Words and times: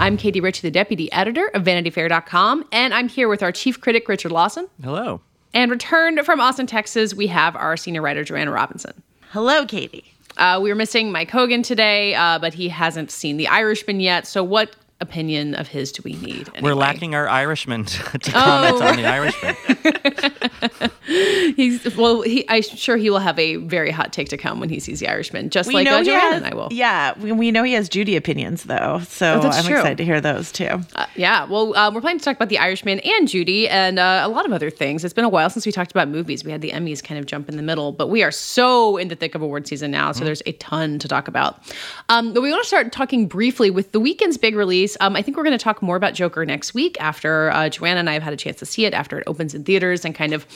I'm 0.00 0.16
Katey 0.16 0.42
Rich, 0.42 0.62
the 0.62 0.70
deputy 0.70 1.12
editor 1.12 1.48
of 1.48 1.62
VanityFair.com, 1.62 2.64
and 2.72 2.94
I'm 2.94 3.06
here 3.06 3.28
with 3.28 3.42
our 3.42 3.52
chief 3.52 3.82
critic, 3.82 4.08
Richard 4.08 4.32
Lawson. 4.32 4.66
Hello. 4.82 5.20
And 5.52 5.70
returned 5.70 6.18
from 6.24 6.40
Austin, 6.40 6.66
Texas, 6.66 7.12
we 7.12 7.26
have 7.26 7.54
our 7.54 7.76
senior 7.76 8.00
writer, 8.00 8.24
Joanna 8.24 8.50
Robinson. 8.50 9.02
Hello, 9.32 9.66
Katie. 9.66 10.14
Uh, 10.38 10.58
we 10.62 10.70
were 10.70 10.74
missing 10.74 11.12
Mike 11.12 11.30
Hogan 11.30 11.62
today, 11.62 12.14
uh, 12.14 12.38
but 12.38 12.54
he 12.54 12.70
hasn't 12.70 13.10
seen 13.10 13.36
The 13.36 13.46
Irishman 13.48 14.00
yet. 14.00 14.26
So, 14.26 14.42
what 14.42 14.74
opinion 15.02 15.54
of 15.54 15.68
his 15.68 15.92
do 15.92 16.00
we 16.02 16.14
need? 16.14 16.48
Anyway? 16.54 16.62
We're 16.62 16.74
lacking 16.76 17.14
our 17.14 17.28
Irishman 17.28 17.84
to 17.84 18.32
comment 18.32 18.76
oh. 18.80 18.82
on 18.82 18.96
The 18.96 19.04
Irishman. 19.04 20.90
He's 21.56 21.96
well. 21.96 22.22
He, 22.22 22.44
I'm 22.48 22.62
sure 22.62 22.96
he 22.96 23.10
will 23.10 23.18
have 23.18 23.36
a 23.36 23.56
very 23.56 23.90
hot 23.90 24.12
take 24.12 24.28
to 24.28 24.36
come 24.36 24.60
when 24.60 24.68
he 24.68 24.78
sees 24.78 25.00
The 25.00 25.08
Irishman, 25.08 25.50
just 25.50 25.66
we 25.66 25.74
like 25.74 25.86
Joanna 26.04 26.36
and 26.36 26.46
I 26.46 26.54
will. 26.54 26.68
Yeah, 26.70 27.18
we, 27.18 27.32
we, 27.32 27.50
know 27.50 27.64
he 27.64 27.72
has 27.72 27.88
Judy 27.88 28.14
opinions 28.14 28.62
though, 28.62 29.00
so 29.08 29.40
oh, 29.42 29.48
I'm 29.48 29.64
true. 29.64 29.76
excited 29.76 29.98
to 29.98 30.04
hear 30.04 30.20
those 30.20 30.52
too. 30.52 30.80
Uh, 30.94 31.06
yeah, 31.16 31.46
well, 31.46 31.76
uh, 31.76 31.90
we're 31.92 32.00
planning 32.00 32.20
to 32.20 32.24
talk 32.24 32.36
about 32.36 32.48
The 32.48 32.58
Irishman 32.58 33.00
and 33.00 33.26
Judy 33.26 33.68
and 33.68 33.98
uh, 33.98 34.20
a 34.22 34.28
lot 34.28 34.46
of 34.46 34.52
other 34.52 34.70
things. 34.70 35.04
It's 35.04 35.12
been 35.12 35.24
a 35.24 35.28
while 35.28 35.50
since 35.50 35.66
we 35.66 35.72
talked 35.72 35.90
about 35.90 36.06
movies. 36.06 36.44
We 36.44 36.52
had 36.52 36.60
the 36.60 36.70
Emmys 36.70 37.02
kind 37.02 37.18
of 37.18 37.26
jump 37.26 37.48
in 37.48 37.56
the 37.56 37.62
middle, 37.62 37.90
but 37.90 38.06
we 38.06 38.22
are 38.22 38.30
so 38.30 38.96
in 38.96 39.08
the 39.08 39.16
thick 39.16 39.34
of 39.34 39.42
award 39.42 39.66
season 39.66 39.90
now, 39.90 40.12
so 40.12 40.18
mm-hmm. 40.18 40.26
there's 40.26 40.42
a 40.46 40.52
ton 40.52 41.00
to 41.00 41.08
talk 41.08 41.26
about. 41.26 41.60
Um, 42.08 42.32
but 42.32 42.40
we 42.40 42.52
want 42.52 42.62
to 42.62 42.68
start 42.68 42.92
talking 42.92 43.26
briefly 43.26 43.70
with 43.70 43.90
the 43.90 43.98
weekend's 43.98 44.38
big 44.38 44.54
release. 44.54 44.96
Um, 45.00 45.16
I 45.16 45.22
think 45.22 45.36
we're 45.36 45.44
going 45.44 45.58
to 45.58 45.62
talk 45.62 45.82
more 45.82 45.96
about 45.96 46.14
Joker 46.14 46.46
next 46.46 46.72
week 46.72 46.96
after 47.00 47.50
uh, 47.50 47.68
Joanna 47.68 47.98
and 47.98 48.08
I 48.08 48.12
have 48.12 48.22
had 48.22 48.32
a 48.32 48.36
chance 48.36 48.58
to 48.60 48.66
see 48.66 48.84
it 48.84 48.94
after 48.94 49.18
it 49.18 49.24
opens 49.26 49.54
in 49.54 49.64
theaters 49.64 50.04
and 50.04 50.14
kind 50.14 50.32
of 50.32 50.46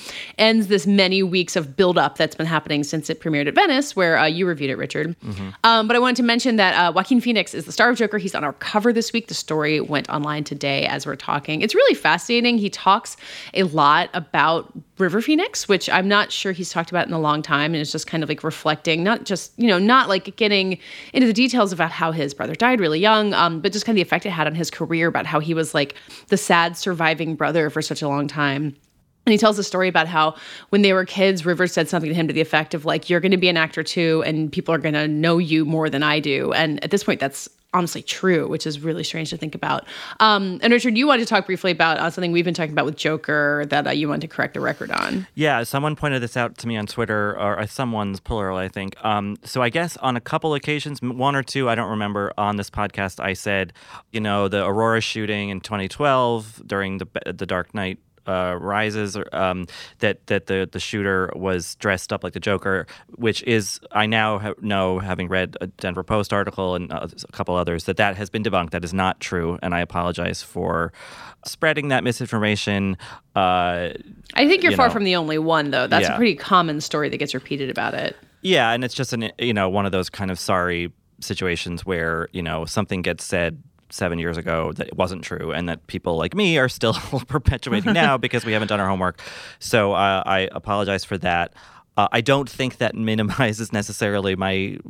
ends 0.45 0.67
this 0.67 0.87
many 0.87 1.23
weeks 1.23 1.57
of 1.57 1.75
buildup 1.75 2.19
that's 2.19 2.37
been 2.37 2.47
happening 2.47 2.85
since 2.85 3.09
it 3.09 3.19
premiered 3.19 3.49
at 3.49 3.55
Venice, 3.55 3.97
where 3.97 4.19
uh, 4.19 4.27
you 4.27 4.47
reviewed 4.47 4.71
it, 4.71 4.77
Richard. 4.77 5.19
Mm-hmm. 5.21 5.49
Um, 5.65 5.87
but 5.89 5.97
I 5.97 5.99
wanted 5.99 6.17
to 6.17 6.23
mention 6.23 6.57
that 6.57 6.75
uh, 6.75 6.93
Joaquin 6.93 7.21
Phoenix 7.21 7.55
is 7.55 7.65
the 7.65 7.73
star 7.73 7.89
of 7.89 7.97
Joker. 7.97 8.19
He's 8.19 8.35
on 8.35 8.45
our 8.45 8.53
cover 8.53 8.93
this 8.93 9.13
week. 9.15 9.29
The 9.29 9.35
story 9.35 9.81
went 9.81 10.09
online 10.11 10.45
today 10.45 10.87
as 10.87 11.07
we're 11.07 11.17
talking. 11.17 11.63
It's 11.63 11.75
really 11.75 11.95
fascinating. 11.95 12.59
He 12.59 12.69
talks 12.69 13.17
a 13.55 13.63
lot 13.63 14.11
about 14.13 14.71
River 14.99 15.23
Phoenix, 15.23 15.67
which 15.67 15.89
I'm 15.89 16.09
not 16.09 16.31
sure 16.31 16.53
he's 16.53 16.71
talked 16.71 16.91
about 16.91 17.07
in 17.07 17.15
a 17.15 17.19
long 17.19 17.41
time. 17.41 17.73
And 17.73 17.81
it's 17.81 17.91
just 17.91 18.07
kind 18.07 18.23
of 18.23 18.29
like 18.29 18.45
reflecting, 18.45 19.03
not 19.03 19.25
just, 19.25 19.53
you 19.57 19.67
know, 19.67 19.79
not 19.79 20.11
like 20.11 20.37
getting 20.37 20.79
into 21.15 21.27
the 21.27 21.33
details 21.33 21.73
about 21.73 21.91
how 21.91 22.13
his 22.13 22.35
brother 22.35 22.55
died 22.55 22.81
really 22.81 23.01
young, 23.01 23.33
um, 23.33 23.61
but 23.61 23.73
just 23.73 23.87
kind 23.87 23.95
of 23.95 23.97
the 23.97 24.03
effect 24.03 24.27
it 24.27 24.31
had 24.31 24.47
on 24.47 24.55
his 24.55 24.71
career, 24.71 25.09
about 25.09 25.27
how 25.27 25.41
he 25.41 25.55
was 25.55 25.73
like 25.73 25.95
the 26.29 26.37
sad 26.37 26.77
surviving 26.77 27.35
brother 27.35 27.71
for 27.71 27.81
such 27.81 28.03
a 28.03 28.09
long 28.09 28.29
time. 28.29 28.77
And 29.27 29.33
he 29.33 29.39
tells 29.39 29.59
a 29.59 29.65
story 29.65 29.89
about 29.89 30.07
how 30.07 30.37
when 30.69 30.83
they 30.83 30.93
were 30.93 31.05
kids, 31.05 31.47
Rivers 31.47 31.73
said 31.73 31.89
something 31.89 32.11
to 32.11 32.15
him 32.15 32.29
to 32.29 32.35
the 32.35 32.41
effect 32.41 32.75
of 32.75 32.85
like, 32.85 33.09
"You're 33.09 33.21
going 33.21 33.33
to 33.33 33.39
be 33.39 33.49
an 33.49 33.57
actor 33.57 33.83
too, 33.83 34.23
and 34.27 34.53
people 34.53 34.75
are 34.75 34.79
going 34.79 34.95
to 34.95 35.09
know 35.09 35.39
you 35.39 35.65
more 35.65 35.89
than 35.89 36.03
I 36.03 36.21
do." 36.21 36.53
And 36.53 36.83
at 36.85 36.91
this 36.91 37.05
point, 37.05 37.21
that's 37.21 37.49
honestly 37.75 38.03
true, 38.03 38.47
which 38.47 38.67
is 38.67 38.81
really 38.81 39.05
strange 39.05 39.31
to 39.31 39.37
think 39.37 39.55
about. 39.55 39.85
Um, 40.21 40.61
and 40.63 40.73
Richard, 40.73 40.97
you 40.97 41.07
wanted 41.07 41.25
to 41.25 41.29
talk 41.29 41.45
briefly 41.45 41.73
about 41.73 41.99
uh, 41.99 42.09
something 42.09 42.33
we've 42.33 42.45
been 42.45 42.55
talking 42.55 42.73
about 42.73 42.87
with 42.87 42.97
Joker 42.97 43.67
that 43.69 43.87
uh, 43.87 43.91
you 43.91 44.09
wanted 44.09 44.23
to 44.23 44.29
correct 44.29 44.55
the 44.55 44.61
record 44.61 44.91
on. 44.93 45.27
Yeah, 45.35 45.65
someone 45.65 45.97
pointed 45.97 46.23
this 46.23 46.37
out 46.37 46.57
to 46.59 46.69
me 46.69 46.77
on 46.77 46.87
Twitter, 46.87 47.39
or 47.39 47.59
uh, 47.59 47.67
someone's 47.67 48.21
plural, 48.21 48.57
I 48.57 48.69
think. 48.69 48.95
Um, 49.05 49.37
so 49.43 49.61
I 49.61 49.69
guess 49.69 49.97
on 49.99 50.17
a 50.17 50.21
couple 50.21 50.55
occasions, 50.55 51.03
one 51.03 51.35
or 51.35 51.43
two, 51.43 51.69
I 51.69 51.75
don't 51.75 51.91
remember, 51.91 52.33
on 52.39 52.57
this 52.57 52.71
podcast, 52.71 53.23
I 53.23 53.33
said, 53.35 53.73
you 54.13 54.21
know, 54.21 54.49
the 54.49 54.65
Aurora 54.65 55.01
shooting 55.01 55.49
in 55.51 55.61
2012 55.61 56.63
during 56.67 56.99
the 56.99 57.07
the 57.25 57.47
Dark 57.47 57.75
Knight 57.75 57.99
uh, 58.27 58.57
Rises, 58.61 59.17
um, 59.33 59.67
that 59.99 60.27
that 60.27 60.47
the 60.47 60.69
the 60.71 60.81
shooter 60.81 61.33
was 61.35 61.75
dressed 61.77 62.13
up 62.13 62.25
like 62.25 62.33
the 62.33 62.41
Joker, 62.41 62.87
which 63.17 63.43
is 63.45 63.81
I 63.93 64.07
now 64.07 64.39
ha- 64.39 64.55
know, 64.61 64.99
having 64.99 65.29
read 65.29 65.57
a 65.61 65.67
Denver 65.67 66.03
Post 66.03 66.33
article 66.33 66.75
and 66.75 66.93
uh, 66.93 67.07
a 67.29 67.33
couple 67.33 67.55
others, 67.55 67.85
that 67.85 67.97
that 67.97 68.17
has 68.17 68.31
been 68.31 68.43
debunked. 68.43 68.71
That 68.71 68.85
is 68.85 68.95
not 68.95 69.21
true, 69.21 69.59
and 69.63 69.75
I 69.75 69.81
apologize 69.81 70.43
for 70.43 70.93
spreading 71.45 71.89
that 71.89 72.05
misinformation. 72.05 72.97
Uh, 73.37 73.91
I 74.35 74.47
think 74.47 74.63
you're 74.63 74.73
you 74.73 74.77
far 74.77 74.89
know. 74.89 74.93
from 74.93 75.05
the 75.05 75.17
only 75.17 75.39
one, 75.39 75.71
though. 75.71 75.87
That's 75.87 76.09
yeah. 76.09 76.15
a 76.15 76.17
pretty 76.17 76.37
common 76.37 76.81
story 76.81 77.09
that 77.09 77.19
gets 77.19 77.35
repeated 77.35 77.71
about 77.71 77.95
it. 77.95 78.17
Yeah, 78.43 78.73
and 78.73 78.85
it's 78.85 78.95
just 78.95 79.13
an 79.13 79.31
you 79.39 79.55
know 79.55 79.69
one 79.69 79.87
of 79.87 79.93
those 79.93 80.11
kind 80.11 80.31
of 80.31 80.39
sorry 80.39 80.93
situations 81.21 81.87
where 81.87 82.29
you 82.33 82.43
know 82.43 82.65
something 82.65 83.03
gets 83.03 83.25
said 83.25 83.63
seven 83.91 84.19
years 84.19 84.37
ago 84.37 84.73
that 84.73 84.89
it 84.89 84.97
wasn't 84.97 85.23
true 85.23 85.53
and 85.53 85.69
that 85.69 85.87
people 85.87 86.17
like 86.17 86.35
me 86.35 86.59
are 86.59 86.69
still 86.69 86.95
perpetuating 87.29 87.93
now 88.05 88.17
because 88.17 88.45
we 88.45 88.53
haven't 88.53 88.69
done 88.69 88.81
our 88.81 88.89
homework. 88.89 89.21
So 89.59 89.93
uh, 89.93 90.23
I 90.27 90.49
apologize 90.53 91.05
for 91.05 91.19
that. 91.19 91.55
Uh, 91.97 92.09
I 92.11 92.21
don't 92.23 92.51
think 92.51 92.79
that 92.79 92.97
minimizes 92.97 93.73
necessarily 93.73 94.35
my, 94.35 94.51
you 94.51 94.81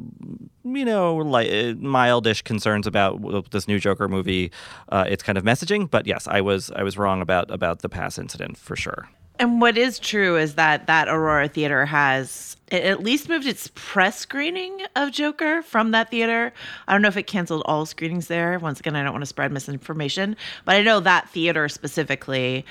know, 0.65 1.17
like 1.17 1.49
uh, 1.49 1.77
mildish 1.77 2.43
concerns 2.45 2.87
about 2.87 3.51
this 3.51 3.69
new 3.69 3.79
Joker 3.79 4.09
movie. 4.09 4.51
Uh, 4.89 5.05
it's 5.07 5.23
kind 5.23 5.37
of 5.37 5.45
messaging, 5.45 5.91
but 5.91 6.07
yes, 6.07 6.27
I 6.27 6.41
was 6.41 6.71
I 6.71 6.83
was 6.83 6.97
wrong 6.97 7.21
about 7.21 7.51
about 7.51 7.83
the 7.83 7.91
past 7.91 8.19
incident 8.19 8.57
for 8.57 8.75
sure. 8.75 9.09
And 9.45 9.61
what 9.61 9.77
is 9.77 9.99
true 9.99 10.39
is 10.39 10.55
that 10.55 10.87
that 10.87 11.07
Aurora 11.07 11.49
Theater 11.49 11.85
has 11.85 12.57
at 12.73 13.03
least 13.03 13.29
moved 13.29 13.47
its 13.47 13.71
press 13.75 14.19
screening 14.19 14.81
of 14.97 15.13
Joker 15.13 15.61
from 15.61 15.91
that 15.91 16.11
theater. 16.11 16.51
I 16.89 16.93
don't 16.93 17.03
know 17.03 17.09
if 17.09 17.19
it 17.19 17.25
canceled 17.25 17.63
all 17.67 17.85
screenings 17.85 18.27
there. 18.29 18.59
Once 18.59 18.81
again, 18.81 18.97
I 18.97 19.03
don't 19.03 19.13
want 19.13 19.21
to 19.21 19.27
spread 19.27 19.53
misinformation, 19.53 20.35
but 20.65 20.77
I 20.77 20.83
know 20.83 20.99
that 21.01 21.29
theater 21.29 21.69
specifically 21.69 22.65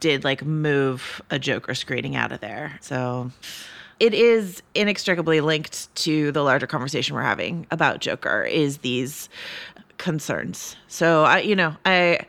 did 0.00 0.24
like 0.24 0.44
move 0.44 1.22
a 1.30 1.38
Joker 1.38 1.72
screening 1.76 2.16
out 2.16 2.32
of 2.32 2.40
there. 2.40 2.76
So 2.80 3.30
it 4.00 4.12
is 4.12 4.60
inextricably 4.74 5.40
linked 5.40 5.94
to 6.02 6.32
the 6.32 6.42
larger 6.42 6.66
conversation 6.66 7.14
we're 7.14 7.22
having 7.22 7.64
about 7.70 8.00
Joker 8.00 8.42
is 8.42 8.78
these 8.78 9.28
concerns. 9.98 10.74
So 10.88 11.22
I 11.22 11.38
you 11.42 11.54
know, 11.54 11.76
I 11.86 12.26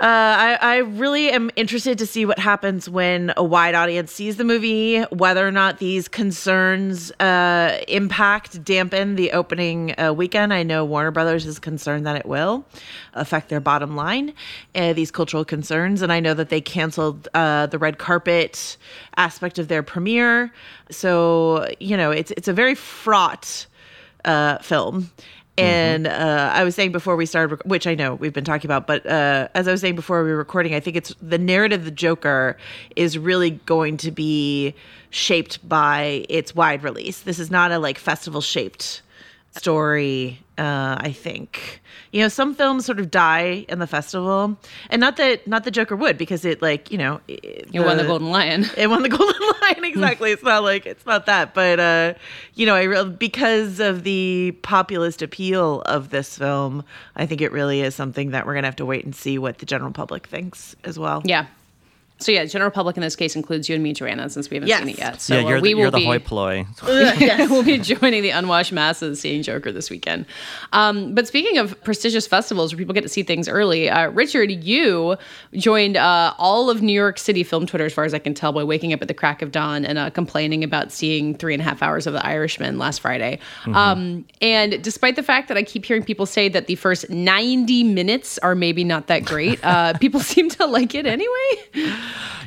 uh, 0.00 0.06
I, 0.06 0.58
I 0.62 0.76
really 0.78 1.30
am 1.30 1.50
interested 1.56 1.98
to 1.98 2.06
see 2.06 2.24
what 2.24 2.38
happens 2.38 2.88
when 2.88 3.34
a 3.36 3.44
wide 3.44 3.74
audience 3.74 4.10
sees 4.10 4.38
the 4.38 4.44
movie, 4.44 5.02
whether 5.10 5.46
or 5.46 5.50
not 5.50 5.78
these 5.78 6.08
concerns 6.08 7.10
uh, 7.20 7.78
impact, 7.86 8.64
dampen 8.64 9.16
the 9.16 9.32
opening 9.32 9.94
uh, 10.00 10.14
weekend. 10.14 10.54
I 10.54 10.62
know 10.62 10.86
Warner 10.86 11.10
Brothers 11.10 11.44
is 11.44 11.58
concerned 11.58 12.06
that 12.06 12.16
it 12.16 12.24
will 12.24 12.64
affect 13.12 13.50
their 13.50 13.60
bottom 13.60 13.94
line, 13.94 14.32
uh, 14.74 14.94
these 14.94 15.10
cultural 15.10 15.44
concerns. 15.44 16.00
And 16.00 16.10
I 16.10 16.18
know 16.18 16.32
that 16.32 16.48
they 16.48 16.62
canceled 16.62 17.28
uh, 17.34 17.66
the 17.66 17.78
red 17.78 17.98
carpet 17.98 18.78
aspect 19.16 19.58
of 19.58 19.68
their 19.68 19.82
premiere. 19.82 20.50
So, 20.90 21.68
you 21.78 21.98
know, 21.98 22.10
it's, 22.10 22.30
it's 22.38 22.48
a 22.48 22.54
very 22.54 22.74
fraught 22.74 23.66
uh, 24.24 24.58
Mm-hmm. 25.60 26.06
And 26.06 26.06
uh, 26.06 26.50
I 26.54 26.64
was 26.64 26.74
saying 26.74 26.92
before 26.92 27.16
we 27.16 27.26
started, 27.26 27.60
which 27.64 27.86
I 27.86 27.94
know 27.94 28.14
we've 28.14 28.32
been 28.32 28.44
talking 28.44 28.68
about, 28.68 28.86
but 28.86 29.06
uh, 29.06 29.48
as 29.54 29.68
I 29.68 29.72
was 29.72 29.80
saying 29.80 29.96
before 29.96 30.24
we 30.24 30.30
were 30.30 30.36
recording, 30.36 30.74
I 30.74 30.80
think 30.80 30.96
it's 30.96 31.14
the 31.20 31.38
narrative 31.38 31.80
of 31.80 31.84
the 31.84 31.90
Joker 31.90 32.56
is 32.96 33.18
really 33.18 33.50
going 33.50 33.96
to 33.98 34.10
be 34.10 34.74
shaped 35.10 35.66
by 35.68 36.24
its 36.28 36.54
wide 36.54 36.82
release. 36.82 37.20
This 37.20 37.38
is 37.38 37.50
not 37.50 37.72
a 37.72 37.78
like 37.78 37.98
festival 37.98 38.40
shaped 38.40 39.02
story 39.52 40.40
uh, 40.60 40.96
I 41.00 41.10
think 41.12 41.80
you 42.12 42.20
know 42.20 42.28
some 42.28 42.54
films 42.54 42.84
sort 42.84 43.00
of 43.00 43.10
die 43.10 43.64
in 43.68 43.78
the 43.78 43.86
festival, 43.86 44.58
and 44.90 45.00
not 45.00 45.16
that 45.16 45.46
not 45.46 45.64
the 45.64 45.70
Joker 45.70 45.96
would 45.96 46.18
because 46.18 46.44
it 46.44 46.60
like 46.60 46.90
you 46.92 46.98
know 46.98 47.20
it, 47.28 47.68
it 47.72 47.80
won 47.80 47.96
the 47.96 48.04
Golden 48.04 48.30
Lion. 48.30 48.66
It 48.76 48.88
won 48.88 49.02
the 49.02 49.08
Golden 49.08 49.40
Lion 49.62 49.84
exactly. 49.84 50.32
it's 50.32 50.42
not 50.42 50.62
like 50.62 50.84
it's 50.84 51.06
not 51.06 51.26
that, 51.26 51.54
but 51.54 51.80
uh, 51.80 52.14
you 52.54 52.66
know, 52.66 52.74
I 52.74 52.82
re- 52.82 53.04
because 53.04 53.80
of 53.80 54.04
the 54.04 54.56
populist 54.62 55.22
appeal 55.22 55.82
of 55.82 56.10
this 56.10 56.36
film, 56.36 56.84
I 57.16 57.24
think 57.26 57.40
it 57.40 57.52
really 57.52 57.80
is 57.80 57.94
something 57.94 58.30
that 58.32 58.46
we're 58.46 58.54
gonna 58.54 58.66
have 58.66 58.76
to 58.76 58.86
wait 58.86 59.04
and 59.04 59.14
see 59.14 59.38
what 59.38 59.58
the 59.58 59.66
general 59.66 59.92
public 59.92 60.26
thinks 60.26 60.76
as 60.84 60.98
well. 60.98 61.22
Yeah, 61.24 61.46
So 62.20 62.32
yeah, 62.32 62.44
general 62.44 62.70
public 62.70 62.96
in 62.96 63.00
this 63.02 63.16
case 63.16 63.34
includes 63.34 63.68
you 63.68 63.74
and 63.74 63.82
me, 63.82 63.92
Joanna, 63.92 64.28
since 64.30 64.50
we 64.50 64.56
haven't 64.56 64.68
Yes. 64.68 64.80
seen 64.80 64.88
it 64.90 64.98
yet. 64.98 65.20
So 65.20 65.34
yeah, 65.38 65.44
uh, 65.44 65.48
you're, 65.48 65.60
we 65.60 65.68
the, 65.70 65.74
will 65.74 65.80
you're 65.82 65.90
the 65.90 65.96
be 65.98 66.04
hoi 66.04 66.18
polloi. 66.18 66.66
we'll 67.50 67.62
be 67.62 67.78
joining 67.78 68.22
the 68.22 68.30
unwashed 68.30 68.72
masses 68.72 69.20
seeing 69.20 69.42
Joker 69.42 69.72
this 69.72 69.90
weekend. 69.90 70.26
Um, 70.72 71.14
but 71.14 71.26
speaking 71.26 71.58
of 71.58 71.82
prestigious 71.82 72.26
festivals 72.26 72.72
where 72.72 72.78
people 72.78 72.94
get 72.94 73.02
to 73.02 73.08
see 73.08 73.22
things 73.22 73.48
early, 73.48 73.88
uh, 73.88 74.10
Richard, 74.10 74.50
you 74.50 75.16
joined 75.54 75.96
uh, 75.96 76.34
all 76.38 76.70
of 76.70 76.82
New 76.82 76.92
York 76.92 77.18
City 77.18 77.42
film 77.42 77.66
Twitter, 77.66 77.86
as 77.86 77.92
far 77.94 78.04
as 78.04 78.12
I 78.14 78.18
can 78.18 78.34
tell, 78.34 78.52
by 78.52 78.64
waking 78.64 78.92
up 78.92 79.02
at 79.02 79.08
the 79.08 79.14
crack 79.14 79.42
of 79.42 79.50
dawn 79.50 79.84
and 79.84 79.98
uh, 79.98 80.10
complaining 80.10 80.62
about 80.62 80.92
seeing 80.92 81.34
three 81.34 81.54
and 81.54 81.60
a 81.60 81.64
half 81.64 81.82
hours 81.82 82.06
of 82.06 82.12
The 82.12 82.24
Irishman 82.24 82.78
last 82.78 83.00
Friday. 83.00 83.38
Um, 83.66 84.24
and 84.40 84.82
despite 84.82 85.16
the 85.16 85.22
fact 85.22 85.48
that 85.48 85.56
I 85.56 85.62
keep 85.62 85.84
hearing 85.84 86.02
people 86.02 86.26
say 86.26 86.48
that 86.50 86.66
the 86.66 86.74
first 86.74 87.08
90 87.08 87.84
minutes 87.84 88.38
are 88.38 88.54
maybe 88.54 88.84
not 88.84 89.06
that 89.06 89.24
great, 89.24 89.58
uh, 89.64 89.94
people 90.00 90.20
seem 90.20 90.48
to 90.50 90.66
like 90.66 90.94
it 90.94 91.06
anyway. 91.06 91.96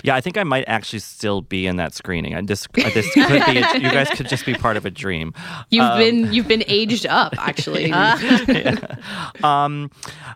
Yeah, 0.04 0.16
I 0.16 0.22
think 0.22 0.38
I 0.38 0.44
might 0.44 0.66
actually 0.68 1.00
still 1.00 1.42
be 1.42 1.66
in 1.66 1.78
that 1.78 1.94
screening. 1.94 2.36
I 2.36 2.42
this 2.42 2.68
uh, 2.78 2.90
this 2.94 3.12
could 3.14 3.46
be 3.46 3.60
a, 3.60 3.78
you 3.80 3.90
guys 3.90 4.10
could 4.10 4.28
just 4.28 4.46
be 4.46 4.54
part 4.54 4.76
of 4.78 4.86
a 4.86 4.92
dream. 4.92 5.34
You've 5.70 5.98
been 5.98 6.34
you've 6.34 6.48
been 6.48 6.64
aged 6.68 7.06
up, 7.06 7.34
actually. 7.38 7.92
Um, 9.44 9.92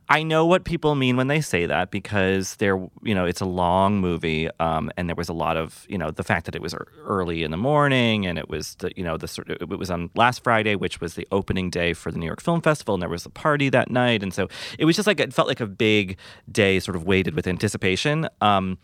I 0.09 0.23
know 0.23 0.45
what 0.45 0.63
people 0.63 0.95
mean 0.95 1.17
when 1.17 1.27
they 1.27 1.41
say 1.41 1.65
that 1.65 1.91
because 1.91 2.55
they're 2.55 2.77
you 3.03 3.13
know 3.13 3.25
it's 3.25 3.41
a 3.41 3.45
long 3.45 3.99
movie, 3.99 4.49
um, 4.59 4.91
and 4.97 5.09
there 5.09 5.15
was 5.15 5.29
a 5.29 5.33
lot 5.33 5.57
of 5.57 5.85
you 5.89 5.97
know 5.97 6.11
the 6.11 6.23
fact 6.23 6.45
that 6.45 6.55
it 6.55 6.61
was 6.61 6.73
early 7.03 7.43
in 7.43 7.51
the 7.51 7.57
morning 7.57 8.25
and 8.25 8.39
it 8.39 8.49
was 8.49 8.75
the 8.75 8.91
you 8.95 9.03
know 9.03 9.17
the 9.17 9.27
sort 9.27 9.49
of 9.49 9.71
it 9.71 9.79
was 9.79 9.91
on 9.91 10.09
last 10.15 10.43
Friday, 10.43 10.75
which 10.75 11.01
was 11.01 11.15
the 11.15 11.27
opening 11.31 11.69
day 11.69 11.93
for 11.93 12.11
the 12.11 12.19
New 12.19 12.25
York 12.25 12.41
Film 12.41 12.61
Festival, 12.61 12.95
and 12.95 13.01
there 13.01 13.09
was 13.09 13.25
a 13.25 13.29
party 13.29 13.69
that 13.69 13.89
night, 13.89 14.23
and 14.23 14.33
so 14.33 14.47
it 14.79 14.85
was 14.85 14.95
just 14.95 15.07
like 15.07 15.19
it 15.19 15.33
felt 15.33 15.47
like 15.47 15.59
a 15.59 15.67
big 15.67 16.17
day, 16.51 16.79
sort 16.79 16.95
of 16.95 17.03
weighted 17.03 17.35
with 17.35 17.47
anticipation. 17.47 18.27
Um, 18.41 18.77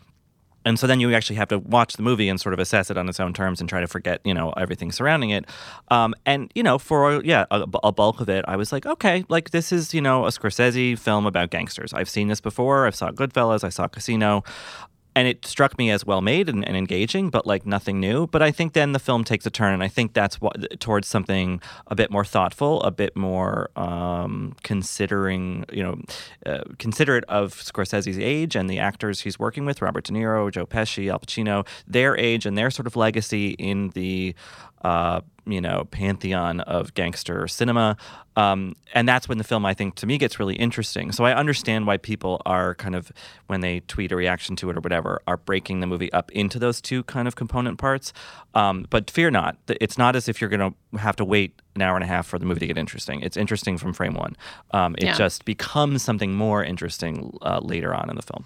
and 0.64 0.78
so 0.78 0.86
then 0.86 1.00
you 1.00 1.14
actually 1.14 1.36
have 1.36 1.48
to 1.48 1.58
watch 1.58 1.94
the 1.94 2.02
movie 2.02 2.28
and 2.28 2.40
sort 2.40 2.52
of 2.52 2.58
assess 2.58 2.90
it 2.90 2.96
on 2.96 3.08
its 3.08 3.20
own 3.20 3.32
terms 3.32 3.60
and 3.60 3.68
try 3.68 3.80
to 3.80 3.86
forget, 3.86 4.20
you 4.24 4.34
know, 4.34 4.52
everything 4.56 4.92
surrounding 4.92 5.30
it. 5.30 5.44
Um, 5.90 6.14
and 6.24 6.50
you 6.54 6.62
know, 6.62 6.78
for 6.78 7.22
yeah, 7.24 7.44
a, 7.50 7.66
a 7.82 7.92
bulk 7.92 8.20
of 8.20 8.28
it, 8.28 8.44
I 8.48 8.56
was 8.56 8.72
like, 8.72 8.86
okay, 8.86 9.24
like 9.28 9.50
this 9.50 9.72
is 9.72 9.92
you 9.94 10.00
know 10.00 10.24
a 10.24 10.28
Scorsese 10.28 10.98
film 10.98 11.26
about 11.26 11.50
gangsters. 11.50 11.92
I've 11.92 12.08
seen 12.08 12.28
this 12.28 12.40
before. 12.40 12.86
I've 12.86 12.96
saw 12.96 13.10
Goodfellas. 13.10 13.64
I 13.64 13.68
saw 13.68 13.88
Casino. 13.88 14.42
And 15.16 15.28
it 15.28 15.46
struck 15.46 15.78
me 15.78 15.90
as 15.90 16.04
well 16.04 16.20
made 16.20 16.48
and, 16.48 16.66
and 16.66 16.76
engaging, 16.76 17.30
but 17.30 17.46
like 17.46 17.64
nothing 17.64 18.00
new. 18.00 18.26
But 18.26 18.42
I 18.42 18.50
think 18.50 18.72
then 18.72 18.92
the 18.92 18.98
film 18.98 19.22
takes 19.22 19.46
a 19.46 19.50
turn, 19.50 19.72
and 19.72 19.82
I 19.82 19.88
think 19.88 20.12
that's 20.12 20.40
what 20.40 20.80
towards 20.80 21.06
something 21.06 21.60
a 21.86 21.94
bit 21.94 22.10
more 22.10 22.24
thoughtful, 22.24 22.82
a 22.82 22.90
bit 22.90 23.16
more 23.16 23.70
um, 23.76 24.56
considering, 24.64 25.64
you 25.72 25.82
know, 25.82 26.00
uh, 26.46 26.64
considerate 26.78 27.24
of 27.28 27.54
Scorsese's 27.54 28.18
age 28.18 28.56
and 28.56 28.68
the 28.68 28.80
actors 28.80 29.20
he's 29.20 29.38
working 29.38 29.64
with, 29.64 29.80
Robert 29.80 30.04
De 30.04 30.12
Niro, 30.12 30.50
Joe 30.50 30.66
Pesci, 30.66 31.10
Al 31.10 31.20
Pacino, 31.20 31.66
their 31.86 32.16
age 32.16 32.44
and 32.44 32.58
their 32.58 32.70
sort 32.70 32.86
of 32.86 32.96
legacy 32.96 33.50
in 33.50 33.90
the 33.90 34.34
uh, 34.84 35.20
you 35.46 35.60
know 35.60 35.84
pantheon 35.90 36.60
of 36.60 36.94
gangster 36.94 37.46
cinema. 37.48 37.96
Um, 38.36 38.74
and 38.94 39.06
that's 39.08 39.28
when 39.28 39.38
the 39.38 39.44
film 39.44 39.64
i 39.64 39.74
think 39.74 39.94
to 39.96 40.06
me 40.06 40.18
gets 40.18 40.38
really 40.40 40.56
interesting. 40.56 41.12
So 41.12 41.24
i 41.24 41.32
understand 41.34 41.86
why 41.86 41.96
people 41.98 42.40
are 42.46 42.74
kind 42.74 42.94
of 42.96 43.12
when 43.46 43.60
they 43.60 43.80
tweet 43.80 44.10
a 44.12 44.16
reaction 44.16 44.56
to 44.56 44.70
it 44.70 44.76
or 44.76 44.80
whatever 44.80 45.20
are 45.26 45.36
breaking 45.36 45.80
the 45.80 45.86
movie 45.86 46.12
up 46.12 46.30
into 46.32 46.58
those 46.58 46.80
two 46.80 47.02
kind 47.04 47.28
of 47.28 47.36
component 47.36 47.78
parts. 47.78 48.12
Um, 48.54 48.86
but 48.90 49.10
fear 49.10 49.30
not. 49.30 49.56
It's 49.68 49.98
not 49.98 50.16
as 50.16 50.28
if 50.28 50.40
you're 50.40 50.50
going 50.50 50.72
to 50.72 50.98
have 50.98 51.16
to 51.16 51.24
wait 51.24 51.60
an 51.76 51.82
hour 51.82 51.94
and 51.96 52.04
a 52.04 52.08
half 52.08 52.26
for 52.26 52.38
the 52.38 52.46
movie 52.46 52.60
to 52.60 52.66
get 52.66 52.78
interesting. 52.78 53.20
It's 53.20 53.36
interesting 53.36 53.78
from 53.78 53.92
frame 53.92 54.14
one. 54.14 54.36
Um, 54.72 54.94
it 54.98 55.04
Yeah. 55.04 55.14
just 55.14 55.44
becomes 55.44 56.02
something 56.02 56.34
more 56.34 56.64
interesting 56.64 57.36
uh, 57.42 57.60
later 57.62 57.94
on 57.94 58.08
in 58.10 58.16
the 58.16 58.22
film 58.22 58.44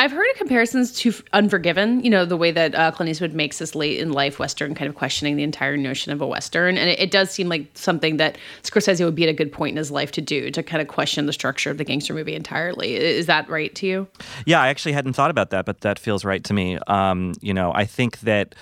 I've 0.00 0.12
heard 0.12 0.24
of 0.30 0.38
comparisons 0.38 0.92
to 1.00 1.12
Unforgiven, 1.34 2.02
you 2.02 2.08
know, 2.08 2.24
the 2.24 2.38
way 2.38 2.52
that 2.52 2.74
uh, 2.74 2.90
Clint 2.90 3.10
Eastwood 3.10 3.34
makes 3.34 3.58
this 3.58 3.74
late 3.74 3.98
in 3.98 4.12
life 4.12 4.38
Western 4.38 4.74
kind 4.74 4.88
of 4.88 4.94
questioning 4.94 5.36
the 5.36 5.42
entire 5.42 5.76
notion 5.76 6.10
of 6.10 6.22
a 6.22 6.26
Western. 6.26 6.78
And 6.78 6.88
it, 6.88 6.98
it 6.98 7.10
does 7.10 7.30
seem 7.30 7.50
like 7.50 7.66
something 7.74 8.16
that 8.16 8.38
Scorsese 8.62 9.04
would 9.04 9.14
be 9.14 9.24
at 9.24 9.28
a 9.28 9.34
good 9.34 9.52
point 9.52 9.72
in 9.72 9.76
his 9.76 9.90
life 9.90 10.10
to 10.12 10.22
do, 10.22 10.50
to 10.52 10.62
kind 10.62 10.80
of 10.80 10.88
question 10.88 11.26
the 11.26 11.34
structure 11.34 11.70
of 11.70 11.76
the 11.76 11.84
gangster 11.84 12.14
movie 12.14 12.34
entirely. 12.34 12.96
Is 12.96 13.26
that 13.26 13.46
right 13.50 13.74
to 13.74 13.86
you? 13.86 14.08
Yeah, 14.46 14.62
I 14.62 14.68
actually 14.68 14.92
hadn't 14.92 15.12
thought 15.12 15.30
about 15.30 15.50
that, 15.50 15.66
but 15.66 15.82
that 15.82 15.98
feels 15.98 16.24
right 16.24 16.42
to 16.44 16.54
me. 16.54 16.78
Um, 16.86 17.34
you 17.42 17.52
know, 17.52 17.70
I 17.74 17.84
think 17.84 18.20
that, 18.20 18.54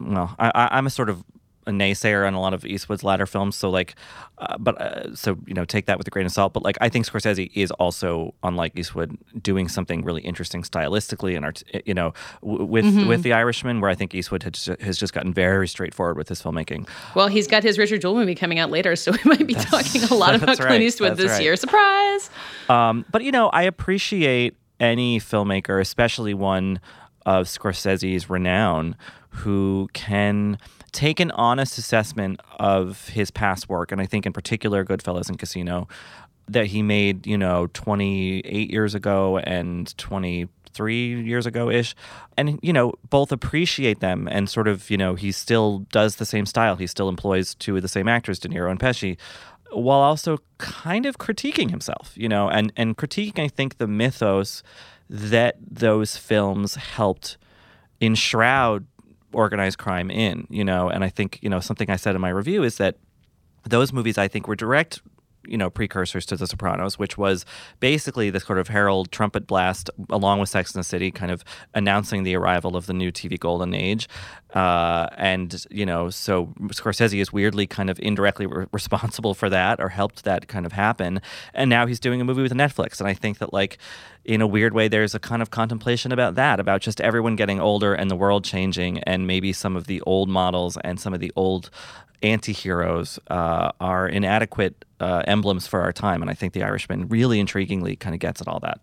well, 0.00 0.34
I, 0.40 0.70
I'm 0.72 0.88
a 0.88 0.90
sort 0.90 1.08
of 1.08 1.22
a 1.66 1.70
naysayer 1.70 2.26
on 2.26 2.34
a 2.34 2.40
lot 2.40 2.54
of 2.54 2.64
Eastwood's 2.64 3.04
latter 3.04 3.26
films, 3.26 3.54
so 3.56 3.68
like, 3.70 3.94
uh, 4.38 4.56
but 4.58 4.80
uh, 4.80 5.14
so 5.14 5.36
you 5.46 5.54
know, 5.54 5.64
take 5.64 5.86
that 5.86 5.98
with 5.98 6.06
a 6.06 6.10
grain 6.10 6.24
of 6.26 6.32
salt. 6.32 6.52
But 6.52 6.62
like, 6.62 6.78
I 6.80 6.88
think 6.88 7.06
Scorsese 7.06 7.50
is 7.54 7.70
also, 7.72 8.34
unlike 8.42 8.72
Eastwood, 8.78 9.16
doing 9.42 9.68
something 9.68 10.02
really 10.02 10.22
interesting 10.22 10.62
stylistically 10.62 11.36
and 11.36 11.44
art, 11.44 11.62
you 11.84 11.94
know, 11.94 12.14
w- 12.42 12.64
with 12.64 13.06
with 13.06 13.22
The 13.22 13.32
Irishman, 13.32 13.80
where 13.80 13.90
I 13.90 13.94
think 13.94 14.14
Eastwood 14.14 14.42
has, 14.44 14.70
has 14.80 14.96
just 14.98 15.12
gotten 15.12 15.34
very 15.34 15.68
straightforward 15.68 16.16
with 16.16 16.28
his 16.28 16.42
filmmaking. 16.42 16.88
Well, 17.14 17.28
he's 17.28 17.46
got 17.46 17.62
his 17.62 17.78
Richard 17.78 18.00
Jewell 18.00 18.14
movie 18.14 18.34
coming 18.34 18.58
out 18.58 18.70
later, 18.70 18.96
so 18.96 19.12
we 19.12 19.18
might 19.24 19.46
be 19.46 19.54
talking 19.54 20.02
a 20.04 20.14
lot 20.14 20.34
about 20.34 20.46
that's 20.46 20.60
Clint. 20.60 20.82
Eastwood 20.82 21.10
That's 21.12 21.22
this 21.22 21.30
right. 21.32 21.42
year. 21.42 21.56
Surprise! 21.56 22.30
Um, 22.68 23.04
but 23.10 23.22
you 23.22 23.32
know, 23.32 23.48
I 23.50 23.64
appreciate 23.64 24.56
any 24.80 25.20
filmmaker, 25.20 25.80
especially 25.80 26.32
one 26.32 26.80
of 27.26 27.46
Scorsese's 27.46 28.30
renown, 28.30 28.96
who 29.28 29.88
can 29.92 30.58
take 30.92 31.20
an 31.20 31.30
honest 31.32 31.78
assessment 31.78 32.40
of 32.58 33.08
his 33.08 33.30
past 33.30 33.68
work, 33.68 33.92
and 33.92 34.00
I 34.00 34.06
think 34.06 34.26
in 34.26 34.32
particular 34.32 34.84
Goodfellas 34.84 35.28
and 35.28 35.38
Casino, 35.38 35.88
that 36.48 36.66
he 36.66 36.82
made, 36.82 37.26
you 37.26 37.38
know, 37.38 37.68
28 37.74 38.70
years 38.70 38.94
ago 38.94 39.38
and 39.38 39.96
23 39.96 41.22
years 41.22 41.46
ago 41.46 41.70
ish. 41.70 41.94
And, 42.36 42.58
you 42.62 42.72
know, 42.72 42.92
both 43.08 43.30
appreciate 43.30 44.00
them 44.00 44.28
and 44.30 44.50
sort 44.50 44.66
of, 44.66 44.90
you 44.90 44.96
know, 44.96 45.14
he 45.14 45.30
still 45.30 45.80
does 45.92 46.16
the 46.16 46.26
same 46.26 46.46
style. 46.46 46.76
He 46.76 46.88
still 46.88 47.08
employs 47.08 47.54
two 47.54 47.76
of 47.76 47.82
the 47.82 47.88
same 47.88 48.08
actors, 48.08 48.40
De 48.40 48.48
Niro 48.48 48.70
and 48.70 48.80
Pesci, 48.80 49.16
while 49.72 50.00
also 50.00 50.38
kind 50.58 51.06
of 51.06 51.18
critiquing 51.18 51.70
himself, 51.70 52.12
you 52.16 52.28
know, 52.28 52.48
and, 52.48 52.72
and 52.76 52.96
critiquing, 52.96 53.38
I 53.38 53.48
think, 53.48 53.78
the 53.78 53.86
mythos 53.86 54.64
that 55.08 55.56
those 55.60 56.16
films 56.16 56.74
helped 56.74 57.36
enshroud 58.00 58.86
organized 59.32 59.78
crime 59.78 60.10
in, 60.10 60.46
you 60.50 60.64
know, 60.64 60.88
and 60.88 61.04
I 61.04 61.08
think, 61.08 61.38
you 61.42 61.48
know, 61.48 61.60
something 61.60 61.90
I 61.90 61.96
said 61.96 62.14
in 62.14 62.20
my 62.20 62.30
review 62.30 62.62
is 62.62 62.76
that 62.78 62.96
those 63.64 63.92
movies 63.92 64.18
I 64.18 64.28
think 64.28 64.48
were 64.48 64.56
direct 64.56 65.00
you 65.46 65.56
know 65.56 65.70
precursors 65.70 66.26
to 66.26 66.36
the 66.36 66.46
sopranos 66.46 66.98
which 66.98 67.16
was 67.16 67.44
basically 67.80 68.30
this 68.30 68.44
sort 68.44 68.58
of 68.58 68.68
herald 68.68 69.10
trumpet 69.10 69.46
blast 69.46 69.90
along 70.10 70.38
with 70.40 70.48
sex 70.48 70.74
and 70.74 70.80
the 70.80 70.84
city 70.84 71.10
kind 71.10 71.32
of 71.32 71.44
announcing 71.74 72.22
the 72.22 72.34
arrival 72.34 72.76
of 72.76 72.86
the 72.86 72.92
new 72.92 73.10
tv 73.10 73.38
golden 73.38 73.74
age. 73.74 74.08
Uh, 74.54 75.06
and 75.16 75.64
you 75.70 75.86
know 75.86 76.10
so 76.10 76.46
scorsese 76.68 77.20
is 77.20 77.32
weirdly 77.32 77.66
kind 77.66 77.88
of 77.88 77.98
indirectly 78.00 78.46
re- 78.46 78.66
responsible 78.72 79.32
for 79.32 79.48
that 79.48 79.80
or 79.80 79.88
helped 79.88 80.24
that 80.24 80.48
kind 80.48 80.66
of 80.66 80.72
happen. 80.72 81.20
And 81.54 81.70
now 81.70 81.86
he's 81.86 82.00
doing 82.00 82.20
a 82.20 82.24
movie 82.24 82.42
with 82.42 82.52
netflix. 82.52 83.00
And 83.00 83.08
i 83.08 83.14
think 83.14 83.38
that 83.38 83.52
like 83.52 83.78
in 84.24 84.40
a 84.40 84.46
weird 84.46 84.74
way 84.74 84.88
there's 84.88 85.14
a 85.14 85.18
kind 85.20 85.40
of 85.40 85.50
contemplation 85.50 86.12
about 86.12 86.34
that 86.34 86.60
about 86.60 86.80
just 86.80 87.00
everyone 87.00 87.36
getting 87.36 87.60
older 87.60 87.94
and 87.94 88.10
the 88.10 88.16
world 88.16 88.44
changing 88.44 88.98
and 89.00 89.26
maybe 89.26 89.52
some 89.52 89.76
of 89.76 89.86
the 89.86 90.00
old 90.02 90.28
models 90.28 90.76
and 90.84 91.00
some 91.00 91.14
of 91.14 91.20
the 91.20 91.32
old 91.36 91.70
anti-heroes 92.22 93.18
uh, 93.28 93.72
are 93.80 94.08
inadequate 94.08 94.84
uh, 95.00 95.22
emblems 95.26 95.66
for 95.66 95.80
our 95.80 95.92
time 95.92 96.20
and 96.22 96.30
i 96.30 96.34
think 96.34 96.52
the 96.52 96.62
irishman 96.62 97.08
really 97.08 97.42
intriguingly 97.42 97.98
kind 97.98 98.14
of 98.14 98.20
gets 98.20 98.40
at 98.40 98.48
all 98.48 98.60
that 98.60 98.80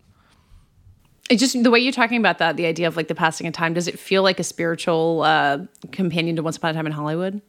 It's 1.30 1.40
just 1.40 1.62
the 1.62 1.70
way 1.70 1.78
you're 1.78 1.92
talking 1.92 2.18
about 2.18 2.38
that, 2.38 2.56
the 2.56 2.66
idea 2.66 2.88
of 2.88 2.96
like 2.96 3.08
the 3.08 3.14
passing 3.14 3.46
of 3.46 3.52
time. 3.52 3.74
Does 3.74 3.86
it 3.86 3.98
feel 3.98 4.22
like 4.22 4.40
a 4.40 4.44
spiritual 4.44 5.22
uh, 5.22 5.58
companion 5.92 6.36
to 6.36 6.42
Once 6.42 6.56
Upon 6.56 6.70
a 6.70 6.74
Time 6.74 6.86
in 6.86 6.92
Hollywood? 6.92 7.42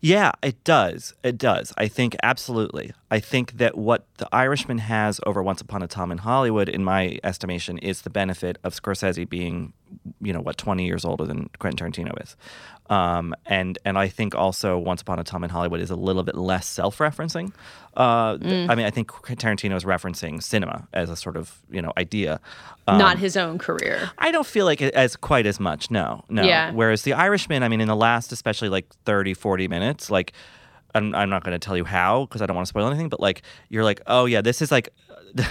Yeah, 0.00 0.30
it 0.40 0.62
does. 0.62 1.12
It 1.24 1.36
does. 1.36 1.72
I 1.76 1.88
think 1.88 2.14
absolutely. 2.22 2.92
I 3.10 3.18
think 3.18 3.58
that 3.58 3.76
what 3.76 4.06
The 4.18 4.28
Irishman 4.32 4.78
has 4.78 5.20
over 5.26 5.42
Once 5.42 5.60
Upon 5.60 5.82
a 5.82 5.88
Time 5.88 6.12
in 6.12 6.18
Hollywood, 6.18 6.68
in 6.68 6.84
my 6.84 7.18
estimation, 7.24 7.78
is 7.78 8.02
the 8.02 8.10
benefit 8.10 8.58
of 8.62 8.72
Scorsese 8.74 9.28
being, 9.28 9.72
you 10.20 10.32
know, 10.32 10.40
what 10.40 10.56
twenty 10.56 10.86
years 10.86 11.04
older 11.04 11.26
than 11.26 11.50
Quentin 11.58 11.78
Tarantino 11.84 12.22
is, 12.22 12.36
um, 12.90 13.34
and 13.46 13.78
and 13.84 13.96
I 13.96 14.08
think 14.08 14.34
also 14.34 14.76
Once 14.78 15.02
Upon 15.02 15.18
a 15.18 15.24
Time 15.24 15.44
in 15.44 15.50
Hollywood 15.50 15.80
is 15.80 15.90
a 15.90 15.96
little 15.96 16.22
bit 16.22 16.34
less 16.34 16.66
self-referencing. 16.68 17.52
Uh, 17.96 18.38
th- 18.38 18.70
I 18.70 18.74
mean, 18.74 18.86
I 18.86 18.90
think 18.90 19.10
Tarantino 19.10 19.76
is 19.76 19.84
referencing 19.84 20.42
cinema 20.42 20.88
as 20.92 21.10
a 21.10 21.16
sort 21.16 21.36
of 21.36 21.60
you 21.70 21.80
know 21.80 21.92
idea. 21.96 22.40
Um, 22.88 22.98
Not 22.98 23.18
his 23.18 23.36
own 23.36 23.58
career. 23.58 24.10
I 24.18 24.30
don't 24.32 24.46
feel 24.46 24.66
like 24.66 24.80
it 24.82 24.92
as 24.94 25.14
quite 25.16 25.46
as 25.46 25.60
much. 25.60 25.90
No, 25.90 26.24
no. 26.28 26.42
Yeah. 26.42 26.72
Whereas 26.72 27.02
the 27.02 27.12
Irishman, 27.12 27.62
I 27.62 27.68
mean, 27.68 27.80
in 27.80 27.88
the 27.88 27.96
last, 27.96 28.32
especially 28.32 28.68
like 28.70 28.92
30, 29.04 29.34
40 29.34 29.68
minutes, 29.68 30.10
like, 30.10 30.32
I'm, 30.94 31.14
I'm 31.14 31.30
not 31.30 31.44
going 31.44 31.52
to 31.54 31.64
tell 31.64 31.76
you 31.76 31.84
how 31.84 32.26
because 32.26 32.42
I 32.42 32.46
don't 32.46 32.56
want 32.56 32.66
to 32.66 32.70
spoil 32.70 32.88
anything, 32.88 33.08
but 33.08 33.20
like, 33.20 33.42
you're 33.68 33.84
like, 33.84 34.00
oh 34.08 34.24
yeah, 34.24 34.40
this 34.40 34.60
is 34.60 34.72
like, 34.72 34.88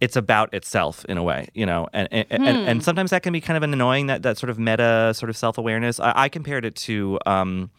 it's 0.00 0.16
about 0.16 0.52
itself 0.54 1.04
in 1.06 1.18
a 1.18 1.22
way, 1.22 1.48
you 1.54 1.66
know, 1.66 1.88
and 1.92 2.08
and, 2.12 2.26
and, 2.30 2.42
Hmm. 2.42 2.68
and 2.68 2.84
sometimes 2.84 3.10
that 3.10 3.22
can 3.22 3.32
be 3.32 3.40
kind 3.40 3.56
of 3.56 3.62
an 3.62 3.72
annoying 3.72 4.06
that 4.06 4.22
that 4.22 4.38
sort 4.38 4.50
of 4.50 4.58
meta 4.58 5.12
sort 5.14 5.30
of 5.30 5.36
self 5.36 5.58
awareness. 5.58 5.98
I, 6.00 6.12
I 6.14 6.28
compared 6.28 6.64
it 6.64 6.74
to 6.76 7.18
um, 7.26 7.70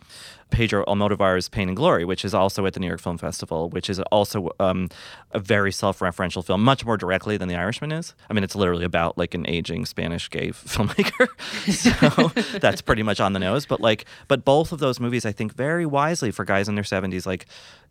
Pedro 0.51 0.83
Almodovar's 0.85 1.47
Pain 1.47 1.67
and 1.69 1.77
Glory, 1.77 2.03
which 2.05 2.25
is 2.25 2.33
also 2.33 2.65
at 2.65 2.73
the 2.73 2.79
New 2.79 2.88
York 2.88 2.99
Film 2.99 3.17
Festival, 3.17 3.69
which 3.69 3.89
is 3.89 3.99
also 4.11 4.49
um, 4.59 4.89
a 5.31 5.39
very 5.39 5.71
self 5.71 5.99
referential 5.99 6.43
film, 6.43 6.63
much 6.63 6.85
more 6.85 6.97
directly 6.97 7.38
than 7.38 7.47
The 7.47 7.55
Irishman 7.55 7.91
is. 7.91 8.13
I 8.29 8.33
mean, 8.33 8.43
it's 8.43 8.55
literally 8.55 8.83
about 8.85 9.17
like 9.17 9.33
an 9.33 9.47
aging 9.47 9.85
Spanish 9.85 10.29
gay 10.29 10.49
filmmaker, 10.51 11.27
so 11.71 12.57
that's 12.59 12.81
pretty 12.81 13.03
much 13.03 13.19
on 13.19 13.33
the 13.33 13.39
nose. 13.39 13.65
But 13.65 13.79
like, 13.81 14.05
but 14.27 14.43
both 14.43 14.71
of 14.71 14.79
those 14.79 14.99
movies, 14.99 15.25
I 15.25 15.31
think, 15.31 15.53
very 15.55 15.85
wisely 15.85 16.31
for 16.31 16.43
guys 16.45 16.67
in 16.67 16.75
their 16.75 16.83
seventies, 16.83 17.25
like 17.25 17.45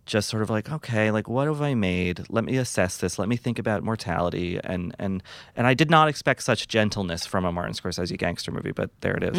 just 0.09 0.29
sort 0.29 0.43
of 0.43 0.51
like 0.51 0.73
okay 0.73 1.11
like 1.11 1.29
what 1.29 1.47
have 1.47 1.61
i 1.63 1.75
made 1.75 2.25
let 2.31 2.43
me 2.43 2.57
assess 2.57 2.97
this 2.97 3.19
let 3.19 3.29
me 3.29 3.37
think 3.37 3.59
about 3.59 3.83
mortality 3.85 4.59
and 4.65 4.95
and 4.99 5.23
and 5.55 5.67
i 5.67 5.75
did 5.75 5.91
not 5.91 6.09
expect 6.09 6.43
such 6.43 6.67
gentleness 6.67 7.27
from 7.27 7.45
a 7.45 7.53
martin 7.53 7.75
scorsese 7.75 8.17
gangster 8.19 8.51
movie 8.51 8.73
but 8.73 8.91
there 9.03 9.15
it 9.15 9.23
is. 9.23 9.39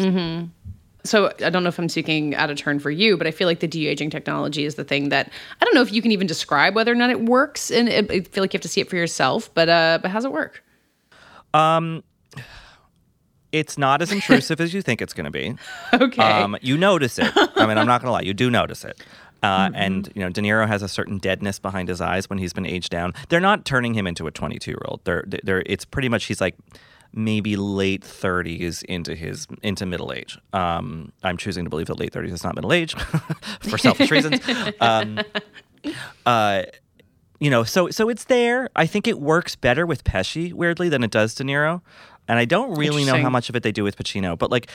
So 1.02 1.32
I 1.42 1.48
don't 1.48 1.62
know 1.62 1.70
if 1.70 1.78
I'm 1.78 1.88
speaking 1.88 2.34
out 2.34 2.50
of 2.50 2.58
turn 2.58 2.78
for 2.78 2.90
you, 2.90 3.16
but 3.16 3.26
I 3.26 3.30
feel 3.30 3.48
like 3.48 3.60
the 3.60 3.66
de-aging 3.66 4.10
technology 4.10 4.66
is 4.66 4.74
the 4.74 4.84
thing 4.84 5.08
that 5.08 5.32
I 5.58 5.64
don't 5.64 5.74
know 5.74 5.80
if 5.80 5.90
you 5.92 6.02
can 6.02 6.12
even 6.12 6.26
describe 6.26 6.74
whether 6.74 6.92
or 6.92 6.94
not 6.94 7.08
it 7.08 7.22
works, 7.22 7.70
and 7.70 7.88
it, 7.88 8.10
I 8.10 8.20
feel 8.20 8.42
like 8.44 8.52
you 8.52 8.58
have 8.58 8.62
to 8.62 8.68
see 8.68 8.82
it 8.82 8.90
for 8.90 8.96
yourself. 8.96 9.48
But 9.54 9.70
uh, 9.70 9.98
but 10.02 10.10
how's 10.10 10.26
it 10.26 10.32
work? 10.32 10.62
Um, 11.54 12.04
it's 13.50 13.78
not 13.78 14.02
as 14.02 14.12
intrusive 14.12 14.60
as 14.60 14.74
you 14.74 14.82
think 14.82 15.00
it's 15.00 15.14
going 15.14 15.24
to 15.24 15.30
be 15.30 15.54
Okay. 15.94 16.22
um, 16.22 16.56
you 16.60 16.76
notice 16.76 17.18
it 17.18 17.32
i 17.56 17.66
mean 17.66 17.78
i'm 17.78 17.86
not 17.86 18.00
going 18.00 18.08
to 18.08 18.12
lie 18.12 18.20
you 18.20 18.34
do 18.34 18.48
notice 18.50 18.84
it 18.84 19.02
uh, 19.42 19.70
and 19.74 20.10
you 20.14 20.20
know 20.22 20.28
De 20.30 20.40
Niro 20.40 20.66
has 20.66 20.82
a 20.82 20.88
certain 20.88 21.18
deadness 21.18 21.58
behind 21.58 21.88
his 21.88 22.00
eyes 22.00 22.28
when 22.28 22.38
he's 22.38 22.52
been 22.52 22.66
aged 22.66 22.90
down. 22.90 23.14
They're 23.28 23.40
not 23.40 23.64
turning 23.64 23.94
him 23.94 24.06
into 24.06 24.26
a 24.26 24.30
22 24.30 24.70
year 24.70 24.78
old. 24.84 25.00
They're 25.04 25.24
they're 25.42 25.62
it's 25.66 25.84
pretty 25.84 26.08
much 26.08 26.24
he's 26.24 26.40
like 26.40 26.56
maybe 27.12 27.56
late 27.56 28.02
30s 28.02 28.84
into 28.84 29.14
his 29.14 29.46
into 29.62 29.86
middle 29.86 30.12
age. 30.12 30.38
Um, 30.52 31.12
I'm 31.22 31.36
choosing 31.36 31.64
to 31.64 31.70
believe 31.70 31.86
that 31.86 31.98
late 31.98 32.12
30s 32.12 32.32
is 32.32 32.44
not 32.44 32.54
middle 32.54 32.72
age 32.72 32.94
for 33.60 33.78
selfish 33.78 34.10
reasons. 34.10 34.40
Um, 34.80 35.20
uh, 36.26 36.62
you 37.38 37.50
know, 37.50 37.64
so 37.64 37.88
so 37.90 38.08
it's 38.08 38.24
there. 38.24 38.68
I 38.76 38.86
think 38.86 39.08
it 39.08 39.18
works 39.18 39.56
better 39.56 39.86
with 39.86 40.04
Pesci 40.04 40.52
weirdly 40.52 40.88
than 40.88 41.02
it 41.02 41.10
does 41.10 41.34
De 41.34 41.42
Niro, 41.42 41.80
and 42.28 42.38
I 42.38 42.44
don't 42.44 42.76
really 42.76 43.04
know 43.04 43.16
how 43.16 43.30
much 43.30 43.48
of 43.48 43.56
it 43.56 43.62
they 43.62 43.72
do 43.72 43.82
with 43.82 43.96
Pacino. 43.96 44.38
But 44.38 44.50
like, 44.50 44.68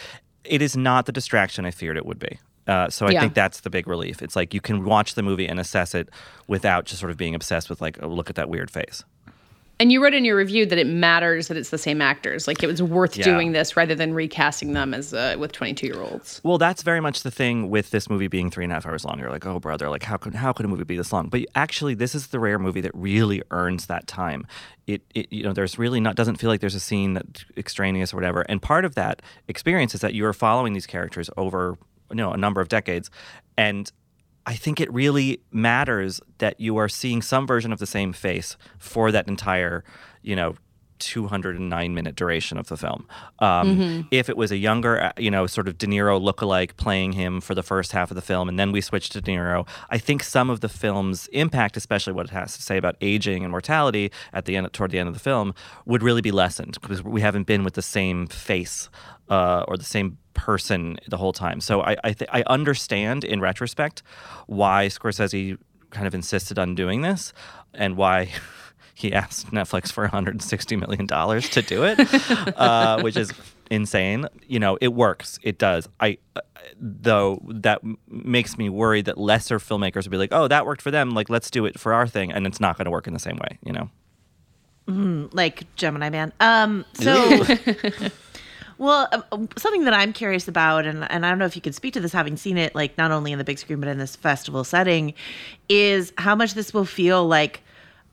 it 0.43 0.61
is 0.61 0.75
not 0.75 1.05
the 1.05 1.11
distraction 1.11 1.65
I 1.65 1.71
feared 1.71 1.95
it 1.95 2.05
would 2.05 2.19
be. 2.19 2.39
Uh, 2.67 2.89
so 2.89 3.05
I 3.05 3.11
Yeah. 3.11 3.21
think 3.21 3.33
that's 3.35 3.59
the 3.61 3.69
big 3.69 3.87
relief. 3.87 4.21
It's 4.21 4.35
like 4.35 4.53
you 4.53 4.61
can 4.61 4.83
watch 4.85 5.15
the 5.15 5.23
movie 5.23 5.47
and 5.47 5.59
assess 5.59 5.93
it 5.93 6.09
without 6.47 6.85
just 6.85 6.99
sort 6.99 7.11
of 7.11 7.17
being 7.17 7.35
obsessed 7.35 7.69
with 7.69 7.79
like, 7.81 7.99
oh, 8.01 8.07
look 8.07 8.29
at 8.29 8.35
that 8.37 8.49
weird 8.49 8.71
face. 8.71 9.03
and 9.77 9.91
you 9.91 10.01
wrote 10.01 10.13
in 10.13 10.23
your 10.23 10.37
review 10.37 10.65
that 10.65 10.77
it 10.77 10.87
matters 10.87 11.49
that 11.49 11.57
it's 11.57 11.69
the 11.69 11.77
same 11.77 12.01
actors. 12.01 12.47
Like 12.47 12.63
it 12.63 12.67
was 12.67 12.81
worth 12.81 13.17
Yeah. 13.17 13.25
doing 13.25 13.51
this 13.51 13.75
rather 13.75 13.93
than 13.93 14.13
recasting 14.13 14.71
them 14.71 14.93
as 14.93 15.13
uh, 15.13 15.35
with 15.37 15.51
22 15.51 15.85
year 15.87 15.99
olds. 16.01 16.39
Well, 16.45 16.57
that's 16.57 16.81
very 16.81 17.01
much 17.01 17.23
the 17.23 17.29
thing 17.29 17.69
with 17.69 17.89
this 17.91 18.09
movie 18.09 18.29
being 18.29 18.49
three 18.49 18.63
and 18.63 18.71
a 18.71 18.75
half 18.77 18.85
hours 18.85 19.03
long. 19.03 19.19
You're 19.19 19.29
like, 19.29 19.45
oh, 19.45 19.59
brother, 19.59 19.89
like 19.89 20.03
how 20.03 20.15
could 20.15 20.33
how 20.33 20.53
could 20.53 20.65
a 20.65 20.69
movie 20.69 20.85
be 20.85 20.95
this 20.95 21.11
long? 21.11 21.27
But 21.27 21.41
actually, 21.55 21.93
this 21.93 22.15
is 22.15 22.27
the 22.27 22.39
rare 22.39 22.57
movie 22.57 22.79
that 22.79 22.91
really 22.95 23.43
earns 23.51 23.87
that 23.87 24.07
time. 24.07 24.47
It, 24.87 25.01
it 25.13 25.27
you 25.29 25.43
know, 25.43 25.51
there's 25.51 25.77
really 25.77 25.99
not 25.99 26.15
doesn't 26.15 26.37
feel 26.37 26.49
like 26.49 26.61
there's 26.61 26.73
a 26.75 26.79
scene 26.79 27.13
that 27.15 27.43
extraneous 27.57 28.13
or 28.13 28.15
whatever. 28.15 28.43
And 28.47 28.61
part 28.61 28.85
of 28.85 28.95
that 28.95 29.21
experience 29.49 29.93
is 29.93 29.99
that 29.99 30.13
you 30.13 30.25
are 30.25 30.31
following 30.31 30.71
these 30.71 30.87
characters 30.87 31.29
over 31.35 31.77
you 32.09 32.15
know 32.17 32.31
a 32.31 32.37
number 32.37 32.61
of 32.61 32.69
decades, 32.69 33.09
and 33.57 33.91
I 34.45 34.53
think 34.55 34.79
it 34.79 34.91
really 34.93 35.41
matters 35.51 36.21
that 36.37 36.59
you 36.59 36.77
are 36.77 36.87
seeing 36.89 37.21
some 37.21 37.47
version 37.47 37.73
of 37.73 37.79
the 37.79 37.87
same 37.87 38.13
face 38.13 38.57
for 38.77 39.11
that 39.11 39.27
entire, 39.27 39.83
you 40.21 40.35
know, 40.35 40.55
209 40.99 41.93
minute 41.93 42.15
duration 42.15 42.57
of 42.57 42.67
the 42.67 42.77
film. 42.77 43.07
Um, 43.39 44.07
If 44.11 44.29
it 44.29 44.37
was 44.37 44.51
a 44.51 44.57
younger, 44.57 45.01
uh, 45.01 45.11
you 45.17 45.29
know, 45.31 45.45
sort 45.47 45.67
of 45.67 45.77
De 45.77 45.87
Niro 45.87 46.21
lookalike 46.21 46.77
playing 46.77 47.13
him 47.13 47.41
for 47.41 47.53
the 47.55 47.63
first 47.63 47.91
half 47.91 48.11
of 48.11 48.15
the 48.15 48.21
film, 48.21 48.47
and 48.47 48.57
then 48.59 48.71
we 48.71 48.81
switched 48.81 49.11
to 49.13 49.21
De 49.21 49.31
Niro, 49.31 49.67
I 49.89 49.97
think 49.97 50.23
some 50.23 50.49
of 50.49 50.61
the 50.61 50.69
film's 50.69 51.27
impact, 51.27 51.75
especially 51.75 52.13
what 52.13 52.27
it 52.27 52.31
has 52.31 52.55
to 52.55 52.61
say 52.61 52.77
about 52.77 52.95
aging 53.01 53.43
and 53.43 53.51
mortality 53.51 54.11
at 54.31 54.45
the 54.45 54.55
end, 54.55 54.71
toward 54.73 54.91
the 54.91 54.99
end 54.99 55.07
of 55.07 55.13
the 55.13 55.19
film, 55.19 55.53
would 55.85 56.03
really 56.03 56.21
be 56.21 56.31
lessened 56.31 56.77
because 56.81 57.03
we 57.03 57.21
haven't 57.21 57.47
been 57.47 57.63
with 57.63 57.73
the 57.73 57.81
same 57.81 58.27
face 58.27 58.89
uh, 59.29 59.65
or 59.67 59.75
the 59.77 59.83
same 59.83 60.17
person 60.35 60.97
the 61.07 61.17
whole 61.17 61.33
time. 61.33 61.59
So 61.61 61.81
I 61.81 61.95
I, 62.03 62.13
th- 62.13 62.29
I 62.31 62.43
understand 62.47 63.23
in 63.23 63.39
retrospect 63.39 64.03
why 64.47 64.87
Scorsese 64.87 65.57
kind 65.89 66.05
of 66.05 66.13
insisted 66.13 66.59
on 66.59 66.75
doing 66.75 67.01
this 67.01 67.33
and 67.73 67.97
why 67.97 68.29
he 68.93 69.11
asked 69.13 69.51
Netflix 69.51 69.91
for 69.91 70.03
160 70.03 70.75
million 70.75 71.05
dollars 71.05 71.49
to 71.49 71.61
do 71.61 71.83
it, 71.83 71.99
uh, 72.57 73.01
which 73.01 73.17
is 73.17 73.33
insane. 73.71 74.27
You 74.47 74.59
know, 74.59 74.77
it 74.79 74.93
works. 74.93 75.39
It 75.41 75.57
does. 75.57 75.89
I 75.99 76.17
uh, 76.35 76.41
though 76.79 77.41
that 77.49 77.79
m- 77.83 77.97
makes 78.07 78.57
me 78.57 78.69
worried 78.69 79.05
that 79.05 79.17
lesser 79.17 79.59
filmmakers 79.59 80.03
will 80.05 80.11
be 80.11 80.17
like, 80.17 80.33
"Oh, 80.33 80.47
that 80.47 80.65
worked 80.65 80.81
for 80.81 80.91
them. 80.91 81.11
Like, 81.11 81.29
let's 81.29 81.49
do 81.49 81.65
it 81.65 81.79
for 81.79 81.93
our 81.93 82.07
thing," 82.07 82.31
and 82.31 82.45
it's 82.47 82.59
not 82.59 82.77
going 82.77 82.85
to 82.85 82.91
work 82.91 83.07
in 83.07 83.13
the 83.13 83.19
same 83.19 83.37
way. 83.37 83.57
You 83.65 83.73
know. 83.73 83.89
like 85.33 85.63
Gemini 85.75 86.09
Man. 86.09 86.31
Um, 86.39 86.85
so, 86.93 87.43
well, 88.77 89.07
um, 89.31 89.49
something 89.57 89.85
that 89.85 89.93
I'm 89.93 90.13
curious 90.13 90.47
about, 90.47 90.85
and 90.85 91.09
and 91.09 91.25
I 91.25 91.29
don't 91.29 91.39
know 91.39 91.45
if 91.45 91.55
you 91.55 91.61
can 91.61 91.73
speak 91.73 91.93
to 91.93 91.99
this, 91.99 92.11
having 92.11 92.37
seen 92.37 92.57
it 92.57 92.75
like 92.75 92.97
not 92.97 93.11
only 93.11 93.31
in 93.31 93.37
the 93.37 93.43
big 93.43 93.59
screen 93.59 93.79
but 93.79 93.89
in 93.89 93.97
this 93.97 94.15
festival 94.15 94.63
setting, 94.63 95.13
is 95.69 96.13
how 96.17 96.35
much 96.35 96.53
this 96.53 96.73
will 96.73 96.85
feel 96.85 97.25
like 97.27 97.61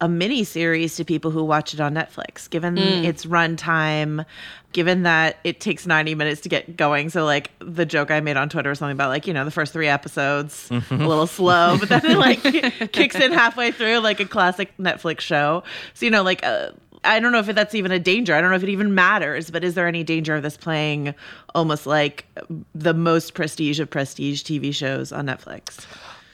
a 0.02 0.08
mini 0.08 0.42
series 0.42 0.96
to 0.96 1.04
people 1.04 1.30
who 1.30 1.44
watch 1.44 1.72
it 1.72 1.80
on 1.80 1.94
Netflix, 1.94 2.50
given 2.50 2.76
its 2.76 3.24
runtime, 3.24 4.26
given 4.72 5.04
that 5.04 5.36
it 5.44 5.60
takes 5.60 5.86
90 5.86 6.16
minutes 6.16 6.40
to 6.40 6.48
get 6.48 6.76
going. 6.76 7.08
So, 7.08 7.24
like, 7.24 7.52
the 7.60 7.86
joke 7.86 8.10
I 8.10 8.18
made 8.18 8.36
on 8.36 8.48
Twitter 8.48 8.68
was 8.68 8.80
something 8.80 8.96
about, 8.96 9.10
like, 9.10 9.28
you 9.28 9.32
know, 9.32 9.44
the 9.44 9.52
first 9.52 9.72
three 9.72 9.86
episodes, 9.86 10.68
a 10.90 10.94
little 10.94 11.28
slow, 11.28 11.76
but 11.78 11.88
then 11.88 12.04
it, 12.04 12.18
like, 12.18 12.42
kicks 12.92 13.14
in 13.14 13.30
halfway 13.30 13.70
through, 13.70 13.98
like 13.98 14.18
a 14.18 14.24
classic 14.24 14.76
Netflix 14.76 15.20
show. 15.20 15.62
So, 15.94 16.04
you 16.04 16.10
know, 16.10 16.24
like, 16.24 16.44
uh, 16.44 16.72
I 17.04 17.20
don't 17.20 17.32
know 17.32 17.38
if 17.38 17.46
that's 17.46 17.74
even 17.74 17.90
a 17.92 17.98
danger. 17.98 18.34
I 18.34 18.40
don't 18.40 18.50
know 18.50 18.56
if 18.56 18.62
it 18.62 18.68
even 18.68 18.94
matters, 18.94 19.50
but 19.50 19.64
is 19.64 19.74
there 19.74 19.86
any 19.86 20.04
danger 20.04 20.36
of 20.36 20.42
this 20.42 20.56
playing 20.56 21.14
almost 21.54 21.86
like 21.86 22.26
the 22.74 22.94
most 22.94 23.34
prestige 23.34 23.80
of 23.80 23.90
prestige 23.90 24.42
TV 24.42 24.74
shows 24.74 25.12
on 25.12 25.26
Netflix? 25.26 25.84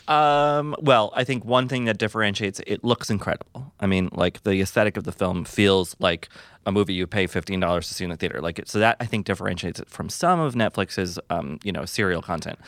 Um, 0.08 0.75
well, 0.80 1.12
I 1.14 1.25
think 1.25 1.44
one 1.44 1.68
thing 1.68 1.84
that 1.84 1.98
differentiates 1.98 2.60
it 2.66 2.82
looks 2.82 3.10
incredible. 3.10 3.72
I 3.78 3.87
mean, 3.87 4.08
like 4.12 4.42
the 4.42 4.60
aesthetic 4.60 4.96
of 4.96 5.04
the 5.04 5.12
film 5.12 5.44
feels 5.44 5.94
like 5.98 6.30
a 6.64 6.72
movie 6.72 6.94
you 6.94 7.06
pay 7.06 7.26
fifteen 7.26 7.60
dollars 7.60 7.88
to 7.88 7.94
see 7.94 8.04
in 8.04 8.10
the 8.10 8.16
theater. 8.16 8.40
Like 8.40 8.58
it, 8.58 8.68
so 8.68 8.78
that 8.78 8.96
I 9.00 9.04
think 9.04 9.26
differentiates 9.26 9.80
it 9.80 9.90
from 9.90 10.08
some 10.08 10.40
of 10.40 10.54
Netflix's, 10.54 11.18
um, 11.28 11.58
you 11.62 11.72
know, 11.72 11.84
serial 11.84 12.22
content. 12.22 12.58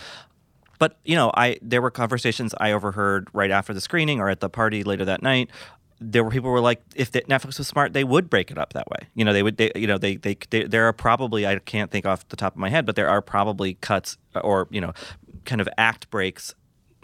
But 0.78 0.98
you 1.04 1.14
know, 1.14 1.30
I 1.34 1.58
there 1.62 1.80
were 1.80 1.90
conversations 1.90 2.54
I 2.58 2.72
overheard 2.72 3.28
right 3.32 3.50
after 3.50 3.72
the 3.72 3.80
screening 3.80 4.20
or 4.20 4.28
at 4.28 4.40
the 4.40 4.50
party 4.50 4.82
later 4.82 5.06
that 5.06 5.22
night. 5.22 5.50
There 6.00 6.24
were 6.24 6.30
people 6.30 6.48
who 6.48 6.54
were 6.54 6.60
like, 6.60 6.82
if 6.94 7.12
Netflix 7.12 7.58
was 7.58 7.68
smart, 7.68 7.92
they 7.92 8.04
would 8.04 8.30
break 8.30 8.50
it 8.50 8.56
up 8.56 8.72
that 8.72 8.88
way. 8.88 9.08
You 9.14 9.24
know, 9.24 9.32
they 9.32 9.42
would. 9.42 9.58
They, 9.58 9.70
you 9.74 9.86
know, 9.86 9.98
they, 9.98 10.16
they 10.16 10.36
they 10.48 10.64
there 10.64 10.86
are 10.86 10.92
probably 10.92 11.46
I 11.46 11.58
can't 11.58 11.90
think 11.90 12.06
off 12.06 12.26
the 12.28 12.36
top 12.36 12.54
of 12.54 12.58
my 12.58 12.70
head, 12.70 12.86
but 12.86 12.96
there 12.96 13.08
are 13.08 13.20
probably 13.20 13.74
cuts 13.74 14.16
or 14.34 14.66
you 14.70 14.80
know, 14.80 14.92
kind 15.44 15.60
of 15.60 15.68
act 15.76 16.10
breaks 16.10 16.54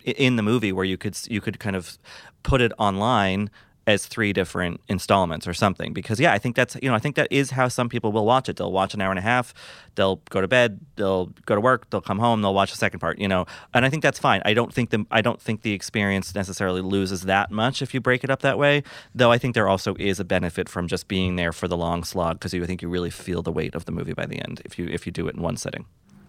in 0.04 0.36
the 0.36 0.42
movie 0.42 0.72
where 0.72 0.84
you 0.84 0.96
could 0.96 1.18
you 1.28 1.40
could 1.40 1.58
kind 1.58 1.76
of 1.76 1.98
put 2.42 2.60
it 2.60 2.72
online 2.78 3.50
as 3.86 4.06
three 4.06 4.32
different 4.32 4.80
installments 4.88 5.46
or 5.46 5.54
something. 5.54 5.92
Because 5.92 6.18
yeah 6.20 6.32
i 6.32 6.38
think 6.38 6.56
that's 6.56 6.76
you 6.82 6.88
know 6.88 6.94
i 6.94 6.98
think 6.98 7.16
that 7.16 7.28
is 7.30 7.50
how 7.50 7.68
some 7.68 7.88
people 7.88 8.12
will 8.12 8.26
watch 8.26 8.48
it. 8.48 8.56
They'll 8.56 8.72
watch 8.72 8.94
an 8.94 9.00
hour 9.00 9.10
and 9.10 9.18
a 9.18 9.22
half 9.22 9.54
they'll 9.94 10.16
go 10.30 10.40
to 10.40 10.48
bed 10.48 10.80
they'll 10.96 11.26
go 11.46 11.54
to 11.54 11.60
work 11.60 11.88
they'll 11.90 12.00
come 12.00 12.18
home 12.18 12.42
they'll 12.42 12.54
watch 12.54 12.70
the 12.70 12.76
second 12.76 13.00
part 13.00 13.18
you 13.18 13.28
know? 13.28 13.46
And 13.74 13.84
i 13.84 13.90
think 13.90 14.02
that's 14.02 14.18
fine. 14.18 14.42
I 14.44 14.54
don't 14.54 14.72
think 14.72 14.90
the 14.90 15.06
i 15.10 15.20
don't 15.20 15.40
think 15.40 15.62
the 15.62 15.72
experience 15.72 16.34
necessarily 16.34 16.80
loses 16.80 17.22
that 17.22 17.50
much 17.50 17.82
if 17.82 17.94
you 17.94 18.00
break 18.00 18.24
it 18.24 18.30
up 18.30 18.40
that 18.42 18.58
way. 18.58 18.82
Though 19.14 19.32
i 19.32 19.38
think 19.38 19.54
there 19.54 19.68
also 19.68 19.94
is 19.98 20.20
a 20.20 20.24
benefit 20.24 20.68
from 20.68 20.88
just 20.88 21.08
being 21.08 21.36
there 21.36 21.52
for 21.52 21.68
the 21.68 21.76
long 21.76 22.04
slog 22.04 22.38
because 22.38 22.52
you 22.52 22.62
I 22.62 22.66
think 22.66 22.82
you 22.82 22.88
really 22.88 23.10
feel 23.10 23.42
the 23.42 23.52
weight 23.52 23.76
of 23.76 23.84
the 23.84 23.92
movie 23.92 24.12
by 24.12 24.26
the 24.26 24.40
end 24.40 24.60
if 24.64 24.78
you 24.78 24.86
if 24.86 25.06
you 25.06 25.12
do 25.12 25.28
it 25.28 25.36
in 25.36 25.42
one 25.42 25.56
sitting 25.56 25.84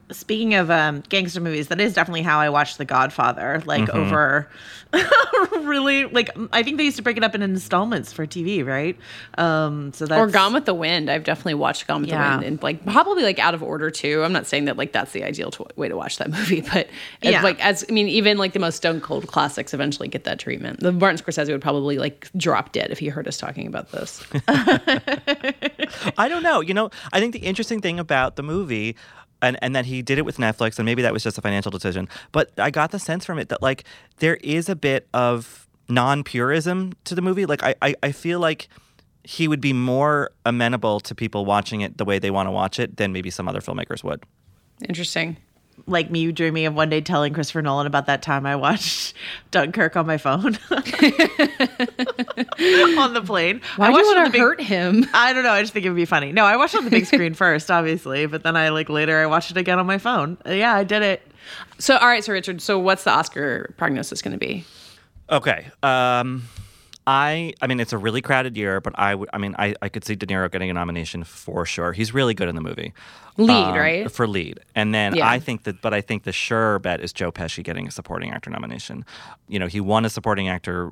Speaking 0.09 0.53
of 0.55 0.71
um, 0.71 1.03
gangster 1.09 1.41
movies, 1.41 1.67
that 1.67 1.81
is 1.81 1.93
definitely 1.93 2.21
how 2.21 2.39
I 2.39 2.49
watched 2.49 2.77
The 2.77 2.85
Godfather. 2.85 3.61
Like 3.65 3.83
Mm-hmm. 3.87 3.97
over, 3.97 4.49
really, 5.61 6.05
like 6.05 6.29
I 6.53 6.63
think 6.63 6.77
they 6.77 6.85
used 6.85 6.95
to 6.97 7.03
break 7.03 7.17
it 7.17 7.23
up 7.23 7.35
in 7.35 7.41
installments 7.41 8.13
for 8.13 8.25
TV, 8.25 8.65
right? 8.65 8.97
Um, 9.37 9.91
so 9.93 10.05
that's 10.05 10.17
Or 10.17 10.27
Gone 10.27 10.53
with 10.53 10.63
the 10.65 10.73
Wind. 10.73 11.09
I've 11.11 11.25
definitely 11.25 11.55
watched 11.55 11.87
Gone 11.87 12.01
with 12.01 12.09
Yeah. 12.09 12.23
the 12.23 12.37
Wind 12.37 12.43
and 12.45 12.63
like 12.63 12.85
probably 12.85 13.23
like 13.23 13.37
out 13.37 13.53
of 13.53 13.61
order 13.61 13.91
too. 13.91 14.23
I'm 14.23 14.31
not 14.31 14.47
saying 14.47 14.65
that 14.65 14.77
like 14.77 14.93
that's 14.93 15.11
the 15.11 15.23
ideal 15.25 15.51
to, 15.51 15.65
way 15.75 15.89
to 15.89 15.97
watch 15.97 16.17
that 16.19 16.29
movie, 16.37 16.61
but 16.61 16.87
it's 17.21 17.31
Yeah. 17.31 17.41
like 17.43 17.63
as 17.63 17.83
I 17.89 17.91
mean, 17.91 18.07
even 18.07 18.37
like 18.37 18.53
the 18.53 18.59
most 18.59 18.75
stone 18.77 19.01
cold 19.01 19.27
classics 19.27 19.73
eventually 19.73 20.07
get 20.07 20.23
that 20.23 20.39
treatment. 20.39 20.79
The 20.79 20.93
Martin 20.93 21.17
Scorsese 21.23 21.51
would 21.51 21.61
probably 21.61 21.97
like 21.97 22.29
drop 22.37 22.71
dead 22.71 22.91
if 22.91 22.99
he 22.99 23.09
heard 23.09 23.27
us 23.27 23.37
talking 23.37 23.67
about 23.67 23.91
this. 23.91 24.23
I 26.17 26.27
don't 26.29 26.43
know. 26.43 26.61
You 26.61 26.73
know, 26.73 26.89
I 27.11 27.19
think 27.19 27.33
the 27.33 27.39
interesting 27.39 27.81
thing 27.81 27.99
about 27.99 28.35
the 28.37 28.43
movie 28.43 28.95
and 29.41 29.57
and 29.61 29.75
that 29.75 29.85
he 29.85 30.01
did 30.01 30.17
it 30.17 30.25
with 30.25 30.37
Netflix 30.37 30.79
and 30.79 30.85
maybe 30.85 31.01
that 31.01 31.13
was 31.13 31.23
just 31.23 31.37
a 31.37 31.41
financial 31.41 31.71
decision, 31.71 32.07
but 32.31 32.51
I 32.57 32.71
got 32.71 32.91
the 32.91 32.99
sense 32.99 33.25
from 33.25 33.39
it 33.39 33.49
that 33.49 33.61
like 33.61 33.83
there 34.17 34.35
is 34.37 34.69
a 34.69 34.75
bit 34.75 35.07
of 35.13 35.67
non-purism 35.89 36.93
to 37.05 37.15
the 37.15 37.21
movie. 37.21 37.45
Like 37.45 37.63
I 37.63 37.75
I, 37.81 37.95
I 38.03 38.11
feel 38.11 38.39
like 38.39 38.69
he 39.23 39.47
would 39.47 39.61
be 39.61 39.73
more 39.73 40.31
amenable 40.45 41.01
to 41.01 41.13
people 41.13 41.45
watching 41.45 41.81
it 41.81 41.97
the 41.97 42.05
way 42.05 42.17
they 42.17 42.31
want 42.31 42.47
to 42.47 42.51
watch 42.51 42.79
it 42.79 42.95
than 42.95 43.11
maybe 43.11 43.29
some 43.29 43.47
other 43.49 43.59
filmmakers 43.59 44.03
would. 44.03 44.23
Interesting. 44.87 45.35
Like 45.85 46.09
me 46.11 46.31
dreaming 46.31 46.65
of 46.65 46.73
one 46.73 46.89
day 46.89 46.99
telling 47.01 47.33
Christopher 47.33 47.61
Nolan 47.61 47.87
about 47.87 48.07
that 48.07 48.21
time 48.21 48.45
I 48.45 48.55
watched 48.57 49.13
Dunkirk 49.51 49.95
on 49.95 50.05
my 50.07 50.17
phone 50.17 50.57
on 50.69 50.81
the 53.13 53.23
plane. 53.25 53.61
Why 53.77 53.87
I 53.87 53.91
do 53.91 53.97
you 53.97 54.03
watched 54.03 54.11
it 54.11 54.17
on 54.17 54.23
want 54.23 54.25
to 54.25 54.31
big- 54.31 54.41
hurt 54.41 54.61
him? 54.61 55.05
I 55.13 55.33
don't 55.33 55.43
know. 55.43 55.51
I 55.51 55.61
just 55.61 55.73
think 55.73 55.85
it 55.85 55.89
would 55.89 55.95
be 55.95 56.05
funny. 56.05 56.31
No, 56.31 56.45
I 56.45 56.57
watched 56.57 56.75
it 56.75 56.79
on 56.79 56.85
the 56.85 56.91
big 56.91 57.05
screen 57.05 57.33
first, 57.33 57.71
obviously, 57.71 58.25
but 58.25 58.43
then 58.43 58.55
I 58.57 58.69
like 58.69 58.89
later 58.89 59.21
I 59.21 59.25
watched 59.27 59.51
it 59.51 59.57
again 59.57 59.79
on 59.79 59.85
my 59.85 59.97
phone. 59.97 60.37
Uh, 60.45 60.51
Yeah, 60.51 60.73
I 60.73 60.83
did 60.83 61.01
it. 61.03 61.21
So, 61.79 61.95
all 61.97 62.07
right, 62.07 62.23
so 62.23 62.33
Richard, 62.33 62.61
so 62.61 62.79
what's 62.79 63.03
the 63.03 63.11
Oscar 63.11 63.73
prognosis 63.77 64.21
going 64.21 64.33
to 64.33 64.37
be? 64.37 64.65
Okay. 65.29 65.67
Um, 65.83 66.43
I 67.07 67.53
I 67.61 67.67
mean 67.67 67.79
it's 67.79 67.93
a 67.93 67.97
really 67.97 68.21
crowded 68.21 68.55
year, 68.57 68.81
but 68.81 68.93
I 68.99 69.15
would 69.15 69.29
I 69.33 69.37
mean 69.39 69.55
I, 69.57 69.73
I 69.81 69.89
could 69.89 70.03
see 70.03 70.15
De 70.15 70.25
Niro 70.27 70.51
getting 70.51 70.69
a 70.69 70.73
nomination 70.73 71.23
for 71.23 71.65
sure. 71.65 71.93
He's 71.93 72.13
really 72.13 72.33
good 72.33 72.49
in 72.49 72.55
the 72.55 72.61
movie. 72.61 72.93
Lead, 73.37 73.49
Um, 73.69 73.75
right? 73.75 74.11
For 74.11 74.27
lead. 74.27 74.59
And 74.75 74.93
then 74.93 75.15
Yeah. 75.15 75.27
I 75.29 75.39
think 75.39 75.63
that 75.63 75.81
but 75.81 75.93
I 75.93 76.01
think 76.01 76.23
the 76.23 76.31
sure 76.33 76.77
bet 76.79 76.99
is 76.99 77.13
Joe 77.13 77.31
Pesci 77.31 77.63
getting 77.63 77.87
a 77.87 77.91
supporting 77.91 78.31
actor 78.31 78.49
nomination. 78.49 79.05
You 79.47 79.57
know, 79.59 79.67
he 79.67 79.79
won 79.79 80.05
a 80.05 80.09
supporting 80.09 80.49
actor 80.49 80.91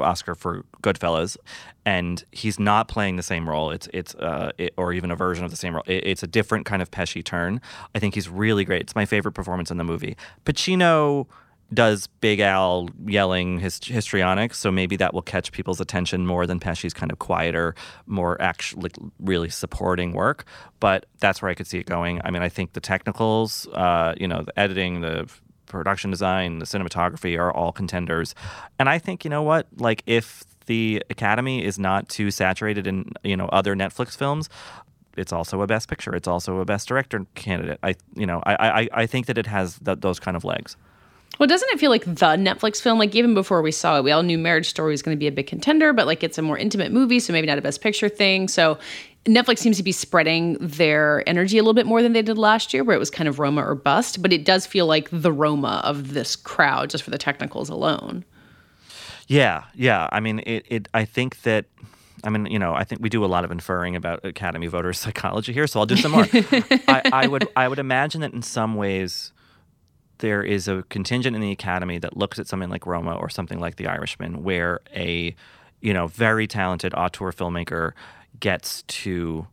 Oscar 0.00 0.34
for 0.34 0.64
Goodfellas, 0.82 1.36
and 1.84 2.24
he's 2.32 2.58
not 2.58 2.88
playing 2.88 3.16
the 3.16 3.22
same 3.22 3.46
role. 3.46 3.70
It's 3.70 3.86
it's 3.92 4.14
uh, 4.14 4.50
it, 4.56 4.72
or 4.78 4.94
even 4.94 5.10
a 5.10 5.16
version 5.16 5.44
of 5.44 5.50
the 5.50 5.58
same 5.58 5.74
role. 5.74 5.82
It, 5.86 6.06
it's 6.06 6.22
a 6.22 6.26
different 6.26 6.64
kind 6.64 6.80
of 6.80 6.90
Pesci 6.90 7.22
turn. 7.22 7.60
I 7.94 7.98
think 7.98 8.14
he's 8.14 8.26
really 8.28 8.64
great. 8.64 8.80
It's 8.80 8.94
my 8.94 9.04
favorite 9.04 9.32
performance 9.32 9.70
in 9.70 9.76
the 9.76 9.84
movie. 9.84 10.16
Pacino 10.46 11.26
does 11.72 12.06
Big 12.20 12.40
Al 12.40 12.88
yelling 13.06 13.58
his 13.58 13.80
histrionics, 13.82 14.58
so 14.58 14.70
maybe 14.70 14.96
that 14.96 15.14
will 15.14 15.22
catch 15.22 15.52
people's 15.52 15.80
attention 15.80 16.26
more 16.26 16.46
than 16.46 16.60
Pesci's 16.60 16.94
kind 16.94 17.10
of 17.10 17.18
quieter, 17.18 17.74
more 18.06 18.40
actually 18.40 18.90
really 19.18 19.48
supporting 19.48 20.12
work. 20.12 20.44
But 20.80 21.06
that's 21.20 21.40
where 21.42 21.50
I 21.50 21.54
could 21.54 21.66
see 21.66 21.78
it 21.78 21.86
going. 21.86 22.20
I 22.24 22.30
mean, 22.30 22.42
I 22.42 22.48
think 22.48 22.74
the 22.74 22.80
technicals, 22.80 23.66
uh, 23.72 24.14
you 24.18 24.28
know, 24.28 24.42
the 24.42 24.58
editing, 24.58 25.00
the 25.00 25.28
production 25.66 26.10
design, 26.10 26.58
the 26.58 26.66
cinematography 26.66 27.38
are 27.38 27.52
all 27.52 27.72
contenders. 27.72 28.34
And 28.78 28.88
I 28.88 28.98
think, 28.98 29.24
you 29.24 29.30
know 29.30 29.42
what? 29.42 29.66
Like 29.76 30.02
if 30.06 30.44
the 30.66 31.02
Academy 31.10 31.64
is 31.64 31.78
not 31.78 32.08
too 32.08 32.30
saturated 32.30 32.86
in, 32.86 33.12
you 33.22 33.36
know, 33.36 33.46
other 33.46 33.74
Netflix 33.74 34.16
films, 34.16 34.48
it's 35.16 35.32
also 35.32 35.60
a 35.62 35.66
best 35.66 35.88
picture. 35.88 36.14
It's 36.14 36.28
also 36.28 36.58
a 36.58 36.64
best 36.64 36.88
director 36.88 37.24
candidate. 37.34 37.78
I 37.82 37.94
you 38.14 38.26
know, 38.26 38.42
I 38.44 38.54
I, 38.82 38.88
I 39.02 39.06
think 39.06 39.26
that 39.26 39.38
it 39.38 39.46
has 39.46 39.78
th- 39.78 40.00
those 40.00 40.18
kind 40.18 40.36
of 40.36 40.44
legs. 40.44 40.76
Well, 41.38 41.46
doesn't 41.46 41.68
it 41.70 41.80
feel 41.80 41.90
like 41.90 42.04
the 42.04 42.36
Netflix 42.36 42.80
film? 42.80 42.98
Like 42.98 43.14
even 43.14 43.34
before 43.34 43.62
we 43.62 43.72
saw 43.72 43.98
it, 43.98 44.04
we 44.04 44.12
all 44.12 44.22
knew 44.22 44.38
Marriage 44.38 44.68
Story 44.68 44.92
was 44.92 45.02
going 45.02 45.16
to 45.16 45.18
be 45.18 45.26
a 45.26 45.32
big 45.32 45.46
contender, 45.46 45.92
but 45.92 46.06
like 46.06 46.22
it's 46.22 46.38
a 46.38 46.42
more 46.42 46.56
intimate 46.56 46.92
movie, 46.92 47.20
so 47.20 47.32
maybe 47.32 47.46
not 47.46 47.58
a 47.58 47.62
Best 47.62 47.80
Picture 47.80 48.08
thing. 48.08 48.48
So 48.48 48.78
Netflix 49.24 49.58
seems 49.58 49.76
to 49.78 49.82
be 49.82 49.92
spreading 49.92 50.54
their 50.60 51.26
energy 51.26 51.58
a 51.58 51.62
little 51.62 51.74
bit 51.74 51.86
more 51.86 52.02
than 52.02 52.12
they 52.12 52.22
did 52.22 52.36
last 52.36 52.74
year, 52.74 52.84
where 52.84 52.94
it 52.94 52.98
was 52.98 53.10
kind 53.10 53.28
of 53.28 53.38
Roma 53.38 53.62
or 53.62 53.74
bust. 53.74 54.20
But 54.20 54.32
it 54.32 54.44
does 54.44 54.66
feel 54.66 54.86
like 54.86 55.08
the 55.10 55.32
Roma 55.32 55.80
of 55.84 56.12
this 56.12 56.36
crowd, 56.36 56.90
just 56.90 57.02
for 57.02 57.10
the 57.10 57.18
technicals 57.18 57.68
alone. 57.68 58.24
Yeah, 59.26 59.64
yeah. 59.74 60.08
I 60.12 60.20
mean, 60.20 60.40
it, 60.40 60.66
it. 60.68 60.88
I 60.94 61.04
think 61.04 61.42
that. 61.42 61.66
I 62.22 62.30
mean, 62.30 62.46
you 62.46 62.58
know, 62.58 62.72
I 62.72 62.84
think 62.84 63.02
we 63.02 63.10
do 63.10 63.22
a 63.22 63.26
lot 63.26 63.44
of 63.44 63.50
inferring 63.50 63.96
about 63.96 64.24
Academy 64.24 64.66
voters' 64.66 64.98
psychology 65.00 65.52
here, 65.52 65.66
so 65.66 65.80
I'll 65.80 65.86
do 65.86 65.96
some 65.96 66.12
more. 66.12 66.26
I, 66.32 67.02
I 67.12 67.26
would, 67.26 67.48
I 67.54 67.68
would 67.68 67.78
imagine 67.78 68.22
that 68.22 68.32
in 68.32 68.40
some 68.40 68.76
ways, 68.76 69.32
there 70.18 70.42
is 70.42 70.68
a 70.68 70.84
contingent 70.88 71.34
in 71.36 71.42
the 71.42 71.50
Academy 71.50 71.98
that 71.98 72.16
looks 72.16 72.38
at 72.38 72.46
something 72.46 72.70
like 72.70 72.86
Roma 72.86 73.14
or 73.14 73.28
something 73.28 73.60
like 73.60 73.76
The 73.76 73.86
Irishman, 73.86 74.42
where 74.42 74.80
a, 74.94 75.34
you 75.80 75.92
know, 75.92 76.06
very 76.06 76.46
talented 76.46 76.94
auteur 76.94 77.32
filmmaker 77.32 77.92
gets 78.40 78.82
to 78.82 79.46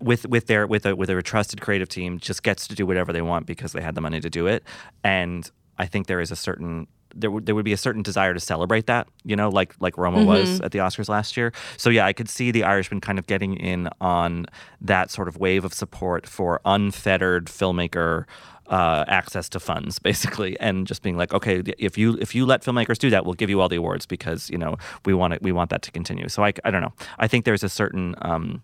with 0.00 0.26
with 0.26 0.46
their 0.46 0.66
with 0.66 0.86
a 0.86 0.96
with 0.96 1.10
a 1.10 1.22
trusted 1.22 1.60
creative 1.60 1.88
team 1.88 2.18
just 2.18 2.42
gets 2.42 2.66
to 2.68 2.74
do 2.74 2.86
whatever 2.86 3.12
they 3.12 3.22
want 3.22 3.46
because 3.46 3.72
they 3.72 3.82
had 3.82 3.94
the 3.94 4.00
money 4.00 4.20
to 4.20 4.30
do 4.30 4.46
it. 4.46 4.64
And 5.04 5.50
i 5.78 5.86
think 5.86 6.06
there 6.06 6.20
is 6.20 6.30
a 6.30 6.36
certain 6.36 6.86
there 7.14 7.30
would 7.30 7.46
there 7.46 7.54
would 7.54 7.64
be 7.64 7.72
a 7.72 7.76
certain 7.76 8.02
desire 8.02 8.34
to 8.34 8.38
celebrate 8.38 8.86
that 8.86 9.08
you 9.24 9.34
know 9.34 9.48
like 9.48 9.74
like 9.80 9.96
Roma 9.98 10.18
mm-hmm. 10.18 10.26
was 10.26 10.60
at 10.60 10.70
the 10.70 10.78
Oscars 10.78 11.08
last 11.08 11.36
year. 11.36 11.52
So 11.76 11.90
yeah 11.90 12.06
i 12.06 12.12
could 12.12 12.28
see 12.28 12.50
the 12.50 12.64
irishman 12.64 13.00
kind 13.00 13.18
of 13.18 13.26
getting 13.26 13.56
in 13.56 13.88
on 14.00 14.46
that 14.80 15.10
sort 15.10 15.26
of 15.26 15.38
wave 15.38 15.64
of 15.64 15.74
support 15.74 16.26
for 16.26 16.60
unfettered 16.64 17.46
filmmaker 17.46 18.26
uh, 18.70 19.04
access 19.08 19.48
to 19.48 19.60
funds 19.60 19.98
basically 19.98 20.58
and 20.60 20.86
just 20.86 21.02
being 21.02 21.16
like 21.16 21.34
okay 21.34 21.62
if 21.78 21.98
you 21.98 22.16
if 22.20 22.34
you 22.34 22.46
let 22.46 22.62
filmmakers 22.62 22.98
do 22.98 23.10
that 23.10 23.24
we'll 23.24 23.34
give 23.34 23.50
you 23.50 23.60
all 23.60 23.68
the 23.68 23.76
awards 23.76 24.06
because 24.06 24.48
you 24.48 24.58
know 24.58 24.76
we 25.04 25.12
want 25.12 25.34
it 25.34 25.42
we 25.42 25.52
want 25.52 25.70
that 25.70 25.82
to 25.82 25.90
continue 25.90 26.28
so 26.28 26.44
i, 26.44 26.52
I 26.64 26.70
don't 26.70 26.80
know 26.80 26.92
i 27.18 27.26
think 27.26 27.44
there's 27.44 27.64
a 27.64 27.68
certain 27.68 28.14
um, 28.22 28.62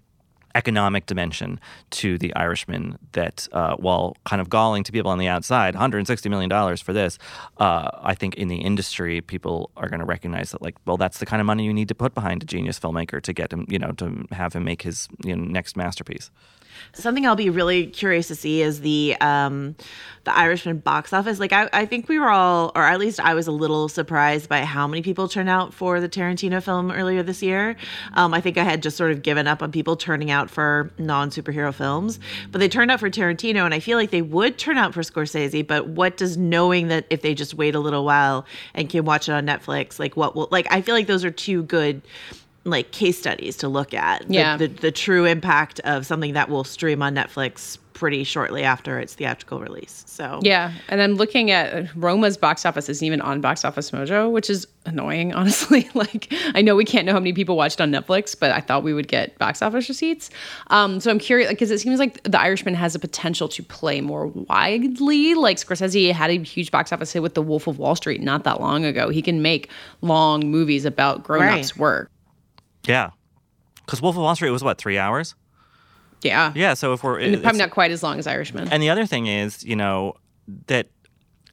economic 0.56 1.04
dimension 1.04 1.60
to 1.90 2.16
the 2.16 2.34
Irishman 2.34 2.98
that, 3.12 3.46
uh, 3.52 3.76
while 3.76 4.16
kind 4.24 4.40
of 4.40 4.48
galling 4.48 4.84
to 4.84 4.92
people 4.92 5.10
on 5.10 5.18
the 5.18 5.28
outside, 5.28 5.74
160 5.74 6.28
million 6.30 6.48
dollars 6.48 6.80
for 6.80 6.94
this, 6.94 7.18
uh, 7.58 7.90
I 8.00 8.14
think 8.14 8.36
in 8.36 8.48
the 8.48 8.56
industry 8.56 9.20
people 9.20 9.70
are 9.76 9.88
going 9.88 10.00
to 10.00 10.06
recognize 10.06 10.52
that, 10.52 10.62
like, 10.62 10.76
well, 10.86 10.96
that's 10.96 11.18
the 11.18 11.26
kind 11.26 11.40
of 11.40 11.46
money 11.46 11.64
you 11.64 11.74
need 11.74 11.88
to 11.88 11.94
put 11.94 12.14
behind 12.14 12.42
a 12.42 12.46
genius 12.46 12.80
filmmaker 12.80 13.20
to 13.20 13.32
get 13.34 13.52
him, 13.52 13.66
you 13.68 13.78
know, 13.78 13.92
to 13.92 14.24
have 14.32 14.54
him 14.54 14.64
make 14.64 14.82
his 14.82 15.08
you 15.22 15.36
know, 15.36 15.44
next 15.44 15.76
masterpiece. 15.76 16.30
Something 16.92 17.26
I'll 17.26 17.36
be 17.36 17.50
really 17.50 17.86
curious 17.86 18.28
to 18.28 18.34
see 18.34 18.62
is 18.62 18.80
the 18.80 19.16
um, 19.20 19.76
the 20.26 20.36
Irishman 20.36 20.78
box 20.78 21.12
office. 21.12 21.38
Like 21.38 21.52
I, 21.52 21.68
I 21.72 21.86
think 21.86 22.08
we 22.08 22.18
were 22.18 22.28
all, 22.28 22.72
or 22.74 22.82
at 22.82 22.98
least 22.98 23.20
I 23.20 23.34
was 23.34 23.46
a 23.46 23.52
little 23.52 23.88
surprised 23.88 24.48
by 24.48 24.64
how 24.64 24.86
many 24.86 25.00
people 25.00 25.28
turned 25.28 25.48
out 25.48 25.72
for 25.72 26.00
the 26.00 26.08
Tarantino 26.08 26.62
film 26.62 26.90
earlier 26.90 27.22
this 27.22 27.42
year. 27.42 27.76
Um, 28.14 28.34
I 28.34 28.40
think 28.40 28.58
I 28.58 28.64
had 28.64 28.82
just 28.82 28.96
sort 28.96 29.12
of 29.12 29.22
given 29.22 29.46
up 29.46 29.62
on 29.62 29.70
people 29.70 29.96
turning 29.96 30.30
out 30.30 30.50
for 30.50 30.90
non 30.98 31.30
superhero 31.30 31.72
films, 31.72 32.18
but 32.50 32.58
they 32.58 32.68
turned 32.68 32.90
out 32.90 33.00
for 33.00 33.08
Tarantino, 33.08 33.64
and 33.64 33.72
I 33.72 33.78
feel 33.78 33.96
like 33.96 34.10
they 34.10 34.22
would 34.22 34.58
turn 34.58 34.78
out 34.78 34.92
for 34.92 35.02
Scorsese. 35.02 35.64
But 35.66 35.86
what 35.88 36.16
does 36.16 36.36
knowing 36.36 36.88
that 36.88 37.06
if 37.08 37.22
they 37.22 37.32
just 37.32 37.54
wait 37.54 37.76
a 37.76 37.80
little 37.80 38.04
while 38.04 38.46
and 38.74 38.90
can 38.90 39.04
watch 39.04 39.28
it 39.28 39.32
on 39.32 39.46
Netflix, 39.46 40.00
like 40.00 40.16
what 40.16 40.34
will 40.34 40.48
like? 40.50 40.66
I 40.70 40.82
feel 40.82 40.96
like 40.96 41.06
those 41.06 41.24
are 41.24 41.30
two 41.30 41.62
good 41.62 42.02
like 42.66 42.90
case 42.90 43.18
studies 43.18 43.56
to 43.58 43.68
look 43.68 43.94
at. 43.94 44.26
The- 44.28 44.34
Yeah. 44.34 44.56
the, 44.56 44.66
the 44.66 44.92
true 44.92 45.24
impact 45.24 45.80
of 45.80 46.04
something 46.04 46.34
that 46.34 46.48
will 46.48 46.64
stream 46.64 47.00
on 47.02 47.14
Netflix 47.14 47.78
pretty 47.94 48.24
shortly 48.24 48.62
after 48.62 48.98
its 48.98 49.14
theatrical 49.14 49.58
release. 49.58 50.04
So 50.06 50.38
Yeah, 50.42 50.72
and 50.90 51.00
I'm 51.00 51.14
looking 51.14 51.50
at 51.50 51.88
Roma's 51.96 52.36
box 52.36 52.66
office 52.66 52.90
isn't 52.90 53.06
even 53.06 53.22
on 53.22 53.40
Box 53.40 53.64
Office 53.64 53.90
Mojo, 53.90 54.30
which 54.30 54.50
is 54.50 54.66
annoying, 54.84 55.32
honestly. 55.38 55.88
like, 55.94 56.30
I 56.54 56.60
know 56.60 56.76
we 56.76 56.84
can't 56.84 57.06
know 57.06 57.14
how 57.14 57.18
many 57.20 57.32
people 57.32 57.56
watched 57.56 57.80
on 57.80 57.90
Netflix, 57.90 58.38
but 58.38 58.50
I 58.50 58.60
thought 58.60 58.82
we 58.82 58.92
would 58.92 59.08
get 59.08 59.38
box 59.38 59.62
office 59.62 59.88
receipts. 59.88 60.28
Um, 60.66 61.00
so 61.00 61.10
I'm 61.10 61.18
curious 61.18 61.48
because 61.48 61.70
it 61.70 61.78
seems 61.78 61.98
like 61.98 62.22
The 62.24 62.38
Irishman 62.38 62.74
has 62.74 62.94
a 62.94 62.98
potential 62.98 63.48
to 63.48 63.62
play 63.62 64.02
more 64.02 64.26
widely. 64.26 65.34
Like 65.34 65.56
Scorsese 65.56 66.12
had 66.12 66.30
a 66.30 66.38
huge 66.42 66.70
box 66.70 66.92
office 66.92 67.12
hit 67.12 67.22
with 67.22 67.32
The 67.32 67.42
Wolf 67.42 67.66
of 67.66 67.78
Wall 67.78 67.96
Street 67.96 68.20
not 68.20 68.44
that 68.44 68.60
long 68.60 68.84
ago. 68.84 69.08
He 69.08 69.22
can 69.22 69.40
make 69.40 69.70
long 70.02 70.46
movies 70.50 70.84
about 70.84 71.24
grown-ups' 71.24 71.72
Right. 71.76 71.80
work. 71.80 72.10
Yeah, 72.86 73.10
because 73.84 74.00
Wolf 74.02 74.16
of 74.16 74.22
Wall 74.22 74.34
Street 74.34 74.50
was 74.50 74.62
what 74.64 74.78
three 74.78 74.98
hours. 74.98 75.34
Yeah, 76.22 76.52
Yeah, 76.54 76.74
so 76.74 76.92
if 76.94 77.04
we're 77.04 77.20
it's- 77.20 77.42
probably 77.42 77.58
not 77.60 77.70
quite 77.70 77.90
as 77.90 78.02
long 78.02 78.18
as 78.18 78.26
Irishman. 78.26 78.68
And 78.72 78.82
the 78.82 78.90
other 78.90 79.06
thing 79.06 79.26
is, 79.26 79.62
you 79.64 79.76
know, 79.76 80.14
that 80.66 80.88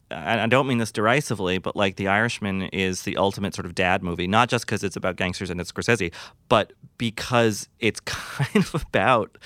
and 0.10 0.40
I 0.42 0.46
don't 0.48 0.68
mean 0.68 0.78
this 0.78 0.92
derisively, 0.92 1.58
but 1.58 1.76
like 1.76 1.96
The 1.96 2.08
Irishman 2.08 2.64
is 2.64 3.02
the 3.02 3.18
ultimate 3.18 3.56
sort 3.56 3.66
of 3.66 3.74
dad 3.74 4.04
movie, 4.04 4.28
not 4.28 4.48
just 4.48 4.66
because 4.66 4.84
it's 4.84 4.96
about 4.96 5.16
gangsters 5.16 5.50
and 5.50 5.60
it's 5.60 5.72
Scorsese, 5.72 6.14
but 6.50 6.72
because 7.00 7.68
it's 7.80 8.00
kind 8.06 8.56
of 8.56 8.76
about 8.76 9.38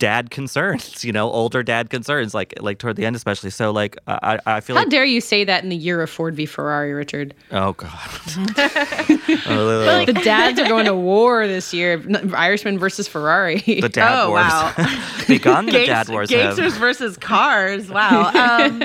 dad 0.00 0.30
concerns, 0.32 1.04
you 1.04 1.12
know, 1.12 1.30
older 1.30 1.62
dad 1.62 1.90
concerns, 1.90 2.34
like 2.34 2.52
like 2.60 2.78
toward 2.78 2.96
the 2.96 3.06
end 3.06 3.14
especially. 3.14 3.50
So 3.50 3.70
like 3.70 3.96
I 4.08 4.40
I 4.46 4.58
feel 4.60 4.74
How 4.74 4.82
like 4.82 4.90
dare 4.90 5.04
you 5.04 5.20
say 5.20 5.44
that 5.44 5.62
in 5.62 5.68
the 5.68 5.76
year 5.76 6.02
of 6.02 6.10
Ford 6.10 6.34
v 6.34 6.46
Ferrari, 6.46 6.92
Richard? 6.92 7.32
oh 7.52 7.74
god, 7.74 7.90
the 10.06 10.20
dads 10.24 10.58
are 10.58 10.66
going 10.68 10.86
to 10.86 10.94
war 10.94 11.46
this 11.46 11.72
year. 11.72 12.02
Irishman 12.34 12.78
versus 12.78 13.06
Ferrari. 13.06 13.60
the 13.60 13.88
dad 13.88 14.22
Oh, 14.24 14.30
wars 14.30 14.42
wow. 14.42 14.74
begun. 15.28 15.66
The 15.66 15.72
Gangs- 15.72 15.86
dad 15.88 16.08
wars 16.08 16.30
have. 16.30 16.56
gangsters 16.56 16.76
versus 16.76 17.16
cars. 17.16 17.88
Wow. 17.88 18.30
Um, 18.34 18.82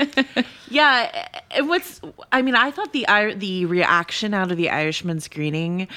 yeah. 0.70 1.28
and 1.52 1.68
What's 1.70 2.02
I 2.32 2.42
mean, 2.42 2.56
I 2.56 2.72
thought 2.72 2.94
the 2.94 3.06
Ir- 3.10 3.34
the 3.36 3.66
reaction 3.66 4.34
out 4.34 4.52
of 4.52 4.58
the 4.58 4.70
Irishman 4.70 5.20
screening 5.20 5.88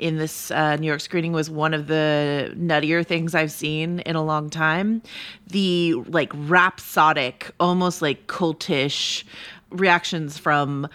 in 0.00 0.16
this 0.16 0.50
uh, 0.50 0.76
New 0.76 0.86
York 0.86 1.00
screening 1.00 1.32
was 1.32 1.50
one 1.50 1.74
of 1.74 1.86
the 1.86 2.52
nuttier 2.56 3.06
things 3.06 3.34
I've 3.34 3.52
seen 3.52 4.00
in 4.00 4.16
a 4.16 4.22
long 4.22 4.50
time. 4.50 5.02
The 5.46 5.94
like 6.06 6.32
rhapsodic, 6.34 7.50
almost 7.60 8.02
like 8.02 8.26
cultish 8.26 9.24
reactions 9.70 10.38
from 10.38 10.88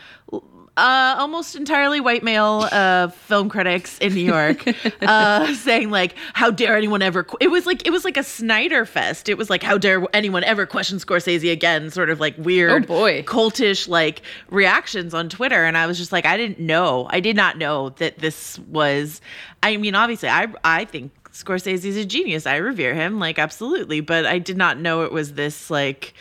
uh, 0.77 1.15
almost 1.17 1.55
entirely 1.55 2.01
white 2.01 2.21
male 2.23 2.67
uh, 2.71 3.07
film 3.07 3.47
critics 3.49 3.97
in 3.99 4.13
New 4.13 4.25
York 4.25 4.65
uh, 5.01 5.53
saying 5.55 5.89
like, 5.89 6.15
"How 6.33 6.51
dare 6.51 6.75
anyone 6.75 7.01
ever?" 7.01 7.23
Qu-? 7.23 7.37
It 7.39 7.47
was 7.49 7.65
like 7.65 7.85
it 7.87 7.91
was 7.91 8.03
like 8.03 8.17
a 8.17 8.23
Snyder 8.23 8.85
fest. 8.85 9.29
It 9.29 9.37
was 9.37 9.49
like, 9.49 9.63
"How 9.63 9.77
dare 9.77 10.05
anyone 10.13 10.43
ever 10.43 10.65
question 10.65 10.97
Scorsese 10.97 11.51
again?" 11.51 11.89
Sort 11.91 12.09
of 12.09 12.19
like 12.19 12.35
weird, 12.37 12.83
Oh, 12.83 12.87
boy. 12.87 13.23
cultish 13.23 13.87
like 13.87 14.21
reactions 14.49 15.13
on 15.13 15.29
Twitter, 15.29 15.63
and 15.63 15.77
I 15.77 15.87
was 15.87 15.97
just 15.97 16.11
like, 16.11 16.25
I 16.25 16.35
didn't 16.35 16.59
know, 16.59 17.07
I 17.09 17.19
did 17.21 17.35
not 17.35 17.57
know 17.57 17.89
that 17.91 18.19
this 18.19 18.59
was. 18.59 19.21
I 19.63 19.77
mean, 19.77 19.95
obviously, 19.95 20.27
I 20.29 20.47
I 20.63 20.83
think 20.85 21.11
Scorsese 21.31 21.85
is 21.85 21.95
a 21.97 22.03
genius. 22.05 22.45
I 22.45 22.57
revere 22.57 22.93
him, 22.93 23.17
like 23.19 23.39
absolutely, 23.39 24.01
but 24.01 24.25
I 24.25 24.39
did 24.39 24.57
not 24.57 24.77
know 24.79 25.03
it 25.03 25.11
was 25.13 25.33
this 25.33 25.69
like. 25.69 26.13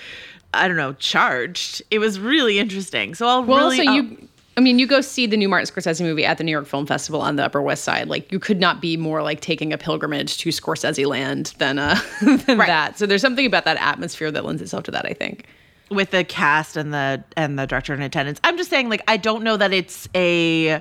I 0.56 0.68
don't 0.68 0.76
know, 0.76 0.92
charged. 0.92 1.82
It 1.90 1.98
was 1.98 2.20
really 2.20 2.60
interesting. 2.60 3.16
So 3.16 3.26
I'll 3.26 3.42
Well, 3.42 3.70
really 3.70 3.88
I'll- 3.88 3.94
you. 3.96 4.28
I 4.56 4.60
mean, 4.60 4.78
you 4.78 4.86
go 4.86 5.00
see 5.00 5.26
the 5.26 5.36
new 5.36 5.48
Martin 5.48 5.66
Scorsese 5.72 6.00
movie 6.00 6.24
at 6.24 6.38
the 6.38 6.44
New 6.44 6.52
York 6.52 6.66
Film 6.66 6.86
Festival 6.86 7.20
on 7.20 7.36
the 7.36 7.44
Upper 7.44 7.60
West 7.60 7.82
Side. 7.84 8.08
Like, 8.08 8.30
you 8.30 8.38
could 8.38 8.60
not 8.60 8.80
be 8.80 8.96
more 8.96 9.20
like 9.22 9.40
taking 9.40 9.72
a 9.72 9.78
pilgrimage 9.78 10.38
to 10.38 10.50
Scorsese 10.50 11.06
land 11.06 11.54
than 11.58 11.78
uh 11.78 11.98
than 12.22 12.58
Right. 12.58 12.66
that. 12.68 12.98
So 12.98 13.06
there's 13.06 13.20
something 13.22 13.46
about 13.46 13.64
that 13.64 13.76
atmosphere 13.78 14.30
that 14.30 14.44
lends 14.44 14.62
itself 14.62 14.84
to 14.84 14.90
that. 14.92 15.06
I 15.06 15.12
think. 15.12 15.46
with 15.90 16.10
the 16.12 16.22
cast 16.24 16.76
and 16.76 16.94
the 16.94 17.22
and 17.36 17.58
the 17.58 17.66
director 17.66 17.92
in 17.94 18.00
attendance. 18.02 18.40
I'm 18.44 18.56
just 18.56 18.70
saying, 18.70 18.88
like, 18.88 19.02
I 19.08 19.16
don't 19.16 19.42
know 19.42 19.56
that 19.56 19.72
it's 19.72 20.08
a 20.14 20.80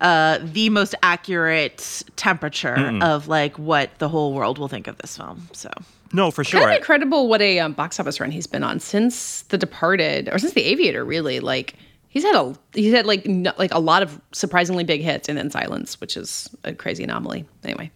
uh, 0.00 0.38
the 0.42 0.70
most 0.70 0.94
accurate 1.02 2.02
temperature 2.16 2.98
of 3.02 3.28
like 3.28 3.58
what 3.58 3.90
the 3.98 4.08
whole 4.08 4.32
world 4.32 4.58
will 4.58 4.68
think 4.68 4.86
of 4.86 4.96
this 4.98 5.16
film. 5.16 5.48
So 5.52 5.68
No, 6.12 6.30
for 6.30 6.42
Kind 6.42 6.48
sure. 6.62 6.70
of 6.70 6.76
incredible 6.76 7.28
what 7.28 7.42
a 7.42 7.58
um, 7.58 7.72
box 7.74 8.00
office 8.00 8.18
run 8.20 8.30
he's 8.30 8.46
been 8.46 8.62
on 8.62 8.80
since 8.80 9.42
The 9.42 9.58
Departed 9.58 10.28
or 10.32 10.38
since 10.38 10.52
The 10.54 10.62
Aviator. 10.64 11.04
Really, 11.04 11.40
like 11.40 11.74
he's 12.10 12.24
had 12.24 12.34
a 12.34 12.54
he's 12.74 12.92
had 12.92 13.06
like 13.06 13.24
no, 13.26 13.52
like 13.56 13.72
a 13.72 13.80
lot 13.80 14.02
of 14.02 14.20
surprisingly 14.32 14.84
big 14.84 15.00
hits 15.00 15.30
and 15.30 15.38
then 15.38 15.50
Silence, 15.50 15.98
which 16.00 16.18
is 16.18 16.50
a 16.64 16.74
crazy 16.74 17.04
anomaly. 17.04 17.46
Anyway. 17.64 17.90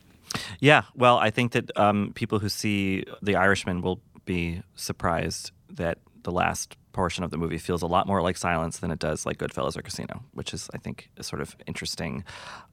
Yeah, 0.58 0.82
well, 0.96 1.18
I 1.18 1.30
think 1.30 1.52
that 1.52 1.70
um, 1.78 2.10
people 2.14 2.38
who 2.40 2.48
see 2.48 3.04
The 3.22 3.36
Irishman 3.36 3.82
will 3.82 4.00
be 4.24 4.62
surprised 4.74 5.52
that 5.68 5.98
the 6.22 6.32
last 6.32 6.76
portion 6.92 7.22
of 7.22 7.30
the 7.30 7.36
movie 7.36 7.58
feels 7.58 7.82
a 7.82 7.86
lot 7.86 8.06
more 8.06 8.22
like 8.22 8.36
Silence 8.36 8.78
than 8.78 8.90
it 8.90 8.98
does 8.98 9.26
like 9.26 9.38
Goodfellas 9.38 9.76
or 9.76 9.82
Casino, 9.82 10.24
which 10.32 10.54
is, 10.54 10.70
I 10.72 10.78
think, 10.78 11.10
a 11.18 11.22
sort 11.22 11.42
of 11.42 11.56
interesting 11.66 12.24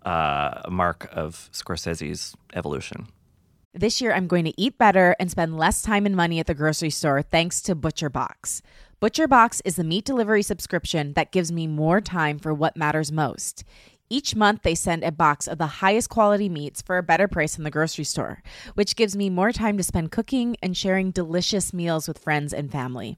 uh, 0.04 0.62
mark 0.70 1.10
of 1.12 1.50
Scorsese's 1.52 2.36
evolution. 2.54 3.08
This 3.74 4.02
year, 4.02 4.12
I'm 4.14 4.28
going 4.28 4.46
to 4.46 4.54
eat 4.62 4.78
better 4.78 5.16
and 5.20 5.30
spend 5.30 5.58
less 5.58 5.82
time 5.82 6.06
and 6.06 6.16
money 6.16 6.40
at 6.40 6.48
the 6.48 6.54
grocery 6.54 6.90
store 6.90 7.22
thanks 7.22 7.62
to 7.62 7.76
Butcher 7.76 8.10
Box. 8.10 8.62
Butcher 9.02 9.28
Box 9.28 9.64
is 9.66 9.78
the 9.78 9.84
meat 9.84 10.06
delivery 10.06 10.44
subscription 10.44 11.14
that 11.14 11.32
gives 11.32 11.52
me 11.52 11.66
more 11.66 12.02
time 12.02 12.38
for 12.38 12.54
what 12.54 12.78
matters 12.78 13.12
most. 13.12 13.64
Each 14.12 14.36
month, 14.36 14.62
they 14.62 14.76
send 14.76 15.04
a 15.04 15.12
box 15.12 15.48
of 15.48 15.58
the 15.58 15.82
highest 15.82 16.12
quality 16.12 16.48
meats 16.48 16.84
for 16.84 17.00
a 17.00 17.04
better 17.04 17.28
price 17.28 17.58
in 17.58 17.64
the 17.64 17.72
grocery 17.72 18.04
store, 18.04 18.44
which 18.76 18.96
gives 18.96 19.16
me 19.16 19.28
more 19.28 19.52
time 19.52 19.76
to 19.78 19.84
spend 19.84 20.12
cooking 20.12 20.56
and 20.62 20.78
sharing 20.78 21.10
delicious 21.10 21.74
meals 21.74 22.08
with 22.08 22.20
friends 22.20 22.54
and 22.54 22.72
family. 22.72 23.18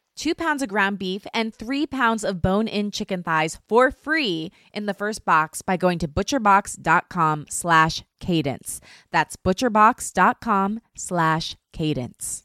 two 0.21 0.35
pounds 0.35 0.61
of 0.61 0.69
ground 0.69 0.99
beef, 0.99 1.25
and 1.33 1.53
three 1.53 1.87
pounds 1.87 2.23
of 2.23 2.43
bone-in 2.43 2.91
chicken 2.91 3.23
thighs 3.23 3.59
for 3.67 3.89
free 3.89 4.51
in 4.71 4.85
the 4.85 4.93
first 4.93 5.25
box 5.25 5.63
by 5.63 5.75
going 5.75 5.97
to 5.97 6.07
butcherbox.com 6.07 7.47
slash 7.49 8.03
cadence. 8.19 8.79
That's 9.11 9.35
butcherbox.com 9.35 10.81
slash 10.95 11.55
cadence. 11.73 12.43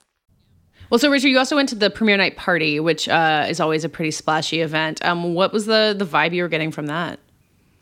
Well, 0.88 0.98
so 0.98 1.10
Richard, 1.10 1.28
you 1.28 1.38
also 1.38 1.56
went 1.56 1.68
to 1.68 1.74
the 1.74 1.90
premiere 1.90 2.16
night 2.16 2.38
party, 2.38 2.80
which 2.80 3.10
uh, 3.10 3.44
is 3.46 3.60
always 3.60 3.84
a 3.84 3.90
pretty 3.90 4.12
splashy 4.12 4.62
event. 4.62 5.04
Um, 5.04 5.34
what 5.34 5.52
was 5.52 5.66
the 5.66 5.94
the 5.98 6.06
vibe 6.06 6.32
you 6.32 6.44
were 6.44 6.48
getting 6.48 6.72
from 6.72 6.86
that? 6.86 7.20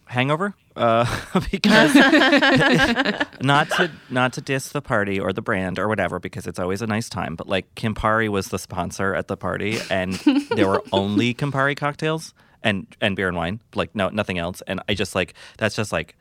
Hangover? 0.06 0.54
Uh, 0.76 1.06
because 1.50 1.94
not 3.40 3.70
to 3.70 3.90
not 4.10 4.32
to 4.32 4.40
diss 4.40 4.70
the 4.70 4.82
party 4.82 5.20
or 5.20 5.32
the 5.32 5.42
brand 5.42 5.78
or 5.78 5.88
whatever, 5.88 6.18
because 6.18 6.46
it's 6.46 6.58
always 6.58 6.82
a 6.82 6.86
nice 6.86 7.08
time. 7.08 7.36
But 7.36 7.48
like 7.48 7.72
Campari 7.74 8.28
was 8.28 8.48
the 8.48 8.58
sponsor 8.58 9.14
at 9.14 9.28
the 9.28 9.36
party, 9.36 9.78
and 9.90 10.14
there 10.54 10.66
were 10.66 10.82
only 10.92 11.32
Campari 11.34 11.76
cocktails 11.76 12.34
and 12.62 12.86
and 13.00 13.14
beer 13.14 13.28
and 13.28 13.36
wine, 13.36 13.60
like 13.74 13.94
no 13.94 14.08
nothing 14.08 14.38
else. 14.38 14.62
And 14.66 14.80
I 14.88 14.94
just 14.94 15.14
like 15.14 15.34
that's 15.58 15.76
just 15.76 15.92
like 15.92 16.16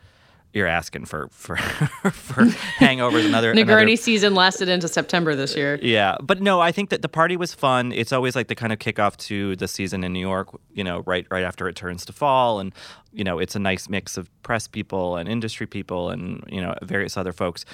you're 0.53 0.67
asking 0.67 1.05
for 1.05 1.27
for 1.31 1.57
for 2.11 2.45
hangovers. 2.79 3.25
Another 3.25 3.53
Negroni 3.55 3.81
another- 3.81 3.95
season 3.95 4.35
lasted 4.35 4.69
into 4.69 4.87
September 4.87 5.35
this 5.35 5.55
year. 5.55 5.79
yeah, 5.81 6.15
but 6.21 6.41
no, 6.41 6.61
I 6.61 6.71
think 6.71 6.89
that 6.89 7.01
the 7.01 7.09
party 7.09 7.35
was 7.37 7.53
fun. 7.53 7.91
It's 7.91 8.13
always 8.13 8.35
like 8.35 8.47
the 8.47 8.55
kind 8.55 8.71
of 8.71 8.79
kickoff 8.79 9.17
to 9.27 9.55
the 9.55 9.67
season 9.67 10.03
in 10.03 10.13
New 10.13 10.19
York, 10.19 10.49
you 10.71 10.83
know, 10.83 11.03
right 11.05 11.25
right 11.31 11.43
after 11.43 11.67
it 11.67 11.75
turns 11.75 12.05
to 12.05 12.13
fall, 12.13 12.59
and 12.59 12.73
you 13.11 13.23
know, 13.23 13.39
it's 13.39 13.55
a 13.55 13.59
nice 13.59 13.89
mix 13.89 14.17
of 14.17 14.29
press 14.43 14.67
people 14.67 15.15
and 15.17 15.27
industry 15.29 15.67
people 15.67 16.09
and 16.09 16.43
you 16.47 16.61
know 16.61 16.75
various 16.81 17.17
other 17.17 17.31
folks. 17.33 17.65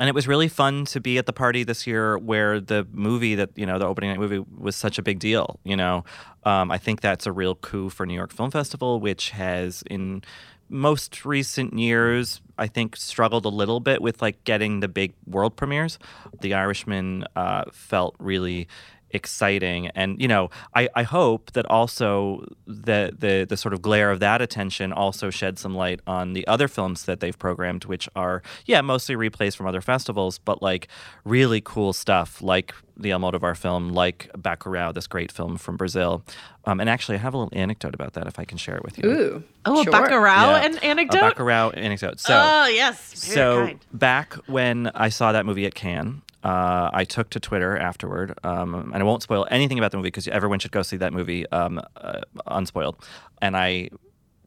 And 0.00 0.08
it 0.08 0.14
was 0.14 0.28
really 0.28 0.46
fun 0.46 0.84
to 0.84 1.00
be 1.00 1.18
at 1.18 1.26
the 1.26 1.32
party 1.32 1.64
this 1.64 1.84
year 1.84 2.18
where 2.18 2.60
the 2.60 2.86
movie 2.92 3.34
that, 3.34 3.50
you 3.56 3.66
know, 3.66 3.80
the 3.80 3.84
opening 3.84 4.10
night 4.10 4.20
movie 4.20 4.38
was 4.56 4.76
such 4.76 4.96
a 4.96 5.02
big 5.02 5.18
deal. 5.18 5.58
You 5.64 5.74
know, 5.76 6.04
um, 6.44 6.70
I 6.70 6.78
think 6.78 7.00
that's 7.00 7.26
a 7.26 7.32
real 7.32 7.56
coup 7.56 7.88
for 7.90 8.06
New 8.06 8.14
York 8.14 8.32
Film 8.32 8.52
Festival, 8.52 9.00
which 9.00 9.30
has 9.30 9.82
in 9.90 10.22
most 10.68 11.24
recent 11.24 11.78
years, 11.78 12.40
I 12.56 12.66
think, 12.66 12.96
struggled 12.96 13.44
a 13.44 13.50
little 13.50 13.80
bit 13.80 14.02
with 14.02 14.22
like 14.22 14.44
getting 14.44 14.80
the 14.80 14.88
big 14.88 15.14
world 15.26 15.56
premieres. 15.56 15.98
The 16.40 16.54
Irishman 16.54 17.24
uh, 17.36 17.64
felt 17.72 18.14
really 18.18 18.68
exciting 19.10 19.88
and 19.88 20.20
you 20.20 20.28
know 20.28 20.50
I, 20.74 20.88
I 20.94 21.02
hope 21.02 21.52
that 21.52 21.64
also 21.66 22.46
the, 22.66 23.14
the 23.18 23.46
the 23.48 23.56
sort 23.56 23.72
of 23.72 23.80
glare 23.82 24.10
of 24.10 24.20
that 24.20 24.42
attention 24.42 24.92
also 24.92 25.30
shed 25.30 25.58
some 25.58 25.74
light 25.74 26.00
on 26.06 26.34
the 26.34 26.46
other 26.46 26.68
films 26.68 27.04
that 27.06 27.20
they've 27.20 27.38
programmed 27.38 27.86
which 27.86 28.08
are 28.14 28.42
yeah 28.66 28.80
mostly 28.82 29.16
replays 29.16 29.56
from 29.56 29.66
other 29.66 29.80
festivals 29.80 30.38
but 30.38 30.62
like 30.62 30.88
really 31.24 31.60
cool 31.64 31.92
stuff 31.92 32.42
like 32.42 32.74
the 32.98 33.10
Almodovar 33.10 33.56
film 33.56 33.90
like 33.90 34.28
Bacurau 34.36 34.92
this 34.92 35.06
great 35.06 35.30
film 35.32 35.56
from 35.56 35.76
Brazil 35.76 36.22
um, 36.64 36.80
and 36.80 36.90
actually 36.90 37.16
I 37.16 37.20
have 37.20 37.32
a 37.32 37.38
little 37.38 37.58
anecdote 37.58 37.94
about 37.94 38.12
that 38.14 38.26
if 38.26 38.38
I 38.38 38.44
can 38.44 38.58
share 38.58 38.76
it 38.76 38.82
with 38.84 38.98
you 38.98 39.08
Ooh. 39.10 39.44
Oh, 39.64 39.84
sure. 39.84 39.94
a 39.94 39.96
Bacurau 39.96 40.36
Yeah. 40.60 40.64
an 40.66 40.78
a 40.78 40.84
anecdote. 40.84 41.36
Bacurau 41.36 41.76
anecdote 41.76 42.20
so 42.20 42.34
oh 42.34 42.66
yes, 42.66 43.24
very 43.24 43.34
so 43.34 43.66
kind. 43.66 43.86
back 43.92 44.34
when 44.48 44.88
I 44.94 45.08
saw 45.08 45.32
that 45.32 45.46
movie 45.46 45.64
at 45.66 45.74
Cannes, 45.74 46.22
uh, 46.44 46.90
I 46.92 47.04
took 47.04 47.30
to 47.30 47.40
Twitter 47.40 47.76
afterward, 47.76 48.38
um, 48.44 48.74
and 48.92 48.96
I 48.96 49.02
won't 49.02 49.22
spoil 49.22 49.46
anything 49.50 49.78
about 49.78 49.90
the 49.90 49.96
movie 49.96 50.08
because 50.08 50.28
everyone 50.28 50.58
should 50.58 50.72
go 50.72 50.82
see 50.82 50.96
that 50.98 51.12
movie 51.12 51.48
um, 51.50 51.80
uh, 51.96 52.20
unspoiled. 52.46 52.96
And 53.42 53.56
I, 53.56 53.90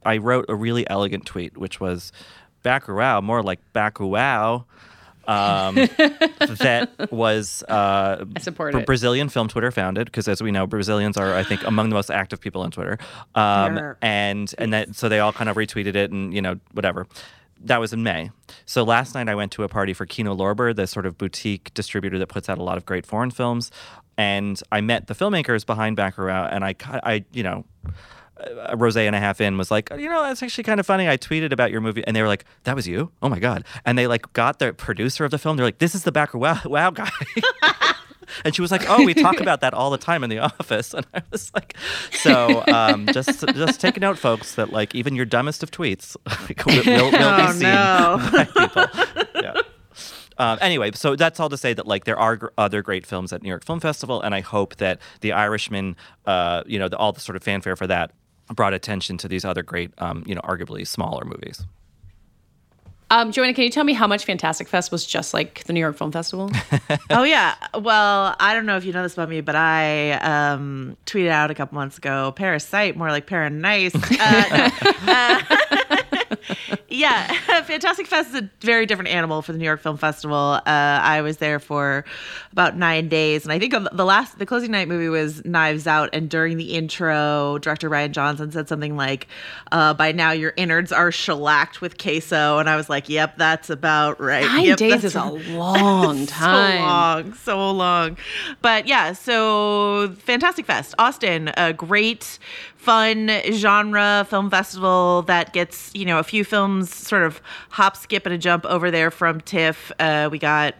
I 0.05 0.17
wrote 0.17 0.45
a 0.49 0.55
really 0.55 0.89
elegant 0.89 1.25
tweet, 1.25 1.57
which 1.57 1.79
was, 1.79 2.11
"Bacurau, 2.63 3.21
more 3.21 3.43
like 3.43 3.59
Bacurau." 3.73 4.65
um, 5.27 5.75
that 6.59 7.09
was 7.11 7.63
uh, 7.69 8.25
I 8.35 8.39
support 8.39 8.73
Bra- 8.73 8.83
Brazilian 8.83 9.29
film 9.29 9.47
Twitter 9.47 9.71
founded 9.71 10.05
because, 10.05 10.27
as 10.27 10.41
we 10.41 10.51
know, 10.51 10.65
Brazilians 10.65 11.17
are, 11.17 11.35
I 11.35 11.43
think, 11.43 11.65
among 11.65 11.89
the 11.89 11.95
most 11.95 12.09
active 12.09 12.41
people 12.41 12.61
on 12.61 12.71
Twitter. 12.71 12.97
Um, 13.35 13.95
and 14.01 14.53
and 14.57 14.73
that 14.73 14.95
so 14.95 15.09
they 15.09 15.19
all 15.19 15.33
kind 15.33 15.49
of 15.49 15.55
retweeted 15.55 15.95
it 15.95 16.11
and 16.11 16.33
you 16.33 16.41
know 16.41 16.59
whatever. 16.73 17.07
That 17.63 17.79
was 17.79 17.93
in 17.93 18.03
May. 18.03 18.31
So 18.65 18.83
last 18.83 19.13
night 19.13 19.29
I 19.29 19.35
went 19.35 19.51
to 19.53 19.63
a 19.63 19.67
party 19.67 19.93
for 19.93 20.05
Kino 20.05 20.35
Lorber, 20.35 20.75
the 20.75 20.87
sort 20.87 21.05
of 21.05 21.17
boutique 21.17 21.73
distributor 21.73 22.17
that 22.19 22.27
puts 22.27 22.49
out 22.49 22.57
a 22.57 22.63
lot 22.63 22.77
of 22.77 22.85
great 22.85 23.05
foreign 23.05 23.31
films, 23.31 23.71
and 24.17 24.61
I 24.71 24.81
met 24.81 25.07
the 25.07 25.15
filmmakers 25.15 25.65
behind 25.65 25.97
Bacurau, 25.97 26.47
and 26.51 26.63
I, 26.63 26.75
I 27.03 27.25
you 27.31 27.43
know, 27.43 27.65
a 28.65 28.75
rose 28.75 28.97
and 28.97 29.15
a 29.15 29.19
half 29.19 29.41
in 29.41 29.57
was 29.57 29.71
like, 29.71 29.89
you 29.91 30.09
know, 30.09 30.23
that's 30.23 30.41
actually 30.41 30.63
kind 30.63 30.79
of 30.79 30.85
funny. 30.85 31.07
I 31.07 31.17
tweeted 31.17 31.51
about 31.51 31.71
your 31.71 31.81
movie, 31.81 32.03
and 32.05 32.15
they 32.15 32.21
were 32.21 32.27
like, 32.27 32.45
"That 32.63 32.75
was 32.75 32.87
you? 32.87 33.11
Oh 33.21 33.29
my 33.29 33.39
god!" 33.39 33.63
And 33.85 33.97
they 33.97 34.07
like 34.07 34.31
got 34.33 34.59
the 34.59 34.73
producer 34.73 35.25
of 35.25 35.31
the 35.31 35.37
film. 35.37 35.57
They're 35.57 35.65
like, 35.65 35.79
"This 35.79 35.95
is 35.95 36.03
the 36.03 36.11
Bacurau 36.11 36.39
wow, 36.39 36.61
wow 36.65 36.89
guy." 36.91 37.09
And 38.45 38.55
she 38.55 38.61
was 38.61 38.71
like, 38.71 38.89
"Oh, 38.89 39.03
we 39.05 39.13
talk 39.13 39.39
about 39.39 39.61
that 39.61 39.73
all 39.73 39.89
the 39.91 39.97
time 39.97 40.23
in 40.23 40.29
the 40.29 40.39
office." 40.59 40.93
And 40.93 41.05
I 41.13 41.21
was 41.31 41.51
like, 41.53 41.75
"So 42.11 42.63
um, 42.67 43.07
just 43.13 43.45
just 43.47 43.79
take 43.81 43.99
note, 43.99 44.17
folks, 44.17 44.55
that 44.55 44.71
like 44.71 44.93
even 44.95 45.15
your 45.15 45.25
dumbest 45.25 45.63
of 45.63 45.71
tweets 45.71 46.15
will, 46.65 46.75
will, 46.85 47.11
will 47.11 47.19
Oh, 47.21 47.47
be 47.47 47.53
seen 47.53 47.61
no. 47.63 48.29
by 48.31 48.45
people." 48.45 49.41
Yeah. 49.41 49.61
Um, 50.37 50.57
anyway, 50.61 50.91
so 50.93 51.15
that's 51.15 51.39
all 51.39 51.49
to 51.49 51.57
say 51.57 51.73
that 51.73 51.85
like 51.85 52.05
there 52.05 52.17
are 52.17 52.35
gr- 52.37 52.47
other 52.57 52.81
great 52.81 53.05
films 53.05 53.31
at 53.33 53.43
New 53.43 53.49
York 53.49 53.63
Film 53.65 53.79
Festival, 53.79 54.21
and 54.21 54.33
I 54.33 54.39
hope 54.41 54.77
that 54.77 54.99
The 55.19 55.33
Irishman, 55.33 55.95
uh, 56.25 56.63
you 56.65 56.79
know, 56.79 56.87
the, 56.87 56.97
all 56.97 57.11
the 57.11 57.19
sort 57.19 57.35
of 57.35 57.43
fanfare 57.43 57.75
for 57.75 57.85
that 57.87 58.11
brought 58.55 58.73
attention 58.73 59.17
to 59.19 59.27
these 59.27 59.45
other 59.45 59.61
great, 59.61 59.91
um, 59.99 60.23
you 60.25 60.33
know, 60.33 60.41
arguably 60.41 60.87
smaller 60.87 61.25
movies. 61.25 61.63
Um, 63.11 63.33
Joanna, 63.33 63.53
can 63.53 63.65
you 63.65 63.69
tell 63.69 63.83
me 63.83 63.91
how 63.91 64.07
much 64.07 64.23
Fantastic 64.23 64.69
Fest 64.69 64.89
was 64.89 65.05
just 65.05 65.33
like 65.33 65.65
the 65.65 65.73
New 65.73 65.81
York 65.81 65.97
Film 65.97 66.13
Festival? 66.13 66.49
oh 67.09 67.23
yeah. 67.23 67.55
Well, 67.77 68.37
I 68.39 68.53
don't 68.53 68.65
know 68.65 68.77
if 68.77 68.85
you 68.85 68.93
know 68.93 69.03
this 69.03 69.13
about 69.13 69.27
me, 69.27 69.41
but 69.41 69.53
I 69.53 70.13
um, 70.13 70.95
tweeted 71.05 71.27
out 71.27 71.51
a 71.51 71.53
couple 71.53 71.75
months 71.75 71.97
ago, 71.97 72.31
Parasite, 72.31 72.95
more 72.95 73.09
like 73.09 73.27
Paranice. 73.27 73.93
Uh, 73.93 74.69
uh, 75.07 75.77
yeah, 76.89 77.31
Fantastic 77.63 78.07
Fest 78.07 78.29
is 78.29 78.35
a 78.41 78.49
very 78.61 78.85
different 78.85 79.09
animal 79.09 79.41
for 79.41 79.51
the 79.51 79.57
New 79.57 79.65
York 79.65 79.81
Film 79.81 79.97
Festival. 79.97 80.37
Uh, 80.37 80.61
I 80.65 81.21
was 81.21 81.37
there 81.37 81.59
for 81.59 82.05
about 82.51 82.75
nine 82.77 83.07
days, 83.09 83.43
and 83.43 83.51
I 83.51 83.59
think 83.59 83.73
the 83.73 84.05
last, 84.05 84.39
the 84.39 84.45
closing 84.45 84.71
night 84.71 84.87
movie 84.87 85.09
was 85.09 85.43
Knives 85.45 85.87
Out, 85.87 86.09
and 86.13 86.29
during 86.29 86.57
the 86.57 86.73
intro, 86.73 87.57
director 87.59 87.89
Rian 87.89 88.11
Johnson 88.11 88.51
said 88.51 88.67
something 88.67 88.95
like, 88.97 89.27
uh, 89.71 89.93
"By 89.93 90.11
now, 90.11 90.31
your 90.31 90.53
innards 90.57 90.91
are 90.91 91.11
shellacked 91.11 91.81
with 91.81 91.97
queso," 91.97 92.57
and 92.59 92.69
I 92.69 92.75
was 92.75 92.89
like, 92.89 93.09
"Yep, 93.09 93.37
that's 93.37 93.69
about 93.69 94.19
right." 94.19 94.45
Nine 94.45 94.65
Yep, 94.65 94.77
days 94.77 95.03
is 95.03 95.15
a 95.15 95.23
long 95.51 96.25
time. 96.25 96.77
so 96.77 96.83
long, 96.85 97.33
so 97.35 97.71
long. 97.71 98.17
But 98.61 98.87
yeah, 98.87 99.13
so 99.13 100.13
Fantastic 100.19 100.65
Fest, 100.65 100.93
Austin, 100.99 101.51
a 101.57 101.73
great, 101.73 102.39
fun 102.81 103.29
genre 103.51 104.25
film 104.27 104.49
festival 104.49 105.21
that 105.23 105.53
gets 105.53 105.91
you 105.93 106.03
know 106.03 106.17
a 106.17 106.23
few 106.23 106.43
films 106.43 106.93
sort 106.93 107.21
of 107.21 107.39
hop, 107.69 107.95
skip, 107.95 108.25
and 108.25 108.33
a 108.33 108.37
jump 108.37 108.65
over 108.65 108.89
there 108.89 109.11
from 109.11 109.39
TIFF. 109.41 109.91
Uh, 109.99 110.29
we 110.31 110.39
got. 110.39 110.75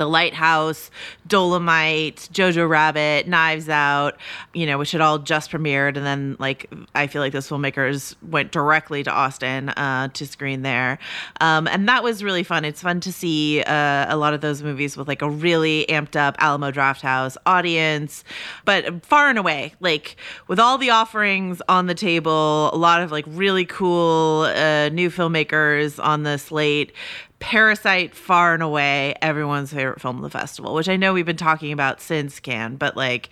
The 0.00 0.06
Lighthouse, 0.06 0.90
Dolomite, 1.26 2.30
Jojo 2.32 2.66
Rabbit, 2.66 3.28
Knives 3.28 3.68
Out, 3.68 4.18
you 4.54 4.64
know, 4.64 4.78
which 4.78 4.92
had 4.92 5.02
all 5.02 5.18
just 5.18 5.50
premiered. 5.50 5.98
And 5.98 6.06
then, 6.06 6.36
like, 6.38 6.72
I 6.94 7.06
feel 7.06 7.20
like 7.20 7.34
those 7.34 7.46
filmmakers 7.46 8.16
went 8.26 8.50
directly 8.50 9.02
to 9.02 9.10
Austin 9.10 9.68
uh, 9.68 10.08
to 10.08 10.26
screen 10.26 10.62
there. 10.62 10.98
Um, 11.42 11.68
and 11.68 11.86
that 11.86 12.02
was 12.02 12.24
really 12.24 12.44
fun. 12.44 12.64
It's 12.64 12.80
fun 12.80 13.00
to 13.00 13.12
see 13.12 13.62
uh, 13.62 14.06
a 14.08 14.16
lot 14.16 14.32
of 14.32 14.40
those 14.40 14.62
movies 14.62 14.96
with, 14.96 15.06
like, 15.06 15.20
a 15.20 15.28
really 15.28 15.84
amped 15.90 16.16
up 16.16 16.34
Alamo 16.38 16.70
Drafthouse 16.70 17.36
audience. 17.44 18.24
But 18.64 19.04
far 19.04 19.28
and 19.28 19.38
away, 19.38 19.74
like, 19.80 20.16
with 20.48 20.58
all 20.58 20.78
the 20.78 20.88
offerings 20.88 21.60
on 21.68 21.88
the 21.88 21.94
table, 21.94 22.70
a 22.72 22.78
lot 22.78 23.02
of, 23.02 23.12
like, 23.12 23.26
really 23.28 23.66
cool 23.66 24.44
uh, 24.44 24.88
new 24.88 25.10
filmmakers 25.10 26.02
on 26.02 26.22
the 26.22 26.38
slate. 26.38 26.94
Parasite 27.40 28.14
far 28.14 28.54
and 28.54 28.62
away 28.62 29.14
everyone's 29.22 29.72
favorite 29.72 30.00
film 30.00 30.16
of 30.16 30.22
the 30.22 30.30
festival, 30.30 30.74
which 30.74 30.88
I 30.88 30.96
know 30.96 31.12
we've 31.12 31.26
been 31.26 31.36
talking 31.36 31.72
about 31.72 32.00
since 32.00 32.38
Cannes, 32.38 32.76
but 32.76 32.96
like 32.96 33.30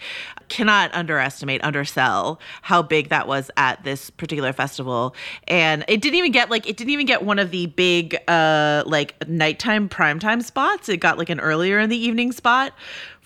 cannot 0.48 0.92
underestimate, 0.94 1.62
undersell 1.62 2.40
how 2.62 2.82
big 2.82 3.10
that 3.10 3.28
was 3.28 3.50
at 3.56 3.84
this 3.84 4.10
particular 4.10 4.52
festival. 4.52 5.14
And 5.46 5.84
it 5.88 6.00
didn't 6.00 6.16
even 6.16 6.32
get 6.32 6.50
like 6.50 6.68
it 6.68 6.76
didn't 6.76 6.90
even 6.90 7.06
get 7.06 7.22
one 7.22 7.38
of 7.38 7.50
the 7.50 7.66
big 7.66 8.16
uh 8.28 8.82
like 8.86 9.28
nighttime 9.28 9.88
primetime 9.88 10.42
spots. 10.42 10.88
It 10.88 10.96
got 10.96 11.18
like 11.18 11.28
an 11.28 11.38
earlier 11.38 11.78
in 11.78 11.90
the 11.90 11.98
evening 11.98 12.32
spot. 12.32 12.72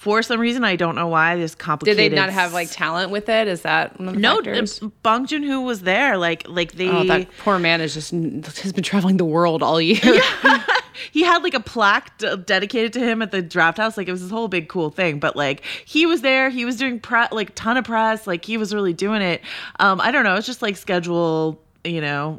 For 0.02 0.20
some 0.20 0.40
reason, 0.40 0.64
I 0.64 0.74
don't 0.74 0.96
know 0.96 1.06
why. 1.06 1.36
This 1.36 1.54
complicated. 1.54 1.96
Did 1.96 2.10
they 2.10 2.16
not 2.16 2.30
have 2.30 2.52
like 2.52 2.68
talent 2.72 3.12
with 3.12 3.28
it? 3.28 3.46
Is 3.46 3.62
that 3.62 3.96
one 4.00 4.08
of 4.08 4.14
the 4.14 4.20
no? 4.20 4.34
factors? 4.38 4.80
Bong 5.04 5.26
Joon 5.26 5.44
Ho 5.44 5.60
was 5.60 5.82
there. 5.82 6.16
Like 6.16 6.44
like 6.48 6.72
they. 6.72 6.88
Oh, 6.88 7.04
that 7.04 7.28
poor 7.38 7.60
man 7.60 7.80
is 7.80 7.94
just 7.94 8.10
has 8.10 8.72
been 8.72 8.82
traveling 8.82 9.18
the 9.18 9.24
world 9.24 9.62
all 9.62 9.80
year. 9.80 10.00
Yeah. 10.02 10.64
he 11.12 11.22
had 11.22 11.44
like 11.44 11.54
a 11.54 11.60
plaque 11.60 12.18
d- 12.18 12.36
dedicated 12.36 12.92
to 12.94 12.98
him 12.98 13.22
at 13.22 13.30
the 13.30 13.40
draft 13.42 13.78
house 13.78 13.96
like 13.96 14.08
it 14.08 14.12
was 14.12 14.22
this 14.22 14.30
whole 14.30 14.48
big 14.48 14.68
cool 14.68 14.90
thing 14.90 15.18
but 15.18 15.36
like 15.36 15.62
he 15.84 16.06
was 16.06 16.20
there 16.20 16.50
he 16.50 16.64
was 16.64 16.76
doing 16.76 17.00
pre- 17.00 17.28
like 17.32 17.54
ton 17.54 17.76
of 17.76 17.84
press 17.84 18.26
like 18.26 18.44
he 18.44 18.56
was 18.56 18.74
really 18.74 18.92
doing 18.92 19.22
it 19.22 19.40
um 19.80 20.00
i 20.00 20.10
don't 20.10 20.24
know 20.24 20.34
it's 20.34 20.46
just 20.46 20.62
like 20.62 20.76
schedule 20.76 21.58
you 21.84 22.00
know 22.00 22.38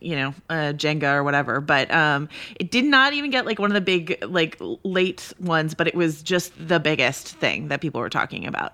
you 0.00 0.16
know 0.16 0.34
uh, 0.48 0.72
jenga 0.72 1.14
or 1.14 1.22
whatever 1.22 1.60
but 1.60 1.90
um 1.92 2.28
it 2.58 2.70
did 2.70 2.84
not 2.84 3.12
even 3.12 3.30
get 3.30 3.46
like 3.46 3.58
one 3.58 3.70
of 3.70 3.74
the 3.74 3.80
big 3.80 4.22
like 4.24 4.56
late 4.82 5.32
ones 5.40 5.74
but 5.74 5.86
it 5.86 5.94
was 5.94 6.22
just 6.22 6.52
the 6.68 6.80
biggest 6.80 7.28
thing 7.36 7.68
that 7.68 7.80
people 7.80 8.00
were 8.00 8.10
talking 8.10 8.46
about 8.46 8.72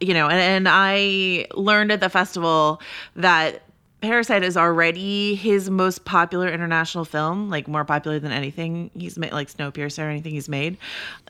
you 0.00 0.14
know 0.14 0.28
and, 0.28 0.38
and 0.38 0.68
i 0.68 1.46
learned 1.54 1.90
at 1.90 2.00
the 2.00 2.08
festival 2.08 2.80
that 3.16 3.62
Parasite 4.02 4.44
is 4.44 4.56
already 4.56 5.34
his 5.34 5.70
most 5.70 6.04
popular 6.04 6.48
international 6.48 7.04
film, 7.04 7.48
like 7.48 7.66
more 7.66 7.84
popular 7.84 8.18
than 8.18 8.30
anything 8.30 8.90
he's 8.94 9.18
made, 9.18 9.32
like 9.32 9.48
Snowpiercer 9.48 10.00
or 10.04 10.10
anything 10.10 10.32
he's 10.32 10.50
made. 10.50 10.76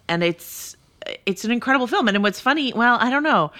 And 0.08 0.22
it's 0.24 0.76
it's 1.24 1.44
an 1.44 1.52
incredible 1.52 1.86
film. 1.86 2.08
And 2.08 2.22
what's 2.22 2.40
funny, 2.40 2.72
well, 2.74 2.98
I 3.00 3.08
don't 3.08 3.22
know. 3.22 3.52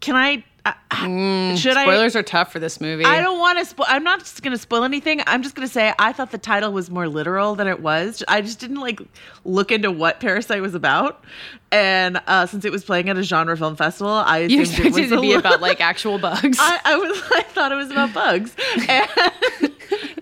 Can 0.00 0.16
I? 0.16 0.44
Uh, 0.64 1.56
should 1.56 1.76
I? 1.76 1.82
Spoilers 1.84 2.14
are 2.14 2.22
tough 2.22 2.52
for 2.52 2.60
this 2.60 2.80
movie. 2.80 3.04
I 3.04 3.20
don't 3.20 3.40
want 3.40 3.58
to 3.58 3.64
spoil. 3.64 3.86
I'm 3.88 4.04
not 4.04 4.20
just 4.20 4.42
going 4.42 4.52
to 4.52 4.58
spoil 4.58 4.84
anything. 4.84 5.20
I'm 5.26 5.42
just 5.42 5.56
going 5.56 5.66
to 5.66 5.72
say 5.72 5.92
I 5.98 6.12
thought 6.12 6.30
the 6.30 6.38
title 6.38 6.72
was 6.72 6.88
more 6.88 7.08
literal 7.08 7.56
than 7.56 7.66
it 7.66 7.80
was. 7.80 8.22
I 8.28 8.42
just 8.42 8.60
didn't 8.60 8.76
like 8.78 9.00
look 9.44 9.72
into 9.72 9.90
what 9.90 10.20
Parasite 10.20 10.62
was 10.62 10.74
about. 10.74 11.24
And 11.72 12.20
uh, 12.26 12.46
since 12.46 12.64
it 12.64 12.70
was 12.70 12.84
playing 12.84 13.08
at 13.08 13.16
a 13.16 13.22
genre 13.22 13.56
film 13.56 13.74
festival, 13.74 14.12
I 14.12 14.40
You 14.40 14.62
assumed 14.62 14.86
expected 14.86 14.86
it 14.86 15.00
was 15.00 15.10
to 15.10 15.20
be 15.20 15.32
about 15.32 15.60
like 15.60 15.80
actual 15.80 16.18
bugs. 16.18 16.58
I, 16.60 16.78
I 16.84 16.96
was 16.96 17.20
I 17.32 17.42
thought 17.42 17.72
it 17.72 17.76
was 17.76 17.90
about 17.90 18.12
bugs, 18.12 18.54
and 18.88 19.72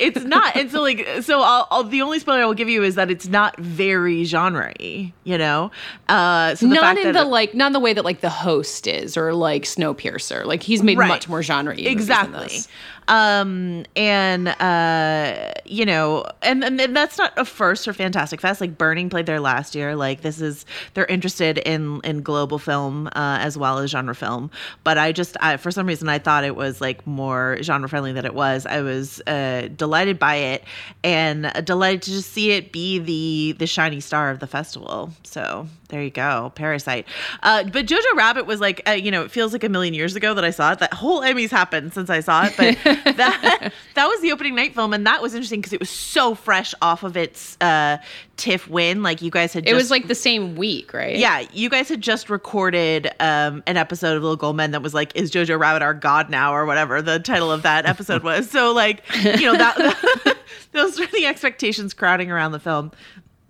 it's 0.01 0.25
not. 0.25 0.57
And 0.57 0.71
so 0.71 0.81
like 0.81 1.07
so, 1.23 1.41
I'll, 1.43 1.69
I'll, 1.71 1.85
the 1.85 2.03
only 2.03 2.19
spoiler 2.19 2.41
I 2.43 2.47
will 2.47 2.55
give 2.55 2.69
you 2.69 2.83
is 2.83 2.95
that 2.97 3.11
it's 3.11 3.29
not 3.29 3.59
very 3.59 4.25
genre-y. 4.25 5.13
You 5.25 5.39
know, 5.39 5.71
uh, 6.09 6.55
so 6.55 6.67
the 6.67 6.75
not 6.75 6.99
in 6.99 7.13
the 7.13 7.25
like, 7.25 7.55
not 7.55 7.69
in 7.69 7.73
the 7.73 7.81
way 7.81 7.93
that 7.93 8.05
like 8.05 8.21
the 8.21 8.31
host 8.31 8.87
is, 8.87 9.17
or 9.17 9.33
like 9.35 9.63
Snowpiercer. 9.65 10.45
Like 10.45 10.63
he's 10.63 10.83
made 10.83 10.99
Right. 10.99 11.09
much 11.09 11.29
more 11.29 11.43
genre. 11.43 11.77
exactly 11.79 12.61
um 13.09 13.85
and 13.97 14.49
uh 14.49 15.53
you 15.65 15.85
know 15.85 16.25
and, 16.43 16.65
and 16.65 16.81
and 16.81 16.97
that's 16.97 17.19
not 17.19 17.33
a 17.37 17.45
first 17.45 17.85
for 17.85 17.93
fantastic 17.93 18.41
fest. 18.41 18.61
Like 18.61 18.79
burning 18.79 19.11
played 19.11 19.27
there 19.27 19.41
last 19.41 19.75
year. 19.75 19.97
Like 19.97 20.23
this 20.23 20.41
is 20.41 20.67
they're 20.95 21.07
interested 21.07 21.59
in 21.59 22.01
in 22.05 22.23
global 22.23 22.59
film 22.59 23.09
uh 23.09 23.39
as 23.41 23.59
well 23.59 23.79
as 23.79 23.91
genre 23.91 24.15
film. 24.15 24.51
But 24.85 24.99
i 24.99 25.13
just 25.13 25.37
I, 25.41 25.57
for 25.57 25.71
some 25.71 25.87
reason 25.87 26.09
i 26.09 26.19
thought 26.19 26.45
it 26.45 26.57
was 26.57 26.81
like 26.81 27.07
more 27.07 27.59
genre 27.63 27.89
friendly 27.89 28.13
than 28.13 28.25
it 28.25 28.35
was. 28.35 28.67
I 28.67 28.81
was 28.83 29.21
uh 29.27 29.69
delighted 29.77 30.19
by 30.19 30.37
it 30.37 30.65
and 31.03 31.53
delighted 31.65 32.03
to 32.03 32.11
just 32.11 32.33
see 32.33 32.53
it 32.53 32.73
be 32.73 32.99
the 32.99 33.57
the 33.59 33.67
shiny 33.67 34.01
star 34.01 34.31
of 34.31 34.39
the 34.41 34.47
festival. 34.47 35.11
So 35.25 35.67
there 35.91 36.03
you 36.03 36.11
go 36.11 36.51
parasite 36.55 37.07
uh 37.43 37.63
but 37.65 37.87
jojo 37.87 38.01
rabbit 38.17 38.47
was 38.47 38.61
like 38.61 38.81
uh, 38.89 38.93
you 38.93 39.11
know 39.11 39.23
it 39.23 39.31
feels 39.31 39.53
like 39.53 39.63
a 39.65 39.69
million 39.69 39.93
years 39.93 40.17
ago 40.17 40.33
that 40.35 40.45
i 40.45 40.51
saw 40.51 40.73
it 40.73 40.79
that 40.79 40.93
whole 40.95 41.21
emmys 41.21 41.51
happened 41.51 41.93
since 41.93 42.09
i 42.09 42.21
saw 42.21 42.45
it 42.47 42.55
but 42.57 42.77
that 43.17 43.73
that 43.95 44.07
was 44.07 44.21
the 44.23 44.33
opening 44.33 44.55
night 44.55 44.75
film 44.75 44.93
and 44.95 45.07
that 45.07 45.21
was 45.21 45.35
interesting 45.35 45.61
because 45.61 45.73
it 45.73 45.81
was 45.81 45.91
so 45.91 46.35
fresh 46.35 46.75
off 46.81 47.03
of 47.03 47.17
its 47.17 47.57
uh 47.61 47.99
tiff 48.37 48.69
win 48.69 49.03
like 49.03 49.21
you 49.21 49.31
guys 49.31 49.53
had 49.53 49.69
It 49.69 49.75
was 49.75 49.91
like 49.91 50.09
the 50.09 50.15
same 50.15 50.57
week, 50.57 50.95
right? 50.95 51.17
yeah, 51.17 51.45
you 51.53 51.69
guys 51.69 51.91
had 51.91 52.01
just 52.01 52.31
recorded 52.31 53.11
um, 53.21 53.63
an 53.67 53.77
episode 53.77 54.17
of 54.17 54.23
Little 54.23 54.37
Gold 54.37 54.57
Men 54.57 54.71
that 54.71 54.81
was 54.81 54.95
like, 54.95 55.15
"Is 55.15 55.31
Jojo 55.31 55.59
Rabbit 55.61 55.83
our 55.83 55.93
god 55.93 56.31
now?" 56.31 56.55
or 56.55 56.65
whatever 56.65 57.03
the 57.03 57.19
title 57.19 57.53
of 57.53 57.61
that 57.65 57.85
episode 57.85 58.23
was. 58.23 58.51
So 58.51 58.73
like, 58.73 59.03
you 59.23 59.43
know 59.43 59.59
that, 59.59 60.39
those 60.73 60.99
were 60.99 61.05
the 61.09 61.27
expectations 61.27 61.93
crowding 61.93 62.31
around 62.31 62.53
the 62.53 62.61
film, 62.61 62.93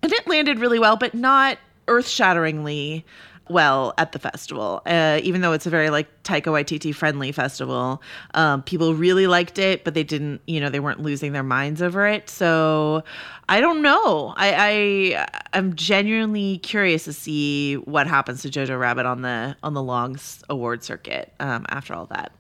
and 0.03 0.12
it 0.12 0.26
landed 0.26 0.59
really 0.59 0.81
well, 0.81 0.96
but 0.96 1.14
not 1.14 1.57
earth-shatteringly 1.90 3.05
well 3.50 3.92
at 3.98 4.12
the 4.12 4.18
festival. 4.18 4.81
Uh, 4.87 5.20
even 5.22 5.40
though 5.40 5.53
it's 5.53 5.66
a 5.66 5.70
very 5.70 5.90
like 5.90 6.22
Taika 6.22 6.44
Waititi 6.44 6.94
friendly 6.94 7.33
festival, 7.33 8.00
um, 8.35 8.62
people 8.62 8.94
really 8.94 9.26
liked 9.26 9.59
it, 9.59 9.85
but 9.85 9.94
they 9.94 10.05
didn't, 10.05 10.40
you 10.46 10.61
know, 10.61 10.70
they 10.70 10.81
weren't 10.81 11.00
losing 11.00 11.33
their 11.33 11.42
minds 11.42 11.83
over 11.83 12.07
it. 12.07 12.31
So 12.31 13.03
I 13.48 13.61
don't 13.61 13.83
know. 13.83 14.33
I, 14.37 15.16
I 15.16 15.29
I'm 15.53 15.74
genuinely 15.74 16.59
curious 16.59 17.05
to 17.05 17.12
see 17.12 17.74
what 17.74 18.07
happens 18.07 18.42
to 18.42 18.48
Jojo 18.48 18.79
Rabbit 18.79 19.05
on 19.05 19.22
the 19.22 19.57
on 19.62 19.74
the 19.74 19.83
Longs 19.83 20.42
award 20.48 20.85
circuit 20.85 21.33
um, 21.40 21.66
after 21.70 21.92
all 21.92 22.07
that. 22.07 22.33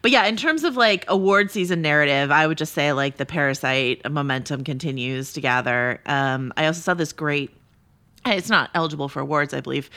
But 0.00 0.10
yeah, 0.10 0.24
in 0.24 0.36
terms 0.36 0.64
of 0.64 0.76
like 0.76 1.04
award 1.08 1.50
season 1.50 1.82
narrative, 1.82 2.30
I 2.30 2.46
would 2.46 2.58
just 2.58 2.72
say 2.72 2.92
like 2.94 3.18
the 3.18 3.26
Parasite 3.26 4.10
momentum 4.10 4.64
continues 4.64 5.34
to 5.34 5.42
gather. 5.42 6.00
Um, 6.06 6.54
I 6.56 6.66
also 6.66 6.80
saw 6.80 6.94
this 6.94 7.12
great 7.12 7.50
it's 8.26 8.48
not 8.50 8.70
eligible 8.74 9.08
for 9.08 9.20
awards, 9.20 9.52
I 9.54 9.60
believe. 9.60 9.90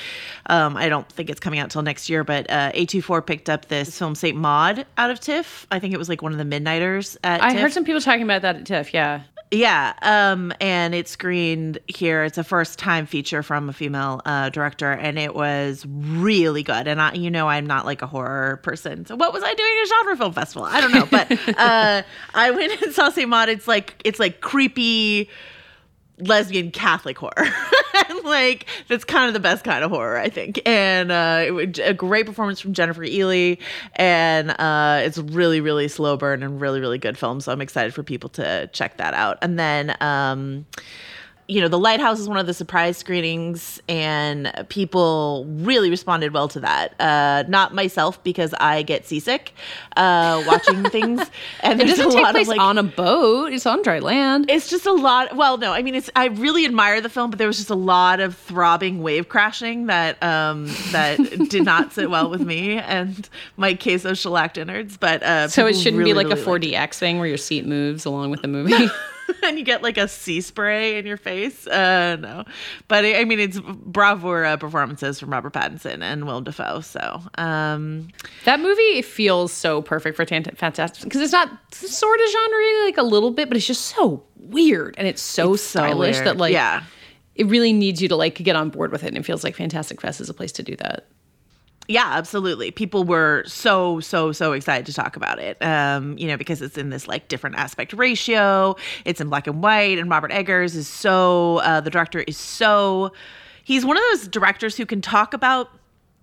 Um, 0.48 0.76
I 0.78 0.90
don't 0.90 1.08
think 1.12 1.30
it's 1.30 1.40
coming 1.40 1.60
out 1.60 1.70
till 1.70 1.82
next 1.82 2.10
year, 2.10 2.24
but 2.24 2.50
uh, 2.50 2.72
A24 2.74 3.26
picked 3.26 3.50
up 3.50 3.68
this 3.68 3.98
film 3.98 4.16
Saint 4.16 4.38
Maud 4.38 4.86
out 4.98 5.10
of 5.10 5.20
TIFF. 5.20 5.68
I 5.72 5.80
think 5.80 5.94
it 5.94 5.98
was 5.98 6.10
like 6.10 6.22
one 6.22 6.32
of 6.32 6.38
the 6.38 6.46
Midnighters 6.46 7.18
at 7.24 7.44
I 7.44 7.52
TIFF. 7.54 7.62
heard 7.62 7.74
some 7.74 7.86
people 7.86 8.02
talking 8.02 8.24
about 8.24 8.42
that 8.42 8.56
at 8.58 8.66
TIFF. 8.66 8.94
Yeah. 8.94 9.22
Yeah, 9.50 9.94
um, 10.02 10.52
and 10.60 10.94
it 10.94 11.08
screened 11.08 11.80
here. 11.88 12.26
It's 12.26 12.38
a 12.38 12.44
first 12.44 12.78
time 12.78 13.06
feature 13.06 13.42
from 13.42 13.70
a 13.70 13.74
female 13.74 14.22
uh, 14.26 14.50
director, 14.50 14.92
and 14.92 15.18
it 15.18 15.34
was 15.34 15.86
really 15.88 16.64
good. 16.64 16.86
And 16.86 17.02
I, 17.02 17.14
you 17.14 17.32
know, 17.32 17.48
I'm 17.48 17.66
not 17.66 17.86
like 17.86 18.02
a 18.02 18.08
horror 18.08 18.58
person, 18.64 19.06
so 19.06 19.16
what 19.16 19.32
was 19.32 19.44
I 19.44 19.54
doing 19.54 19.72
at 19.80 19.84
a 19.86 19.88
genre 19.88 20.18
film 20.18 20.34
festival? 20.34 20.64
I 20.66 20.82
don't 20.82 20.92
know, 20.92 21.08
but 21.10 21.32
uh, 21.58 22.02
I 22.34 22.52
went 22.52 22.82
and 22.82 22.94
saw 22.94 23.10
Saint 23.10 23.30
Maud. 23.30 23.48
It's 23.48 23.70
like 23.70 23.96
it's 24.04 24.20
like 24.20 24.42
creepy 24.42 25.30
lesbian 26.20 26.72
Catholic 26.72 27.18
horror. 27.18 27.48
like 28.24 28.66
that's 28.88 29.04
kind 29.04 29.28
of 29.28 29.34
the 29.34 29.40
best 29.40 29.64
kind 29.64 29.84
of 29.84 29.92
horror, 29.92 30.18
I 30.18 30.30
think. 30.30 30.62
And 30.66 31.12
uh, 31.12 31.46
it 31.48 31.80
a 31.80 31.94
great 31.94 32.26
performance 32.26 32.60
from 32.60 32.74
Jennifer 32.74 33.04
Ehle, 33.04 33.58
and 33.96 34.52
uh, 34.52 35.02
it's 35.04 35.18
really, 35.18 35.62
really 35.62 35.88
slow 35.88 36.18
burn 36.18 36.44
and 36.44 36.62
really, 36.62 36.80
really 36.80 36.98
good 36.98 37.18
film. 37.18 37.42
So 37.42 37.52
I'm 37.52 37.62
excited 37.62 37.94
for 37.94 38.04
people 38.04 38.30
to 38.32 38.68
check 38.74 38.98
that 38.98 39.14
out. 39.14 39.38
And 39.42 39.58
then. 39.58 39.96
Um, 40.02 40.66
you 41.50 41.62
know, 41.62 41.70
The 41.70 41.80
Lighthouse 41.80 42.20
is 42.20 42.28
one 42.28 42.38
of 42.38 42.46
the 42.46 42.54
surprise 42.54 42.98
screenings, 42.98 43.82
and 43.88 44.52
people 44.68 45.46
really 45.50 45.90
responded 45.90 46.34
well 46.34 46.50
to 46.50 46.60
that. 46.60 46.94
Uh, 47.00 47.44
not 47.48 47.74
myself 47.74 48.22
because 48.24 48.54
I 48.60 48.82
get 48.84 49.08
seasick 49.08 49.54
uh, 49.96 50.44
watching 50.46 50.84
things, 50.90 51.22
and 51.62 51.80
It 51.82 51.86
there's 51.86 51.98
doesn't 52.00 52.12
a 52.12 52.16
take 52.16 52.24
lot 52.24 52.32
place 52.34 52.48
of 52.48 52.58
like 52.58 52.60
on 52.60 52.78
a 52.78 52.84
boat. 52.84 53.54
It's 53.54 53.66
on 53.66 53.82
dry 53.82 54.00
land. 54.00 54.50
it's 54.50 54.70
just 54.70 54.86
a 54.86 54.92
lot. 54.92 55.38
Well, 55.38 55.58
no, 55.58 55.72
I 55.72 55.82
mean, 55.84 55.96
it's. 55.96 56.10
I 56.18 56.26
really 56.26 56.66
admire 56.66 57.00
the 57.00 57.10
film, 57.10 57.30
but 57.30 57.40
there 57.40 57.48
was 57.48 57.58
just 57.58 57.70
a 57.70 57.76
lot 57.76 58.20
of 58.20 58.36
throbbing 58.36 59.02
wave 59.02 59.30
crashing 59.30 59.86
that 59.86 60.22
um 60.22 60.68
that 60.92 61.18
did 61.50 61.64
not 61.64 61.94
sit 61.94 62.10
well 62.10 62.30
with 62.30 62.42
me 62.42 62.78
and 62.78 63.30
my 63.56 63.74
queso 63.74 64.14
shellacked 64.14 64.58
innards. 64.58 64.98
But 64.98 65.24
uh, 65.24 65.48
So 65.48 65.66
it 65.66 65.76
shouldn't 65.76 65.98
really, 65.98 66.12
be 66.12 66.14
like 66.14 66.28
really 66.28 66.42
a 66.42 66.74
4DX 66.74 67.00
thing 67.00 67.20
where 67.20 67.28
your 67.28 67.38
seat 67.38 67.66
moves 67.66 68.04
along 68.04 68.32
with 68.32 68.42
the 68.42 68.48
movie. 68.50 68.90
and 69.44 69.58
you 69.58 69.64
get 69.66 69.84
like 69.84 69.98
a 69.98 70.08
sea 70.08 70.42
spray 70.42 70.98
in 70.98 71.06
your 71.06 71.18
face. 71.18 71.66
Uh, 71.68 72.16
no, 72.20 72.44
but 72.88 73.06
I 73.06 73.24
mean, 73.26 73.40
it's 73.40 73.60
bravura 73.60 74.58
performances 74.58 75.20
from 75.20 75.32
Robert 75.32 75.54
Pattinson 75.54 76.02
and 76.02 76.26
Willem 76.26 76.44
Dafoe. 76.44 76.82
So, 76.82 77.22
um, 77.38 78.08
that 78.46 78.60
movie 78.60 79.02
feels 79.02 79.52
so 79.54 79.82
perfect 79.82 80.16
for 80.16 80.26
Tant- 80.26 80.58
Fantastic 80.58 81.04
because 81.04 81.22
it's 81.22 81.32
not 81.34 81.50
sort 81.74 82.20
of 82.20 82.30
genre 82.32 82.86
like 82.86 82.98
a 82.98 83.04
little 83.04 83.32
bit, 83.32 83.48
but 83.50 83.58
it's 83.58 83.68
just 83.68 83.86
so 83.96 84.24
weird 84.36 84.96
and 84.98 85.08
it's 85.08 85.22
so 85.22 85.54
It's 85.56 85.64
stylish 85.64 86.16
weird. 86.16 86.28
that 86.28 86.38
like 86.38 86.54
Yeah. 86.54 86.84
it 87.36 87.48
really 87.48 87.74
needs 87.74 88.02
you 88.02 88.08
to 88.10 88.16
like 88.16 88.36
get 88.36 88.56
on 88.56 88.70
board 88.70 88.92
with 88.92 89.04
it. 89.04 89.08
And 89.08 89.18
it 89.18 89.26
feels 89.26 89.44
like 89.44 89.56
Fantastic 89.56 90.00
Fest 90.02 90.22
is 90.22 90.30
a 90.30 90.34
place 90.34 90.52
to 90.54 90.64
do 90.64 90.76
that. 90.78 91.08
Yeah, 91.88 92.08
absolutely. 92.12 92.72
People 92.72 93.04
were 93.06 93.44
so 93.46 94.00
so 94.02 94.32
so 94.32 94.52
excited 94.52 94.86
to 94.88 94.94
talk 94.94 95.16
about 95.16 95.40
it. 95.40 95.62
Um, 95.64 96.18
you 96.18 96.28
know, 96.28 96.38
because 96.38 96.62
it's 96.62 96.78
in 96.78 96.90
this 96.90 97.08
like 97.08 97.30
different 97.30 97.56
aspect 97.56 97.94
ratio. 97.94 98.76
It's 99.06 99.22
in 99.22 99.30
black 99.30 99.48
and 99.48 99.64
white, 99.64 99.98
and 99.98 100.10
Robert 100.10 100.32
Eggers 100.32 100.76
is 100.76 100.88
so 100.88 101.58
uh, 101.58 101.80
the 101.80 101.90
director 101.90 102.20
is 102.28 102.38
so 102.38 103.14
he's 103.64 103.86
one 103.86 103.98
of 103.98 104.04
those 104.12 104.28
directors 104.28 104.76
who 104.76 104.86
can 104.86 105.02
talk 105.02 105.34
about 105.34 105.70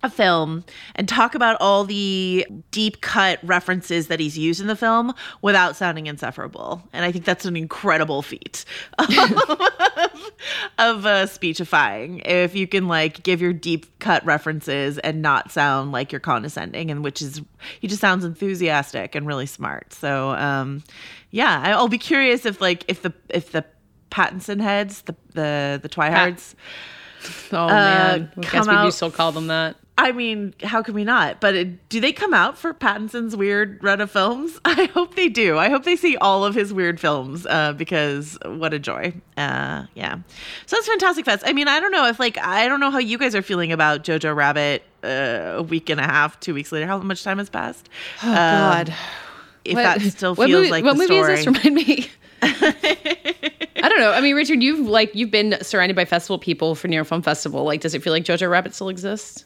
a 0.05 0.09
film 0.09 0.63
and 0.95 1.09
talk 1.09 1.35
about 1.35 1.57
all 1.59 1.83
the 1.83 2.47
deep 2.71 3.01
cut 3.01 3.39
references 3.43 4.07
that 4.07 4.19
he's 4.19 4.37
used 4.37 4.61
in 4.61 4.67
the 4.67 4.75
film 4.75 5.13
without 5.41 5.75
sounding 5.75 6.07
insufferable. 6.07 6.81
And 6.93 7.03
I 7.03 7.11
think 7.11 7.25
that's 7.25 7.43
an 7.45 7.57
incredible 7.57 8.21
feat 8.21 8.63
of 10.77 11.05
uh, 11.05 11.25
speechifying. 11.27 12.21
If 12.25 12.55
you 12.55 12.67
can 12.67 12.87
like 12.87 13.23
give 13.23 13.41
your 13.41 13.53
deep 13.53 13.99
cut 13.99 14.25
references 14.25 14.97
and 14.99 15.21
not 15.21 15.51
sound 15.51 15.91
like 15.91 16.11
you're 16.11 16.19
condescending, 16.21 16.91
and 16.91 17.03
which 17.03 17.21
is 17.21 17.41
he 17.79 17.87
just 17.87 18.01
sounds 18.01 18.23
enthusiastic 18.23 19.15
and 19.15 19.25
really 19.27 19.45
smart. 19.45 19.93
So 19.93 20.31
um, 20.31 20.83
yeah, 21.31 21.75
I'll 21.75 21.87
be 21.87 21.97
curious 21.97 22.45
if 22.45 22.61
like 22.61 22.85
if 22.87 23.01
the 23.01 23.13
if 23.29 23.51
the 23.51 23.65
Pattinson 24.11 24.61
heads 24.61 25.01
the 25.03 25.15
the 25.33 25.79
the 25.81 25.89
Twihards. 25.89 26.55
Oh 27.51 27.57
Uh, 27.63 27.67
man, 27.67 28.31
I 28.37 28.41
guess 28.41 28.67
we 28.67 28.73
do 28.85 28.91
still 28.91 29.11
call 29.11 29.31
them 29.31 29.47
that. 29.47 29.77
I 29.97 30.11
mean, 30.11 30.53
how 30.61 30.81
can 30.83 30.93
we 30.93 31.05
not? 31.05 31.39
But 31.39 31.55
it, 31.55 31.87
do 31.89 32.01
they 32.01 32.11
come 32.11 32.33
out 32.33 32.57
for 32.57 32.73
Pattinson's 32.73 33.33
weird 33.33 33.81
run 33.81 34.01
of 34.01 34.11
films? 34.11 34.59
I 34.65 34.89
hope 34.93 35.15
they 35.15 35.29
do. 35.29 35.57
I 35.57 35.69
hope 35.69 35.83
they 35.85 35.95
see 35.95 36.17
all 36.17 36.43
of 36.43 36.53
his 36.53 36.73
weird 36.73 36.99
films 36.99 37.45
uh, 37.45 37.71
because 37.73 38.37
what 38.45 38.73
a 38.73 38.79
joy. 38.79 39.13
Uh, 39.37 39.85
yeah. 39.95 40.15
So 40.65 40.75
that's 40.75 40.87
Fantastic 40.87 41.23
Fest. 41.23 41.43
I 41.45 41.53
mean, 41.53 41.69
I 41.69 41.79
don't 41.79 41.91
know 41.93 42.07
if, 42.07 42.19
like, 42.19 42.37
I 42.39 42.67
don't 42.67 42.81
know 42.81 42.91
how 42.91 42.97
you 42.99 43.17
guys 43.17 43.35
are 43.35 43.41
feeling 43.41 43.71
about 43.71 44.03
Jojo 44.03 44.35
Rabbit 44.35 44.83
uh, 45.01 45.53
a 45.57 45.63
week 45.63 45.89
and 45.89 46.01
a 46.01 46.03
half, 46.03 46.39
two 46.41 46.53
weeks 46.53 46.73
later. 46.73 46.87
How 46.87 46.97
much 46.97 47.23
time 47.23 47.37
has 47.37 47.49
passed? 47.49 47.87
Oh 48.21 48.33
God. 48.33 48.93
If 49.63 49.75
What- 49.75 49.83
that 49.83 50.01
still 50.01 50.35
feels 50.35 50.51
movie, 50.51 50.69
like 50.71 50.83
what 50.83 50.97
movie 50.97 51.07
story. 51.15 51.33
is 51.39 51.45
this? 51.45 51.47
Remind 51.65 51.73
me. 51.75 52.09
I 52.41 53.89
don't 53.89 53.99
know. 53.99 54.11
I 54.11 54.21
mean, 54.21 54.35
Richard, 54.35 54.61
you've 54.61 54.87
like 54.87 55.13
you've 55.15 55.31
been 55.31 55.57
surrounded 55.63 55.95
by 55.95 56.05
festival 56.05 56.37
people 56.37 56.75
for 56.75 56.87
York 56.87 57.07
Film 57.07 57.21
Festival. 57.21 57.63
Like, 57.63 57.81
does 57.81 57.93
it 57.95 58.03
feel 58.03 58.13
like 58.13 58.23
Jojo 58.23 58.49
Rabbit 58.49 58.73
still 58.75 58.89
exists? 58.89 59.45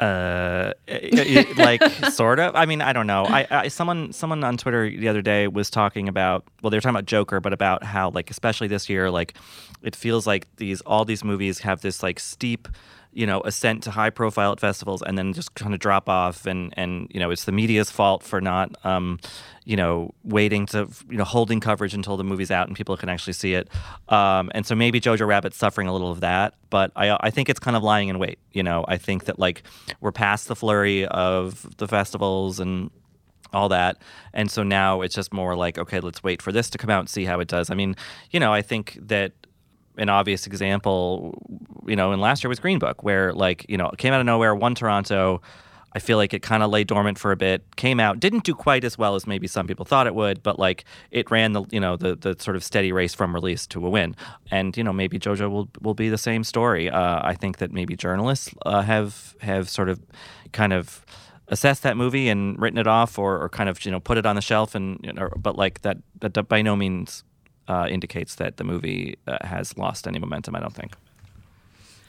Uh 0.00 0.72
it- 0.86 1.48
it- 1.48 1.56
like 1.58 1.82
sort 2.12 2.38
of? 2.40 2.56
I 2.56 2.66
mean 2.66 2.80
i 2.80 2.92
don't 2.92 3.06
know. 3.06 3.24
I, 3.24 3.46
I 3.50 3.68
someone 3.68 4.12
someone 4.12 4.42
on 4.42 4.56
twitter 4.56 4.88
the 4.90 5.08
other 5.08 5.22
day 5.22 5.48
was 5.48 5.70
talking 5.70 6.08
about 6.08 6.44
well 6.62 6.70
they 6.70 6.76
were 6.76 6.80
talking 6.80 6.96
about 6.96 7.06
joker 7.06 7.40
but 7.40 7.52
about 7.52 7.84
how 7.84 8.10
like 8.10 8.30
especially 8.30 8.68
this 8.68 8.88
year 8.88 9.10
like 9.10 9.34
it 9.82 9.94
feels 9.94 10.26
like 10.26 10.46
these 10.56 10.80
all 10.82 11.04
these 11.04 11.22
movies 11.24 11.60
have 11.60 11.82
this 11.82 12.02
like 12.02 12.18
steep 12.18 12.68
you 13.12 13.26
know 13.26 13.40
ascent 13.42 13.82
to 13.82 13.90
high 13.90 14.10
profile 14.10 14.52
at 14.52 14.60
festivals 14.60 15.02
and 15.02 15.18
then 15.18 15.32
just 15.32 15.54
kind 15.54 15.74
of 15.74 15.80
drop 15.80 16.08
off 16.08 16.46
and 16.46 16.72
and 16.76 17.08
you 17.10 17.20
know 17.20 17.30
it's 17.30 17.44
the 17.44 17.52
media's 17.52 17.90
fault 17.90 18.22
for 18.22 18.40
not 18.40 18.74
um 18.84 19.18
you 19.64 19.76
know 19.76 20.12
waiting 20.24 20.66
to 20.66 20.88
you 21.10 21.16
know 21.16 21.24
holding 21.24 21.60
coverage 21.60 21.94
until 21.94 22.16
the 22.16 22.24
movie's 22.24 22.50
out 22.50 22.66
and 22.66 22.76
people 22.76 22.96
can 22.96 23.08
actually 23.08 23.32
see 23.32 23.54
it 23.54 23.68
um 24.08 24.50
and 24.54 24.66
so 24.66 24.74
maybe 24.74 25.00
jojo 25.00 25.26
rabbit's 25.26 25.56
suffering 25.56 25.88
a 25.88 25.92
little 25.92 26.10
of 26.10 26.20
that 26.20 26.54
but 26.70 26.90
i 26.96 27.16
i 27.20 27.30
think 27.30 27.48
it's 27.48 27.60
kind 27.60 27.76
of 27.76 27.82
lying 27.82 28.08
in 28.08 28.18
wait 28.18 28.38
you 28.52 28.62
know 28.62 28.84
i 28.88 28.96
think 28.96 29.24
that 29.24 29.38
like 29.38 29.62
we're 30.00 30.12
past 30.12 30.48
the 30.48 30.56
flurry 30.56 31.06
of 31.06 31.76
the 31.76 31.86
festivals 31.86 32.58
and 32.58 32.90
all 33.52 33.68
that. 33.68 33.98
And 34.32 34.50
so 34.50 34.62
now 34.62 35.02
it's 35.02 35.14
just 35.14 35.32
more 35.32 35.54
like, 35.54 35.76
okay, 35.76 36.00
let's 36.00 36.22
wait 36.22 36.40
for 36.40 36.52
this 36.52 36.70
to 36.70 36.78
come 36.78 36.90
out 36.90 37.00
and 37.00 37.08
see 37.08 37.24
how 37.24 37.40
it 37.40 37.48
does. 37.48 37.70
I 37.70 37.74
mean, 37.74 37.96
you 38.30 38.40
know, 38.40 38.52
I 38.52 38.62
think 38.62 38.98
that 39.00 39.32
an 39.96 40.08
obvious 40.08 40.46
example, 40.46 41.34
you 41.86 41.96
know, 41.96 42.12
in 42.12 42.20
last 42.20 42.42
year 42.42 42.48
was 42.48 42.60
Green 42.60 42.78
Book, 42.78 43.02
where 43.02 43.32
like, 43.32 43.66
you 43.68 43.76
know, 43.76 43.90
came 43.98 44.12
out 44.12 44.20
of 44.20 44.26
nowhere, 44.26 44.54
won 44.54 44.74
Toronto. 44.74 45.40
I 45.94 45.98
feel 45.98 46.16
like 46.16 46.32
it 46.32 46.40
kind 46.40 46.62
of 46.62 46.70
lay 46.70 46.84
dormant 46.84 47.18
for 47.18 47.32
a 47.32 47.36
bit, 47.36 47.76
came 47.76 48.00
out, 48.00 48.18
didn't 48.18 48.44
do 48.44 48.54
quite 48.54 48.82
as 48.82 48.96
well 48.96 49.14
as 49.14 49.26
maybe 49.26 49.46
some 49.46 49.66
people 49.66 49.84
thought 49.84 50.06
it 50.06 50.14
would, 50.14 50.42
but 50.42 50.58
like 50.58 50.84
it 51.10 51.30
ran 51.30 51.52
the, 51.52 51.64
you 51.70 51.80
know, 51.80 51.96
the 51.96 52.16
the 52.16 52.34
sort 52.38 52.56
of 52.56 52.64
steady 52.64 52.92
race 52.92 53.14
from 53.14 53.34
release 53.34 53.66
to 53.68 53.86
a 53.86 53.90
win. 53.90 54.16
And 54.50 54.74
you 54.74 54.82
know, 54.82 54.92
maybe 54.92 55.18
JoJo 55.18 55.50
will 55.50 55.68
will 55.82 55.94
be 55.94 56.08
the 56.08 56.16
same 56.16 56.44
story. 56.44 56.88
Uh, 56.88 57.20
I 57.22 57.34
think 57.34 57.58
that 57.58 57.72
maybe 57.72 57.94
journalists 57.94 58.54
uh, 58.64 58.80
have 58.80 59.36
have 59.42 59.68
sort 59.68 59.90
of 59.90 60.00
kind 60.52 60.72
of 60.72 61.04
assessed 61.48 61.82
that 61.82 61.98
movie 61.98 62.30
and 62.30 62.58
written 62.58 62.78
it 62.78 62.86
off 62.86 63.18
or, 63.18 63.38
or 63.38 63.50
kind 63.50 63.68
of 63.68 63.84
you 63.84 63.90
know 63.90 64.00
put 64.00 64.16
it 64.16 64.24
on 64.24 64.36
the 64.36 64.42
shelf 64.42 64.74
and 64.74 64.98
you 65.02 65.12
know, 65.12 65.28
but 65.36 65.56
like 65.56 65.82
that 65.82 65.98
that 66.20 66.48
by 66.48 66.62
no 66.62 66.74
means 66.74 67.22
indicates 67.90 68.34
that 68.36 68.56
the 68.56 68.64
movie 68.64 69.16
uh, 69.26 69.38
has 69.42 69.76
lost 69.76 70.06
any 70.06 70.18
momentum. 70.18 70.54
I 70.56 70.60
don't 70.60 70.74
think. 70.74 70.92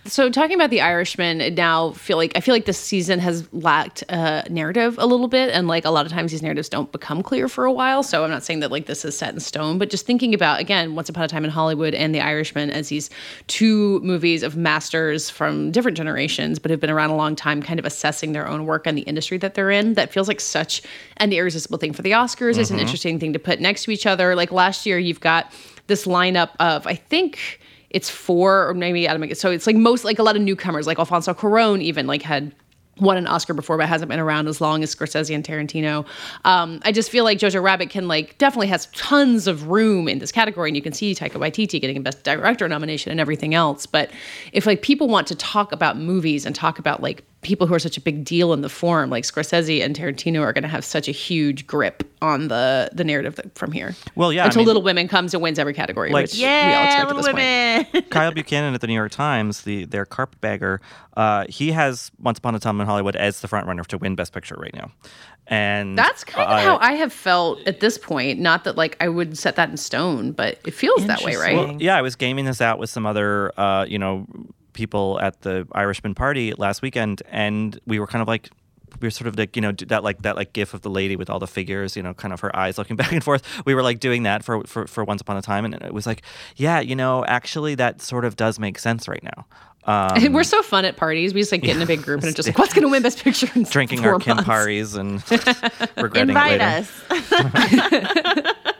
So 0.05 0.29
talking 0.29 0.55
about 0.55 0.69
the 0.69 0.81
Irishman, 0.81 1.55
now 1.55 1.91
feel 1.91 2.17
like 2.17 2.33
I 2.35 2.41
feel 2.41 2.53
like 2.53 2.65
this 2.65 2.77
season 2.77 3.19
has 3.19 3.47
lacked 3.53 4.03
a 4.09 4.45
narrative 4.49 4.97
a 4.99 5.05
little 5.05 5.29
bit, 5.29 5.49
and 5.49 5.65
like 5.67 5.85
a 5.85 5.89
lot 5.91 6.05
of 6.05 6.11
times 6.11 6.31
these 6.31 6.41
narratives 6.41 6.67
don't 6.67 6.91
become 6.91 7.23
clear 7.23 7.47
for 7.47 7.63
a 7.63 7.71
while. 7.71 8.03
So 8.03 8.23
I'm 8.25 8.29
not 8.29 8.43
saying 8.43 8.59
that 8.59 8.69
like 8.71 8.85
this 8.85 9.05
is 9.05 9.17
set 9.17 9.33
in 9.33 9.39
stone, 9.39 9.77
but 9.77 9.89
just 9.89 10.05
thinking 10.05 10.33
about 10.33 10.59
again, 10.59 10.93
Once 10.95 11.07
Upon 11.07 11.23
a 11.23 11.27
Time 11.29 11.45
in 11.45 11.49
Hollywood 11.49 11.93
and 11.93 12.13
The 12.13 12.19
Irishman 12.19 12.69
as 12.69 12.89
these 12.89 13.09
two 13.47 14.01
movies 14.01 14.43
of 14.43 14.57
masters 14.57 15.29
from 15.29 15.71
different 15.71 15.95
generations, 15.95 16.59
but 16.59 16.69
have 16.69 16.81
been 16.81 16.89
around 16.89 17.11
a 17.11 17.15
long 17.15 17.33
time, 17.33 17.61
kind 17.63 17.79
of 17.79 17.85
assessing 17.85 18.33
their 18.33 18.47
own 18.47 18.65
work 18.65 18.85
and 18.85 18.97
the 18.97 19.03
industry 19.03 19.37
that 19.37 19.53
they're 19.53 19.71
in. 19.71 19.93
That 19.93 20.11
feels 20.11 20.27
like 20.27 20.41
such 20.41 20.81
an 21.17 21.31
irresistible 21.31 21.77
thing 21.77 21.93
for 21.93 22.01
the 22.01 22.11
Oscars. 22.11 22.57
It's 22.57 22.71
an 22.71 22.77
Mhm. 22.77 22.81
interesting 22.81 23.19
thing 23.21 23.31
to 23.33 23.39
put 23.39 23.61
next 23.61 23.83
to 23.85 23.91
each 23.91 24.05
other. 24.05 24.35
Like 24.35 24.51
last 24.51 24.85
year, 24.85 24.99
you've 24.99 25.21
got 25.21 25.49
this 25.87 26.05
lineup 26.05 26.49
of 26.59 26.85
I 26.87 26.95
think 26.95 27.61
it's 27.93 28.09
four 28.09 28.67
or 28.67 28.73
maybe 28.73 29.07
Adam. 29.07 29.33
So 29.35 29.51
it's 29.51 29.67
like 29.67 29.75
most 29.75 30.03
like 30.03 30.19
a 30.19 30.23
lot 30.23 30.35
of 30.35 30.41
newcomers, 30.41 30.87
like 30.87 30.99
Alfonso 30.99 31.33
Cuarón 31.33 31.81
even 31.81 32.07
like 32.07 32.23
had 32.23 32.53
won 32.99 33.17
an 33.17 33.25
Oscar 33.25 33.53
before, 33.53 33.77
but 33.77 33.87
hasn't 33.87 34.09
been 34.09 34.19
around 34.19 34.47
as 34.47 34.61
long 34.61 34.83
as 34.83 34.93
Scorsese 34.93 35.33
and 35.33 35.43
Tarantino. 35.43 36.05
Um, 36.45 36.79
I 36.83 36.91
just 36.91 37.09
feel 37.09 37.23
like 37.23 37.39
Jojo 37.39 37.61
Rabbit 37.61 37.89
can 37.89 38.07
like 38.07 38.37
definitely 38.37 38.67
has 38.67 38.87
tons 38.87 39.47
of 39.47 39.67
room 39.67 40.07
in 40.07 40.19
this 40.19 40.31
category, 40.31 40.69
and 40.69 40.75
you 40.75 40.81
can 40.81 40.93
see 40.93 41.15
Taika 41.15 41.33
Waititi 41.33 41.81
getting 41.81 41.97
a 41.97 42.01
Best 42.01 42.23
Director 42.23 42.67
nomination 42.67 43.11
and 43.11 43.19
everything 43.19 43.53
else. 43.55 43.85
But 43.85 44.11
if 44.51 44.65
like 44.65 44.81
people 44.81 45.07
want 45.07 45.27
to 45.27 45.35
talk 45.35 45.71
about 45.71 45.97
movies 45.97 46.45
and 46.45 46.55
talk 46.55 46.77
about 46.79 47.01
like 47.01 47.23
people 47.43 47.67
who 47.67 47.73
are 47.73 47.79
such 47.79 47.97
a 47.97 48.01
big 48.01 48.23
deal 48.25 48.53
in 48.53 48.61
the 48.61 48.69
form, 48.69 49.09
like 49.09 49.23
Scorsese 49.23 49.83
and 49.83 49.95
Tarantino, 49.95 50.41
are 50.41 50.53
going 50.53 50.63
to 50.63 50.69
have 50.69 50.83
such 50.85 51.07
a 51.07 51.11
huge 51.11 51.67
grip 51.67 52.03
on 52.21 52.47
the 52.47 52.89
the 52.93 53.03
narrative 53.03 53.39
from 53.55 53.71
here. 53.71 53.95
Well, 54.15 54.31
yeah, 54.33 54.43
I 54.43 54.45
until 54.45 54.61
mean- 54.61 54.67
Little 54.67 54.81
Women 54.81 55.07
comes 55.07 55.33
and 55.33 55.43
wins 55.43 55.59
every 55.59 55.73
category, 55.73 56.11
Like- 56.11 56.23
which 56.23 56.35
we 56.35 56.43
all 56.45 56.49
Yeah, 56.49 56.83
expect 56.85 57.01
at 57.01 57.07
Little 57.15 57.21
this 57.21 57.31
point. 57.31 57.93
Women. 57.93 58.09
Kyle 58.09 58.31
Buchanan 58.31 58.73
at 58.73 58.81
the 58.81 58.87
New 58.87 58.93
York 58.95 59.11
Times, 59.11 59.61
the 59.61 59.85
their 59.85 60.05
carpetbagger, 60.05 60.79
uh, 61.17 61.45
he 61.49 61.71
has 61.73 62.11
Once 62.19 62.37
Upon 62.39 62.55
a 62.55 62.59
Time 62.59 62.79
in 62.81 62.87
Hollywood 62.87 63.15
as 63.15 63.41
the 63.41 63.47
front 63.47 63.67
runner 63.67 63.83
to 63.83 63.97
win 63.97 64.15
Best 64.15 64.33
Picture 64.33 64.55
right 64.57 64.73
now, 64.73 64.91
and 65.47 65.97
That's 65.97 66.23
kind 66.23 66.49
of 66.49 66.57
uh, 66.57 66.61
how 66.63 66.77
I 66.77 66.93
have 66.93 67.11
felt 67.13 67.59
at 67.67 67.79
this 67.81 67.97
point. 67.97 68.39
Not 68.39 68.63
that 68.63 68.77
like 68.77 68.95
I 69.01 69.09
would 69.09 69.37
set 69.37 69.55
that 69.57 69.69
in 69.69 69.77
stone, 69.77 70.31
but 70.31 70.59
it 70.65 70.71
feels 70.73 71.05
that 71.07 71.21
way, 71.23 71.35
right? 71.35 71.51
Interesting. 71.53 71.79
Yeah, 71.81 71.97
I 71.97 72.01
was 72.01 72.15
gaming 72.15 72.45
this 72.45 72.61
out 72.61 72.79
with 72.79 72.89
some 72.89 73.05
other, 73.05 73.51
uh, 73.59 73.85
you 73.87 73.99
know, 73.99 74.25
people 74.73 75.19
at 75.21 75.41
the 75.41 75.67
Irishman 75.73 76.15
party 76.15 76.53
last 76.57 76.81
weekend, 76.81 77.21
and 77.29 77.79
we 77.85 77.99
were 77.99 78.07
kind 78.07 78.21
of 78.21 78.27
like. 78.27 78.49
We 79.01 79.07
were 79.07 79.11
sort 79.11 79.27
of 79.27 79.39
like 79.39 79.55
you 79.55 79.61
know 79.63 79.71
do 79.71 79.85
that 79.87 80.03
like 80.03 80.21
that 80.21 80.35
like 80.35 80.53
gif 80.53 80.75
of 80.75 80.81
the 80.81 80.89
lady 80.89 81.15
with 81.15 81.27
all 81.27 81.39
the 81.39 81.47
figures 81.47 81.97
you 81.97 82.03
know 82.03 82.13
kind 82.13 82.31
of 82.31 82.41
her 82.41 82.55
eyes 82.55 82.77
looking 82.77 82.95
back 83.01 83.11
and 83.11 83.23
forth. 83.23 83.41
We 83.65 83.73
were 83.73 83.81
like 83.81 83.99
doing 83.99 84.21
that 84.23 84.43
for 84.45 84.63
for, 84.65 84.85
for 84.85 85.03
Once 85.03 85.19
Upon 85.19 85.35
a 85.35 85.41
Time, 85.41 85.65
and 85.65 85.73
it 85.73 85.91
was 85.91 86.05
like, 86.05 86.21
yeah, 86.57 86.79
you 86.79 86.95
know, 86.95 87.25
actually 87.25 87.73
that 87.75 88.03
sort 88.03 88.23
of 88.23 88.35
does 88.35 88.59
make 88.59 88.77
sense 88.77 89.07
right 89.07 89.23
now. 89.23 89.45
Um, 89.85 90.31
We're 90.31 90.45
so 90.45 90.61
fun 90.61 90.85
at 90.85 90.95
parties. 90.95 91.33
We 91.33 91.41
just 91.41 91.51
like 91.51 91.61
get 91.61 91.75
in 91.75 91.81
a 91.81 91.85
big 91.85 92.03
group 92.03 92.21
and 92.21 92.29
it's 92.29 92.37
just 92.37 92.47
like, 92.47 92.57
what's 92.57 92.73
going 92.73 92.83
to 92.83 92.87
win 92.89 93.03
Best 93.03 93.21
Picture? 93.21 93.49
In 93.53 93.63
drinking 93.63 93.99
four 94.01 94.13
our 94.13 94.17
months? 94.19 94.43
Camparis 94.45 94.95
and 94.97 95.21
regretting 96.01 96.29
Invite 96.29 96.61
it 96.61 96.87
later. 97.11 98.49
us. 98.55 98.73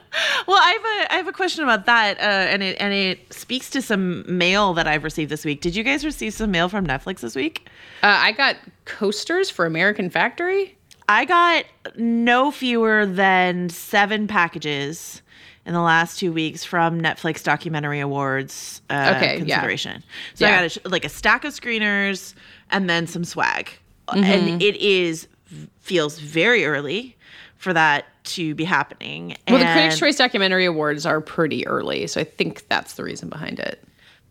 Well, 0.48 0.58
I 0.62 0.72
have 0.72 0.82
a 1.10 1.14
I 1.14 1.18
have 1.18 1.28
a 1.28 1.32
question 1.34 1.64
about 1.64 1.86
that, 1.86 2.18
uh, 2.20 2.22
and 2.22 2.62
it 2.64 2.78
and 2.80 2.94
it 2.94 3.32
speaks 3.34 3.70
to 3.72 3.82
some 3.82 4.24
mail 4.38 4.74
that 4.74 4.88
I've 4.88 5.04
received 5.04 5.32
this 5.32 5.44
week. 5.46 5.62
Did 5.62 5.76
you 5.76 5.84
guys 5.84 6.06
receive 6.06 6.34
some 6.34 6.52
mail 6.52 6.70
from 6.70 6.86
Netflix 6.86 7.20
this 7.22 7.36
week? 7.36 7.68
Uh, 8.02 8.08
I 8.20 8.32
got 8.32 8.56
coasters 8.86 9.50
for 9.50 9.66
American 9.66 10.10
Factory. 10.10 10.78
I 11.10 11.26
got 11.26 11.66
no 11.98 12.50
fewer 12.52 13.06
than 13.06 13.70
seven 13.70 14.28
packages 14.28 15.22
in 15.66 15.74
the 15.74 15.82
last 15.82 16.20
two 16.20 16.32
weeks 16.32 16.64
from 16.64 17.00
Netflix 17.02 17.44
Documentary 17.44 18.00
Awards 18.00 18.82
uh, 18.90 19.14
Okay, 19.16 19.34
yeah. 19.34 19.38
consideration. 19.38 20.04
So 20.34 20.46
Yeah. 20.46 20.60
I 20.60 20.68
got 20.68 20.78
a, 20.86 20.90
like 20.90 21.06
a 21.06 21.10
stack 21.10 21.44
of 21.46 21.54
screeners 21.54 22.34
and 22.72 22.90
then 22.90 23.08
some 23.08 23.24
swag, 23.24 23.70
Mm-hmm. 24.10 24.24
and 24.26 24.62
it 24.62 24.76
is 24.78 25.28
feels 25.80 26.20
very 26.20 26.66
early 26.66 27.16
for 27.64 27.74
that 27.74 28.06
to 28.26 28.54
be 28.56 28.64
happening. 28.64 29.36
Well, 29.48 29.60
the 29.60 29.66
Critics' 29.66 29.98
Choice 29.98 30.18
Documentary 30.18 30.66
Awards 30.66 31.06
are 31.06 31.22
pretty 31.22 31.66
early, 31.66 32.06
so 32.08 32.22
I 32.22 32.24
think 32.26 32.68
that's 32.68 32.94
the 32.94 33.04
reason 33.04 33.30
behind 33.30 33.60
it. 33.60 33.84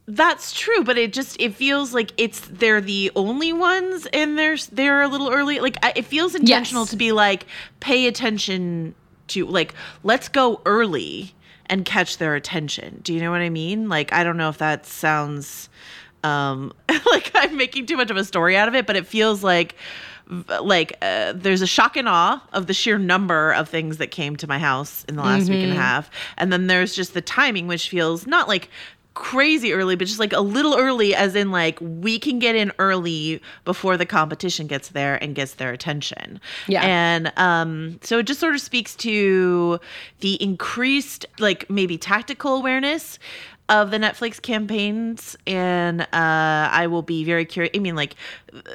That's 0.06 0.52
true, 0.52 0.82
but 0.84 0.98
it 0.98 1.12
just 1.12 1.40
it 1.40 1.54
feels 1.54 1.94
like 1.94 2.12
it's 2.16 2.40
they're 2.40 2.80
the 2.80 3.10
only 3.16 3.52
ones, 3.52 4.06
and 4.12 4.36
they're 4.38 4.56
they're 4.72 5.02
a 5.02 5.08
little 5.08 5.30
early. 5.30 5.60
Like 5.60 5.76
I, 5.82 5.92
it 5.96 6.04
feels 6.04 6.34
intentional 6.34 6.82
Yes. 6.82 6.90
to 6.90 6.96
be 6.96 7.12
like 7.12 7.46
pay 7.80 8.06
attention 8.06 8.94
to 9.28 9.46
like 9.46 9.74
let's 10.02 10.28
go 10.28 10.60
early 10.66 11.34
and 11.66 11.84
catch 11.84 12.18
their 12.18 12.34
attention. 12.34 13.00
Do 13.04 13.14
you 13.14 13.20
know 13.20 13.30
what 13.30 13.40
I 13.40 13.48
mean? 13.48 13.88
Like 13.88 14.12
I 14.12 14.24
don't 14.24 14.36
know 14.36 14.48
if 14.48 14.58
that 14.58 14.86
sounds 14.86 15.68
um 16.24 16.72
like 17.10 17.30
I'm 17.34 17.56
making 17.56 17.86
too 17.86 17.96
much 17.96 18.10
of 18.10 18.16
a 18.16 18.24
story 18.24 18.56
out 18.56 18.66
of 18.68 18.74
it, 18.74 18.86
but 18.86 18.96
it 18.96 19.06
feels 19.06 19.44
like 19.44 19.76
like 20.62 20.96
uh, 21.02 21.32
there's 21.34 21.62
a 21.62 21.66
shock 21.66 21.96
and 21.96 22.08
awe 22.08 22.42
of 22.52 22.66
the 22.66 22.74
sheer 22.74 22.98
number 22.98 23.52
of 23.52 23.68
things 23.68 23.98
that 23.98 24.10
came 24.10 24.36
to 24.36 24.46
my 24.46 24.58
house 24.58 25.04
in 25.08 25.16
the 25.16 25.22
last 25.22 25.48
week 25.48 25.62
and 25.62 25.72
a 25.72 25.76
half. 25.76 26.10
And 26.36 26.52
then 26.52 26.66
there's 26.66 26.94
just 26.94 27.14
the 27.14 27.20
timing 27.20 27.66
which 27.66 27.88
feels 27.88 28.26
not 28.26 28.48
like 28.48 28.68
crazy 29.14 29.74
early 29.74 29.94
but 29.94 30.06
just 30.06 30.18
like 30.18 30.32
a 30.32 30.40
little 30.40 30.74
early 30.74 31.14
as 31.14 31.34
in 31.34 31.50
like 31.50 31.78
we 31.82 32.18
can 32.18 32.38
get 32.38 32.56
in 32.56 32.72
early 32.78 33.42
before 33.66 33.98
the 33.98 34.06
competition 34.06 34.66
gets 34.66 34.88
there 34.88 35.22
and 35.22 35.34
gets 35.34 35.54
their 35.54 35.70
attention. 35.70 36.40
Yeah. 36.66 36.82
and 36.82 37.32
um 37.36 37.98
so 38.02 38.20
it 38.20 38.22
just 38.22 38.40
sort 38.40 38.54
of 38.54 38.60
speaks 38.62 38.96
to 38.96 39.78
the 40.20 40.42
increased 40.42 41.26
like 41.38 41.68
maybe 41.68 41.98
tactical 41.98 42.56
awareness 42.56 43.18
of 43.68 43.90
the 43.90 43.98
Netflix 43.98 44.40
campaigns, 44.42 45.36
and 45.46 46.02
uh, 46.02 46.06
I 46.12 46.86
will 46.88 47.02
be 47.02 47.24
very 47.24 47.44
curious. 47.44 47.70
I 47.74 47.78
mean, 47.78 47.94
like 47.96 48.16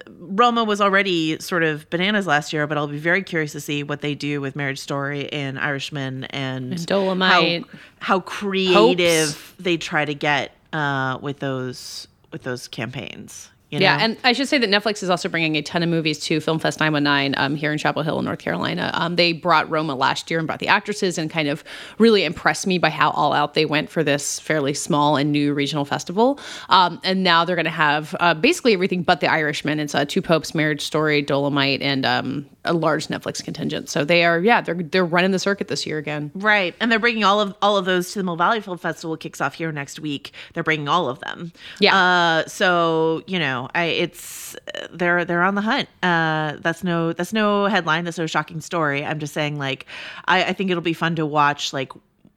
Roma 0.10 0.64
was 0.64 0.82
already 0.82 1.40
sort 1.40 1.64
of 1.64 1.90
bananas 1.90 2.26
last 2.26 2.52
year, 2.54 2.66
but 2.68 2.78
I'll 2.78 2.88
be 2.88 2.98
very 2.98 3.22
curious 3.22 3.52
to 3.52 3.62
see 3.62 3.84
what 3.84 4.02
they 4.02 4.16
do 4.16 4.42
with 4.42 4.56
Marriage 4.56 4.80
Story 4.80 5.32
and 5.32 5.60
Irishman 5.60 6.24
and, 6.26 6.74
And 6.74 6.86
Dolomite. 6.86 7.64
How, 7.68 7.80
how 8.00 8.20
creative 8.22 9.28
Hopes. 9.28 9.54
they 9.60 9.78
try 9.78 10.06
to 10.06 10.16
get 10.16 10.54
uh, 10.74 11.20
with 11.22 11.40
those 11.40 12.08
with 12.32 12.44
those 12.44 12.68
campaigns. 12.68 13.50
You 13.70 13.80
Yeah, 13.80 13.98
and 14.00 14.18
I 14.24 14.32
should 14.32 14.48
say 14.48 14.58
that 14.60 14.70
Netflix 14.70 15.04
is 15.04 15.10
also 15.10 15.28
bringing 15.28 15.58
a 15.58 15.62
ton 15.62 15.84
of 15.84 15.90
movies 15.90 16.20
to 16.20 16.40
Film 16.40 16.58
Fest 16.58 16.80
919 16.80 17.34
um, 17.38 17.56
here 17.56 17.74
in 17.74 17.78
Chapel 17.78 18.02
Hill, 18.02 18.22
North 18.22 18.40
Carolina. 18.40 18.92
Um, 18.94 19.18
they 19.18 19.34
brought 19.34 19.70
Roma 19.70 19.94
last 19.94 20.32
year 20.32 20.40
and 20.40 20.48
brought 20.48 20.60
the 20.60 20.70
actresses 20.70 21.18
and 21.18 21.30
kind 21.30 21.50
of 21.50 21.66
really 21.98 22.24
impressed 22.24 22.66
me 22.66 22.78
by 22.78 22.90
how 22.90 23.10
all 23.12 23.34
out 23.34 23.56
they 23.56 23.66
went 23.66 23.90
for 23.90 24.06
this 24.06 24.40
fairly 24.40 24.74
small 24.74 25.18
and 25.18 25.34
new 25.34 25.54
regional 25.54 25.84
festival. 25.84 26.40
Um, 26.70 27.02
and 27.04 27.26
now 27.26 27.44
they're 27.44 27.58
going 27.58 27.66
to 27.66 27.72
have 27.72 28.16
uh, 28.22 28.34
basically 28.34 28.72
everything 28.74 29.04
but 29.04 29.20
The 29.20 29.28
Irishman. 29.28 29.82
It's 29.82 29.94
uh, 29.94 30.06
Two 30.06 30.22
Popes, 30.22 30.56
Marriage 30.56 30.82
Story, 30.82 31.22
Dolomite, 31.22 31.82
and 31.82 32.06
um, 32.06 32.50
a 32.68 32.74
large 32.74 33.08
Netflix 33.08 33.44
contingent. 33.44 33.90
So 33.90 34.06
they 34.06 34.24
are, 34.26 34.40
yeah, 34.40 34.62
they're 34.62 34.76
they're 34.76 35.06
running 35.06 35.32
the 35.32 35.40
circuit 35.40 35.68
this 35.68 35.86
year 35.86 35.98
again. 35.98 36.32
Right, 36.36 36.76
and 36.80 36.92
they're 36.92 37.00
bringing 37.00 37.24
all 37.24 37.40
of 37.40 37.56
all 37.62 37.78
of 37.78 37.86
those 37.86 38.12
to 38.12 38.20
the 38.20 38.24
Mill 38.24 38.36
Valley 38.36 38.62
Film 38.62 38.78
Festival. 38.78 39.14
It 39.16 39.20
kicks 39.20 39.42
off 39.42 39.54
here 39.54 39.72
next 39.72 40.00
week. 40.00 40.34
They're 40.54 40.64
bringing 40.64 40.88
all 40.88 41.10
of 41.10 41.20
them. 41.20 41.52
Yeah. 41.80 41.96
Uh, 41.96 42.48
so 42.48 43.24
you 43.28 43.40
know, 43.40 43.70
I 43.74 43.86
it's 43.86 44.56
they're 44.92 45.26
they're 45.26 45.44
on 45.44 45.56
the 45.56 45.62
hunt. 45.62 45.90
Uh, 46.04 46.58
that's 46.60 46.84
no 46.84 47.14
that's 47.14 47.34
no 47.34 47.66
headline. 47.66 48.04
That's 48.04 48.18
no 48.18 48.28
shocking 48.28 48.62
story. 48.62 49.04
I'm 49.06 49.20
just 49.20 49.34
saying, 49.34 49.58
like, 49.58 49.86
I, 50.26 50.46
I 50.46 50.54
think 50.54 50.70
it'll 50.70 50.82
be 50.82 50.94
fun 50.94 51.16
to 51.16 51.26
watch, 51.26 51.74
like, 51.74 51.92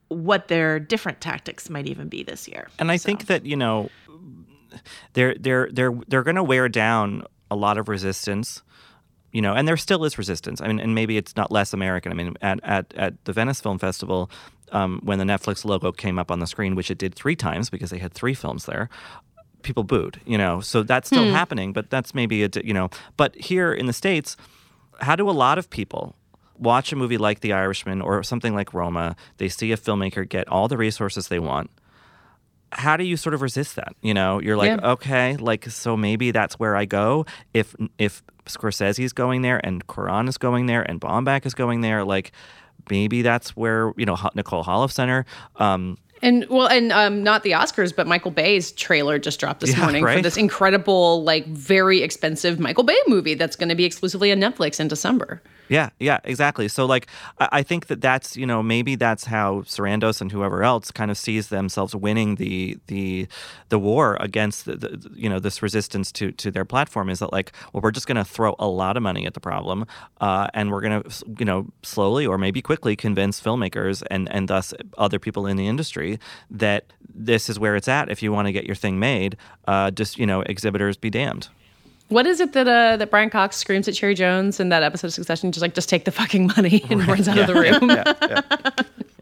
what 0.08 0.48
their 0.48 0.80
different 0.80 1.20
tactics 1.20 1.70
might 1.70 1.86
even 1.86 2.08
be 2.08 2.22
this 2.22 2.48
year. 2.48 2.68
And 2.78 2.90
I 2.90 2.98
think 2.98 3.26
that 3.26 3.46
you 3.46 3.56
know 3.56 3.90
they're 5.12 5.34
they're 5.34 5.68
they're 5.72 5.92
they're 6.08 6.22
going 6.22 6.36
to 6.36 6.42
wear 6.42 6.68
down 6.68 7.24
a 7.50 7.56
lot 7.56 7.78
of 7.78 7.88
resistance. 7.88 8.62
You 9.32 9.42
know, 9.42 9.54
and 9.54 9.66
there 9.68 9.76
still 9.76 10.04
is 10.04 10.18
resistance. 10.18 10.60
I 10.60 10.66
mean, 10.66 10.80
and 10.80 10.94
maybe 10.94 11.16
it's 11.16 11.36
not 11.36 11.50
less 11.52 11.72
American. 11.72 12.12
I 12.12 12.14
mean, 12.14 12.36
at 12.42 12.60
at, 12.62 12.92
at 12.96 13.24
the 13.24 13.32
Venice 13.32 13.60
Film 13.60 13.78
Festival, 13.78 14.30
um, 14.72 15.00
when 15.04 15.18
the 15.18 15.24
Netflix 15.24 15.64
logo 15.64 15.92
came 15.92 16.18
up 16.18 16.30
on 16.30 16.40
the 16.40 16.46
screen, 16.46 16.74
which 16.74 16.90
it 16.90 16.98
did 16.98 17.14
three 17.14 17.36
times 17.36 17.70
because 17.70 17.90
they 17.90 17.98
had 17.98 18.12
three 18.12 18.34
films 18.34 18.66
there, 18.66 18.88
people 19.62 19.84
booed. 19.84 20.20
You 20.26 20.38
know, 20.38 20.60
so 20.60 20.82
that's 20.82 21.08
still 21.08 21.30
happening. 21.32 21.72
But 21.72 21.90
that's 21.90 22.14
maybe 22.14 22.42
a 22.44 22.50
you 22.64 22.74
know. 22.74 22.90
But 23.16 23.36
here 23.36 23.72
in 23.72 23.86
the 23.86 23.92
states, 23.92 24.36
how 25.00 25.16
do 25.16 25.28
a 25.28 25.32
lot 25.32 25.58
of 25.58 25.70
people 25.70 26.16
watch 26.58 26.92
a 26.92 26.96
movie 26.96 27.18
like 27.18 27.40
The 27.40 27.52
Irishman 27.52 28.02
or 28.02 28.22
something 28.22 28.54
like 28.54 28.74
Roma? 28.74 29.16
They 29.38 29.48
see 29.48 29.72
a 29.72 29.76
filmmaker 29.76 30.28
get 30.28 30.48
all 30.48 30.68
the 30.68 30.76
resources 30.76 31.28
they 31.28 31.38
want 31.38 31.70
how 32.72 32.96
do 32.96 33.04
you 33.04 33.16
sort 33.16 33.34
of 33.34 33.42
resist 33.42 33.76
that? 33.76 33.94
You 34.00 34.14
know, 34.14 34.40
you're 34.40 34.56
like, 34.56 34.80
Yeah. 34.80 34.92
okay, 34.92 35.36
like 35.36 35.66
so 35.70 35.96
maybe 35.96 36.30
that's 36.30 36.54
where 36.58 36.76
I 36.76 36.84
go. 36.84 37.26
If 37.54 37.74
if 37.98 38.22
Scorsese's 38.46 39.12
going 39.12 39.42
there 39.42 39.60
and 39.64 39.86
Cuarón 39.86 40.28
is 40.28 40.38
going 40.38 40.66
there 40.66 40.82
and 40.82 41.00
Baumbach 41.00 41.46
is 41.46 41.54
going 41.54 41.80
there, 41.82 42.04
like 42.04 42.32
maybe 42.90 43.22
that's 43.22 43.56
where 43.56 43.92
you 43.96 44.06
know 44.06 44.16
Nicole 44.34 44.64
Holofcener. 44.64 45.24
Um, 45.56 45.98
And 46.22 46.46
well, 46.48 46.68
and 46.68 46.92
um, 46.92 47.22
not 47.22 47.42
the 47.42 47.52
Oscars, 47.52 47.94
but 47.94 48.06
Michael 48.06 48.30
Bay's 48.30 48.72
trailer 48.72 49.18
just 49.18 49.40
dropped 49.40 49.60
this 49.60 49.70
Yeah, 49.70 49.82
morning 49.82 50.04
for 50.04 50.20
this 50.20 50.36
incredible, 50.36 51.22
like 51.24 51.46
very 51.46 52.02
expensive 52.02 52.60
Michael 52.60 52.84
Bay 52.84 52.98
movie 53.06 53.34
that's 53.34 53.56
going 53.56 53.70
to 53.70 53.74
be 53.74 53.84
exclusively 53.84 54.30
on 54.30 54.38
Netflix 54.38 54.80
in 54.80 54.88
December. 54.88 55.40
Yeah, 55.70 55.90
yeah, 56.00 56.18
exactly. 56.24 56.66
So 56.66 56.84
like, 56.84 57.06
I, 57.38 57.48
I 57.52 57.62
think 57.62 57.86
that 57.86 58.00
that's 58.00 58.36
you 58.36 58.44
know 58.44 58.60
maybe 58.60 58.96
that's 58.96 59.24
how 59.24 59.60
Sarandos 59.60 60.20
and 60.20 60.32
whoever 60.32 60.64
else 60.64 60.90
kind 60.90 61.12
of 61.12 61.16
sees 61.16 61.48
themselves 61.48 61.94
winning 61.94 62.34
the 62.34 62.76
the 62.88 63.28
the 63.68 63.78
war 63.78 64.16
against 64.18 64.64
the, 64.64 64.74
the 64.74 65.10
you 65.14 65.28
know 65.28 65.38
this 65.38 65.62
resistance 65.62 66.10
to 66.12 66.32
to 66.32 66.50
their 66.50 66.64
platform 66.64 67.08
is 67.08 67.20
that 67.20 67.32
like 67.32 67.52
well 67.72 67.80
we're 67.82 67.92
just 67.92 68.08
going 68.08 68.16
to 68.16 68.24
throw 68.24 68.56
a 68.58 68.66
lot 68.66 68.96
of 68.96 69.02
money 69.04 69.26
at 69.26 69.34
the 69.34 69.40
problem 69.40 69.86
uh, 70.20 70.48
and 70.54 70.72
we're 70.72 70.80
going 70.80 71.02
to 71.02 71.24
you 71.38 71.44
know 71.44 71.68
slowly 71.84 72.26
or 72.26 72.36
maybe 72.36 72.60
quickly 72.60 72.96
convince 72.96 73.40
filmmakers 73.40 74.02
and 74.10 74.28
and 74.32 74.48
thus 74.48 74.74
other 74.98 75.20
people 75.20 75.46
in 75.46 75.56
the 75.56 75.68
industry 75.68 76.09
that 76.50 76.84
this 77.14 77.48
is 77.50 77.58
where 77.58 77.76
it's 77.76 77.88
at 77.88 78.10
if 78.10 78.22
you 78.22 78.32
want 78.32 78.46
to 78.46 78.52
get 78.52 78.64
your 78.64 78.76
thing 78.76 78.98
made. 78.98 79.36
Uh, 79.66 79.90
just 79.90 80.18
you 80.18 80.26
know 80.26 80.40
exhibitors 80.42 80.96
be 80.96 81.10
damned. 81.10 81.48
What 82.08 82.26
is 82.26 82.40
it 82.40 82.52
that 82.54 82.66
uh, 82.66 82.96
that 82.96 83.10
Brian 83.10 83.30
Cox 83.30 83.56
screams 83.56 83.86
at 83.86 83.94
Cherry 83.94 84.14
Jones 84.14 84.58
in 84.58 84.68
that 84.70 84.82
episode 84.82 85.08
of 85.08 85.14
Succession? 85.14 85.52
Just 85.52 85.62
like, 85.62 85.74
just 85.74 85.88
take 85.88 86.04
the 86.04 86.10
fucking 86.10 86.48
money 86.56 86.84
and 86.90 87.06
runs 87.06 87.28
out 87.28 87.38
of 87.38 87.46
the 87.46 87.54
room. 87.54 87.88
Yeah, 87.88 88.14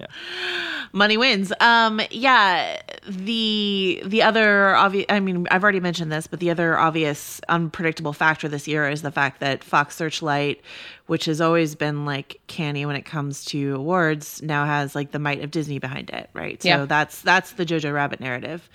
yeah. 0.01 0.07
money 0.93 1.16
wins. 1.16 1.53
Um, 1.61 2.01
yeah, 2.11 2.80
the 3.07 4.03
the 4.05 4.22
other 4.22 4.74
obvious 4.74 5.07
i 5.09 5.18
mean 5.18 5.47
i've 5.51 5.62
already 5.62 5.80
mentioned 5.80 6.12
this 6.12 6.26
but 6.26 6.41
the 6.41 6.51
other 6.51 6.76
obvious 6.78 7.41
unpredictable 7.49 8.12
factor 8.12 8.49
this 8.49 8.68
year 8.68 8.86
is 8.89 9.01
the 9.01 9.11
fact 9.11 9.41
that 9.41 9.64
fox 9.64 9.97
searchlight 9.97 10.61
which 11.07 11.24
has 11.24 11.41
always 11.41 11.74
been 11.74 12.05
like 12.05 12.39
canny 12.49 12.84
when 12.84 12.97
it 12.97 13.07
comes 13.07 13.47
to 13.47 13.74
awards 13.76 14.43
now 14.43 14.66
has 14.66 14.95
like 14.95 15.11
the 15.12 15.18
might 15.18 15.43
of 15.43 15.51
disney 15.51 15.78
behind 15.78 16.11
it 16.11 16.28
right 16.34 16.62
so 16.62 16.68
Yeah. 16.68 16.84
that's 16.84 17.22
that's 17.22 17.53
the 17.53 17.64
jojo 17.64 17.95
rabbit 17.95 18.20
narrative 18.20 18.68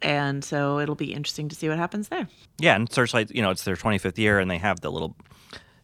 and 0.00 0.44
so 0.44 0.78
it'll 0.78 0.94
be 0.94 1.12
interesting 1.12 1.48
to 1.48 1.56
see 1.56 1.68
what 1.68 1.78
happens 1.78 2.06
there 2.08 2.28
Yeah, 2.60 2.76
and 2.76 2.92
Searchlight, 2.92 3.30
you 3.32 3.42
know, 3.42 3.50
it's 3.50 3.64
their 3.64 3.76
25th 3.76 4.18
year, 4.18 4.38
and 4.40 4.50
they 4.50 4.58
have 4.58 4.80
the 4.80 4.90
little, 4.90 5.14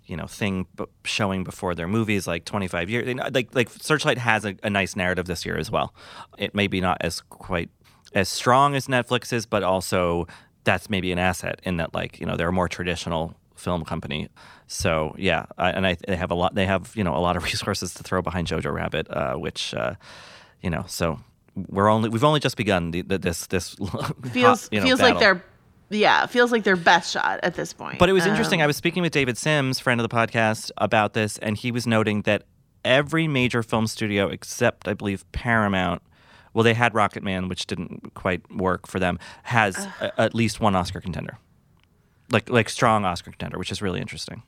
you 0.09 0.17
know, 0.17 0.27
thing 0.27 0.67
b- 0.77 0.85
showing 1.05 1.45
before 1.45 1.75
their 1.75 1.89
movies, 1.89 2.27
like 2.27 2.45
25 2.45 2.91
years. 2.91 3.07
You 3.09 3.15
know, 3.15 3.29
Like, 3.33 3.55
like 3.55 3.69
Searchlight 3.71 4.19
has 4.19 4.45
a, 4.45 4.57
a 4.63 4.71
nice 4.71 4.97
narrative 4.97 5.27
this 5.27 5.45
year 5.47 5.57
as 5.57 5.71
well. 5.71 5.95
It 6.39 6.55
may 6.55 6.67
be 6.67 6.81
not 6.81 6.99
as 7.01 7.21
quite 7.21 7.71
as 8.15 8.29
strong 8.29 8.75
as 8.75 8.87
Netflix's, 8.87 9.47
but 9.47 9.63
also 9.63 10.27
that's 10.65 10.91
maybe 10.91 11.13
an 11.13 11.19
asset 11.19 11.61
in 11.63 11.77
that, 11.77 11.95
like, 11.95 12.19
you 12.21 12.27
know, 12.27 12.37
they're 12.37 12.49
a 12.49 12.53
more 12.53 12.69
traditional 12.69 13.35
film 13.55 13.85
company. 13.85 14.29
So 14.67 15.15
yeah, 15.19 15.47
I, 15.59 15.71
and 15.71 15.87
I, 15.87 15.97
they 16.07 16.17
have 16.17 16.31
a 16.31 16.35
lot. 16.35 16.55
They 16.55 16.67
have 16.67 16.93
you 16.95 17.05
know 17.05 17.17
a 17.17 17.19
lot 17.19 17.37
of 17.37 17.45
resources 17.53 17.95
to 17.95 18.03
throw 18.03 18.23
behind 18.23 18.47
Jojo 18.47 18.73
Rabbit, 18.73 19.09
uh, 19.11 19.35
which 19.35 19.75
uh, 19.75 19.95
you 20.63 20.71
know. 20.71 20.85
So 20.87 21.19
we're 21.57 21.89
only 21.89 22.09
we've 22.09 22.25
only 22.25 22.41
just 22.41 22.57
begun 22.57 22.93
the, 22.93 23.03
the, 23.03 23.19
this 23.19 23.47
this 23.47 23.75
feels 24.33 24.63
hot, 24.63 24.69
you 24.73 24.81
know, 24.81 24.87
feels 24.87 25.01
like 25.01 25.19
they're 25.19 25.43
yeah 25.91 26.27
feels 26.27 26.53
like 26.53 26.65
their 26.65 26.77
best 26.77 27.13
shot 27.13 27.41
at 27.43 27.55
this 27.55 27.73
point 27.73 27.99
But 27.99 28.09
it 28.09 28.13
was 28.13 28.27
interesting. 28.27 28.61
Um, 28.61 28.65
I 28.65 28.67
was 28.67 28.77
speaking 28.77 29.03
with 29.03 29.13
David 29.13 29.39
Sims, 29.39 29.81
friend 29.81 30.01
of 30.01 30.09
the 30.09 30.15
podcast, 30.15 30.71
about 30.79 31.15
this, 31.15 31.39
and 31.39 31.57
he 31.57 31.71
was 31.71 31.87
noting 31.87 32.23
that 32.23 32.45
every 32.85 33.29
major 33.29 33.63
film 33.63 33.87
studio 33.87 34.29
except, 34.29 34.89
I 34.89 34.95
believe, 34.95 35.31
Paramount, 35.33 36.03
well, 36.55 36.65
they 36.65 36.75
had 36.75 36.95
Rocket 36.95 37.23
Man, 37.23 37.49
which 37.49 37.67
didn't 37.67 38.15
quite 38.15 38.51
work 38.53 38.87
for 38.87 38.99
them, 38.99 39.19
has 39.45 39.77
a, 40.01 40.21
at 40.21 40.35
least 40.35 40.61
one 40.61 40.75
Oscar 40.75 41.01
contender, 41.01 41.39
like 42.31 42.49
like 42.49 42.69
strong 42.69 43.05
Oscar 43.05 43.31
contender, 43.31 43.59
which 43.59 43.71
is 43.71 43.83
really 43.83 44.01
interesting. 44.01 44.43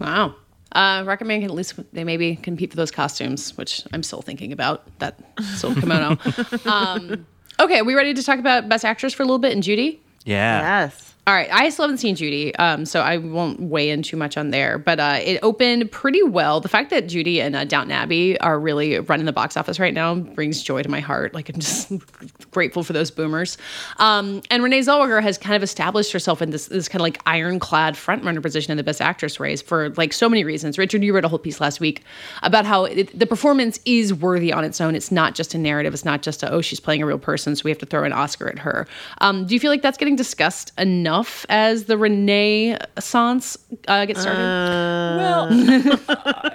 Wow. 0.00 0.34
Uh, 0.72 1.04
recommend 1.06 1.42
can 1.42 1.50
at 1.50 1.54
least 1.54 1.78
they 1.92 2.02
maybe 2.02 2.34
compete 2.34 2.70
for 2.70 2.76
those 2.76 2.90
costumes, 2.90 3.56
which 3.56 3.84
I'm 3.92 4.02
still 4.02 4.22
thinking 4.22 4.52
about 4.52 4.98
that 4.98 5.20
silk 5.54 5.78
kimono. 5.78 6.18
um, 6.66 7.26
okay, 7.60 7.82
we 7.82 7.94
ready 7.94 8.12
to 8.12 8.22
talk 8.22 8.40
about 8.40 8.68
Best 8.68 8.84
Actress 8.84 9.14
for 9.14 9.22
a 9.22 9.26
little 9.26 9.38
bit 9.38 9.52
and 9.52 9.62
Judy? 9.62 10.02
Yeah. 10.24 10.60
yes 10.84 11.13
All 11.26 11.32
right, 11.32 11.48
I 11.50 11.70
still 11.70 11.84
haven't 11.84 11.98
seen 11.98 12.16
Judy, 12.16 12.54
um, 12.56 12.84
so 12.84 13.00
I 13.00 13.16
won't 13.16 13.58
weigh 13.58 13.88
in 13.88 14.02
too 14.02 14.14
much 14.14 14.36
on 14.36 14.50
there. 14.50 14.76
But 14.76 15.00
uh, 15.00 15.20
it 15.22 15.38
opened 15.42 15.90
pretty 15.90 16.22
well. 16.22 16.60
The 16.60 16.68
fact 16.68 16.90
that 16.90 17.06
Judy 17.06 17.40
and 17.40 17.56
uh, 17.56 17.64
Downton 17.64 17.92
Abbey 17.92 18.38
are 18.40 18.60
really 18.60 18.98
running 19.00 19.24
the 19.24 19.32
box 19.32 19.56
office 19.56 19.80
right 19.80 19.94
now 19.94 20.16
brings 20.16 20.62
joy 20.62 20.82
to 20.82 20.88
my 20.90 21.00
heart. 21.00 21.32
Like 21.32 21.48
I'm 21.48 21.60
just 21.60 21.90
grateful 22.50 22.82
for 22.82 22.92
those 22.92 23.10
boomers. 23.10 23.56
Um, 23.96 24.42
and 24.50 24.62
Renee 24.62 24.80
Zellweger 24.80 25.22
has 25.22 25.38
kind 25.38 25.56
of 25.56 25.62
established 25.62 26.12
herself 26.12 26.42
in 26.42 26.50
this 26.50 26.66
this 26.66 26.88
kind 26.88 27.00
of 27.00 27.04
like 27.04 27.18
ironclad 27.24 27.94
frontrunner 27.94 28.42
position 28.42 28.70
in 28.72 28.76
the 28.76 28.84
Best 28.84 29.00
Actress 29.00 29.40
race 29.40 29.62
for 29.62 29.88
like 29.96 30.12
so 30.12 30.28
many 30.28 30.44
reasons. 30.44 30.76
Richard, 30.76 31.02
you 31.02 31.14
wrote 31.14 31.24
a 31.24 31.28
whole 31.28 31.38
piece 31.38 31.58
last 31.58 31.80
week 31.80 32.04
about 32.42 32.66
how 32.66 32.84
it, 32.84 33.18
the 33.18 33.26
performance 33.26 33.80
is 33.86 34.12
worthy 34.12 34.52
on 34.52 34.62
its 34.62 34.78
own. 34.78 34.94
It's 34.94 35.10
not 35.10 35.34
just 35.34 35.54
a 35.54 35.58
narrative. 35.58 35.94
It's 35.94 36.04
not 36.04 36.20
just 36.20 36.42
a 36.42 36.52
oh 36.52 36.60
she's 36.60 36.80
playing 36.80 37.02
a 37.02 37.06
real 37.06 37.18
person, 37.18 37.56
so 37.56 37.62
we 37.64 37.70
have 37.70 37.78
to 37.78 37.86
throw 37.86 38.04
an 38.04 38.12
Oscar 38.12 38.50
at 38.50 38.58
her. 38.58 38.86
Um, 39.22 39.46
do 39.46 39.54
you 39.54 39.60
feel 39.60 39.70
like 39.70 39.80
that's 39.80 39.96
getting 39.96 40.16
discussed 40.16 40.70
enough 40.78 41.13
as 41.48 41.84
the 41.84 41.96
Renaissance 41.98 43.58
uh, 43.88 44.04
gets 44.06 44.20
started? 44.22 44.40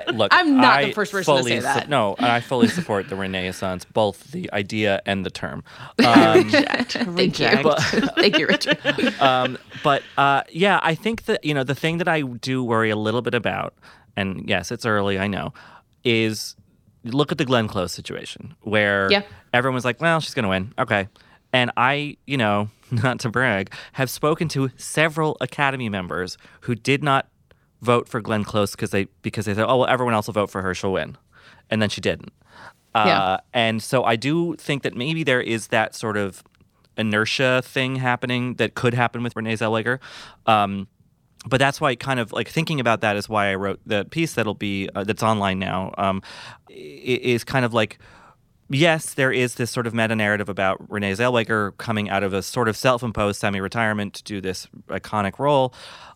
Look, 0.14 0.32
I'm 0.34 0.57
not 0.57 0.84
the 0.84 0.91
first 0.93 1.12
person 1.12 1.38
to 1.38 1.43
say 1.43 1.60
that. 1.60 1.84
su- 1.86 1.89
no, 1.89 2.16
I 2.20 2.41
fully 2.41 2.68
support 2.68 3.10
the 3.10 3.16
Renaissance, 3.16 3.86
both 3.86 4.32
the 4.32 4.51
idea 4.53 5.01
and 5.05 5.26
the 5.26 5.30
term. 5.30 5.64
Um, 6.10 6.49
Thank 6.49 7.39
you. 7.39 7.45
Thank 8.16 8.39
you, 8.39 8.47
Richard. 8.47 8.78
um, 9.22 9.57
but 9.84 10.01
uh, 10.18 10.43
yeah, 10.49 10.80
I 10.82 10.95
think 10.95 11.26
that 11.26 11.43
you 11.43 11.53
know 11.53 11.64
the 11.64 11.76
thing 11.76 11.97
that 11.99 12.07
I 12.07 12.22
do 12.22 12.64
worry 12.64 12.89
a 12.89 12.95
little 12.95 13.22
bit 13.22 13.34
about, 13.34 13.74
and 14.16 14.47
yes, 14.49 14.72
it's 14.72 14.86
early, 14.86 15.20
I 15.20 15.28
know, 15.28 15.53
is 16.03 16.55
look 17.03 17.32
at 17.32 17.38
the 17.38 17.45
Glenn 17.45 17.68
Close 17.68 17.91
situation 17.91 18.55
where 18.62 19.07
Yeah. 19.12 19.22
everyone 19.53 19.76
was 19.76 19.86
like, 19.86 20.01
"Well, 20.01 20.20
she's 20.20 20.34
going 20.34 20.43
to 20.43 20.49
win," 20.49 20.74
okay, 20.80 21.07
and 21.53 21.72
I, 21.78 22.18
you 22.26 22.38
know, 22.38 22.70
not 23.04 23.20
to 23.22 23.30
brag, 23.30 23.72
have 23.94 24.10
spoken 24.10 24.48
to 24.50 24.70
several 24.78 25.38
Academy 25.42 25.90
members 25.90 26.38
who 26.62 26.76
did 26.76 27.04
not 27.04 27.28
vote 27.82 28.08
for 28.08 28.20
Glenn 28.22 28.44
Close 28.44 28.72
because 28.72 28.92
they 28.92 29.06
because 29.22 29.46
they 29.46 29.54
said, 29.54 29.66
"Oh, 29.68 29.78
well, 29.78 29.88
everyone 29.88 30.14
else 30.14 30.28
will 30.28 30.34
vote 30.34 30.50
for 30.50 30.62
her, 30.62 30.74
she'll 30.74 30.94
win," 30.94 31.18
and 31.70 31.82
then 31.82 31.90
she 31.90 32.02
didn't. 32.02 32.32
Uh, 32.96 33.04
Yeah. 33.06 33.38
And 33.54 33.82
so 33.84 34.04
I 34.04 34.16
do 34.16 34.56
think 34.56 34.84
that 34.84 34.96
maybe 34.96 35.24
there 35.24 35.42
is 35.42 35.68
that 35.68 35.96
sort 35.96 36.18
of 36.18 36.44
inertia 36.98 37.62
thing 37.64 37.96
happening 37.98 38.56
that 38.56 38.74
could 38.74 38.94
happen 38.94 39.24
with 39.24 39.36
Renee 39.36 39.54
Zellweger. 39.56 40.00
Um, 40.46 40.88
but 41.46 41.58
that's 41.60 41.80
why 41.80 41.96
kind 41.96 42.20
of 42.20 42.34
like 42.34 42.50
thinking 42.50 42.82
about 42.82 43.00
that 43.02 43.16
is 43.16 43.30
why 43.30 43.52
I 43.52 43.56
wrote 43.56 43.80
the 43.86 44.04
piece 44.06 44.34
that'll 44.34 44.56
be 44.56 44.90
uh, 44.94 45.06
that's 45.06 45.24
online 45.24 45.60
now. 45.60 45.94
Um, 45.98 46.22
is 46.70 47.44
kind 47.46 47.64
of 47.64 47.74
like 47.74 47.98
yes, 48.70 49.13
there 49.13 49.32
is 49.32 49.55
this 49.55 49.72
sort 49.72 49.88
of 49.88 49.93
meta 49.93 50.15
narrative 50.15 50.49
about 50.49 50.89
Renee 50.89 51.13
Zellweger 51.13 51.76
coming 51.78 52.09
out 52.09 52.24
of 52.24 52.34
a 52.34 52.41
sort 52.41 52.67
of 52.67 52.78
self-imposed 52.78 53.39
semi-retirement 53.39 54.13
to 54.15 54.24
do 54.24 54.41
this 54.41 54.67
iconic 54.88 55.39
role, 55.39 55.74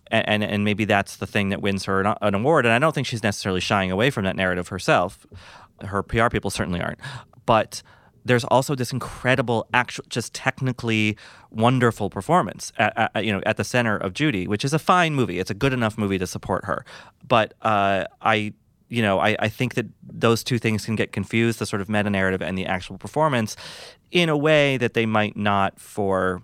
and 0.08 0.28
and, 0.28 0.44
and 0.44 0.64
maybe 0.64 0.86
that's 0.86 1.18
the 1.18 1.28
thing 1.28 1.50
that 1.50 1.62
wins 1.62 1.86
her 1.86 2.02
an, 2.02 2.16
an 2.22 2.36
award. 2.36 2.66
And 2.66 2.74
I 2.74 2.80
don't 2.80 2.94
think 2.94 3.08
she's 3.08 3.24
necessarily 3.24 3.62
shying 3.62 3.92
away 3.92 4.10
from 4.10 4.26
that 4.26 4.36
narrative 4.36 4.68
herself. 4.68 5.26
Her 5.82 6.04
PR 6.04 6.30
people 6.30 6.50
certainly 6.50 6.82
aren't, 6.82 7.00
but. 7.46 7.82
There's 8.26 8.46
also 8.46 8.74
this 8.74 8.94
incredible, 8.94 9.68
actual, 9.74 10.06
just 10.08 10.34
technically 10.34 11.18
wonderful 11.52 12.10
performance 12.10 12.72
at, 12.78 13.12
at, 13.14 13.26
you 13.26 13.34
know 13.34 13.42
at 13.46 13.58
the 13.58 13.66
center 13.66 13.98
of 13.98 14.14
Judy, 14.14 14.48
which 14.48 14.64
is 14.64 14.74
a 14.74 14.80
fine 14.80 15.14
movie. 15.14 15.40
It's 15.40 15.52
a 15.52 15.54
good 15.54 15.74
enough 15.74 15.98
movie 15.98 16.18
to 16.18 16.26
support 16.26 16.64
her. 16.64 16.86
But 17.28 17.54
uh, 17.64 18.06
I 18.22 18.54
you 18.94 19.02
know, 19.02 19.20
I, 19.20 19.36
I 19.40 19.50
think 19.50 19.74
that 19.74 19.88
those 20.04 20.44
two 20.44 20.60
things 20.60 20.86
can 20.86 20.96
get 20.96 21.12
confused 21.12 21.58
the 21.58 21.66
sort 21.66 21.82
of 21.82 21.90
meta 21.90 22.12
narrative 22.12 22.44
and 22.44 22.56
the 22.56 22.68
actual 22.68 23.00
performance 23.00 23.56
in 24.12 24.30
a 24.30 24.38
way 24.38 24.78
that 24.78 24.94
they 24.94 25.08
might 25.08 25.36
not 25.36 25.80
for 25.80 26.44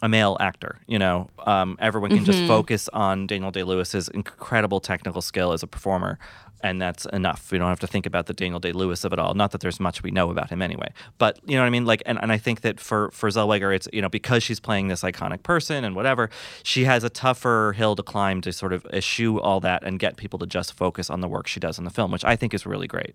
a 0.00 0.08
male 0.08 0.36
actor. 0.38 0.78
You 0.86 1.00
know, 1.00 1.28
um, 1.44 1.76
everyone 1.80 2.10
can 2.10 2.24
just 2.24 2.46
focus 2.46 2.88
on 2.92 3.26
Daniel 3.26 3.50
Day 3.50 3.64
Lewis's 3.64 4.08
incredible 4.08 4.78
technical 4.78 5.20
skill 5.20 5.52
as 5.52 5.64
a 5.64 5.66
performer. 5.66 6.20
And 6.60 6.82
that's 6.82 7.06
enough. 7.06 7.52
We 7.52 7.58
don't 7.58 7.68
have 7.68 7.80
to 7.80 7.86
think 7.86 8.04
about 8.04 8.26
the 8.26 8.34
Daniel 8.34 8.58
Day 8.58 8.72
Lewis 8.72 9.04
of 9.04 9.12
it 9.12 9.18
all. 9.18 9.34
Not 9.34 9.52
that 9.52 9.60
there's 9.60 9.78
much 9.78 10.02
we 10.02 10.10
know 10.10 10.30
about 10.30 10.50
him 10.50 10.60
anyway. 10.60 10.92
But 11.16 11.38
you 11.46 11.54
know 11.54 11.62
what 11.62 11.68
I 11.68 11.70
mean? 11.70 11.84
Like, 11.84 12.02
and, 12.04 12.18
and 12.20 12.32
I 12.32 12.38
think 12.38 12.62
that 12.62 12.80
for 12.80 13.10
for 13.12 13.28
Zellweger, 13.28 13.74
it's 13.74 13.88
you 13.92 14.02
know 14.02 14.08
because 14.08 14.42
she's 14.42 14.60
playing 14.60 14.88
this 14.88 15.02
iconic 15.02 15.42
person 15.42 15.84
and 15.84 15.94
whatever, 15.94 16.30
she 16.62 16.84
has 16.84 17.04
a 17.04 17.10
tougher 17.10 17.74
hill 17.76 17.94
to 17.96 18.02
climb 18.02 18.40
to 18.40 18.52
sort 18.52 18.72
of 18.72 18.84
eschew 18.86 19.40
all 19.40 19.60
that 19.60 19.84
and 19.84 19.98
get 19.98 20.16
people 20.16 20.38
to 20.40 20.46
just 20.46 20.72
focus 20.72 21.10
on 21.10 21.20
the 21.20 21.28
work 21.28 21.46
she 21.46 21.60
does 21.60 21.78
in 21.78 21.84
the 21.84 21.90
film, 21.90 22.10
which 22.10 22.24
I 22.24 22.34
think 22.36 22.54
is 22.54 22.66
really 22.66 22.86
great. 22.86 23.14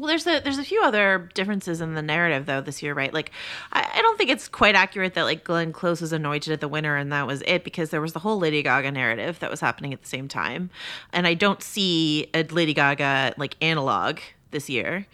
Well, 0.00 0.08
there's 0.08 0.26
a 0.26 0.40
there's 0.40 0.56
a 0.56 0.64
few 0.64 0.82
other 0.82 1.28
differences 1.34 1.82
in 1.82 1.94
the 1.94 2.00
narrative 2.00 2.46
though 2.46 2.62
this 2.62 2.82
year, 2.82 2.94
right? 2.94 3.12
Like, 3.12 3.32
I, 3.70 3.86
I 3.96 4.00
don't 4.00 4.16
think 4.16 4.30
it's 4.30 4.48
quite 4.48 4.74
accurate 4.74 5.12
that 5.12 5.24
like 5.24 5.44
Glenn 5.44 5.74
Close 5.74 6.00
was 6.00 6.14
anointed 6.14 6.54
at 6.54 6.60
the 6.60 6.68
winner 6.68 6.96
and 6.96 7.12
that 7.12 7.26
was 7.26 7.42
it 7.46 7.64
because 7.64 7.90
there 7.90 8.00
was 8.00 8.14
the 8.14 8.18
whole 8.20 8.38
Lady 8.38 8.62
Gaga 8.62 8.90
narrative 8.92 9.38
that 9.40 9.50
was 9.50 9.60
happening 9.60 9.92
at 9.92 10.00
the 10.00 10.08
same 10.08 10.26
time, 10.26 10.70
and 11.12 11.26
I 11.26 11.34
don't 11.34 11.62
see 11.62 12.28
a 12.32 12.44
Lady 12.44 12.72
Gaga 12.72 13.34
like 13.36 13.56
analog 13.60 14.20
this 14.52 14.70
year. 14.70 15.06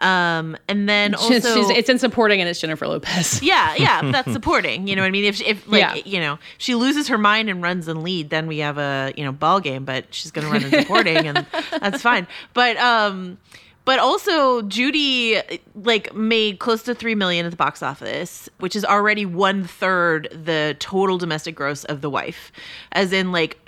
Um, 0.00 0.56
and 0.68 0.88
then 0.88 1.14
also, 1.14 1.28
She's- 1.34 1.44
she's- 1.54 1.70
it's 1.70 1.88
in 1.88 2.00
supporting 2.00 2.40
and 2.40 2.48
it's 2.50 2.60
Jennifer 2.60 2.88
Lopez. 2.88 3.40
yeah, 3.44 3.76
yeah, 3.76 4.10
that's 4.10 4.32
supporting. 4.32 4.88
You 4.88 4.96
know 4.96 5.02
what 5.02 5.08
I 5.08 5.12
mean? 5.12 5.24
If 5.24 5.40
if 5.40 5.68
like 5.68 5.80
Yeah. 5.80 5.94
you 6.04 6.18
know 6.18 6.40
she 6.58 6.74
loses 6.74 7.06
her 7.06 7.16
mind 7.18 7.48
and 7.48 7.62
runs 7.62 7.86
in 7.86 8.02
lead, 8.02 8.30
then 8.30 8.48
we 8.48 8.58
have 8.58 8.76
a 8.78 9.12
you 9.16 9.24
know 9.24 9.30
ball 9.30 9.60
game. 9.60 9.84
But 9.84 10.06
she's 10.12 10.32
going 10.32 10.46
to 10.48 10.52
run 10.52 10.64
in 10.64 10.82
supporting, 10.82 11.28
and 11.28 11.46
that's 11.80 12.02
fine. 12.02 12.26
But 12.54 12.76
um, 12.78 13.38
but 13.84 13.98
also 13.98 14.62
Judy 14.62 15.40
like 15.74 16.14
made 16.14 16.58
close 16.58 16.82
to 16.84 16.94
three 16.94 17.14
million 17.14 17.44
at 17.46 17.50
the 17.50 17.56
box 17.56 17.82
office, 17.82 18.48
which 18.58 18.76
is 18.76 18.84
already 18.84 19.26
one 19.26 19.64
third 19.64 20.28
the 20.30 20.76
total 20.78 21.18
domestic 21.18 21.54
gross 21.54 21.84
of 21.84 22.00
The 22.00 22.10
Wife, 22.10 22.52
as 22.92 23.12
in 23.12 23.32
like 23.32 23.58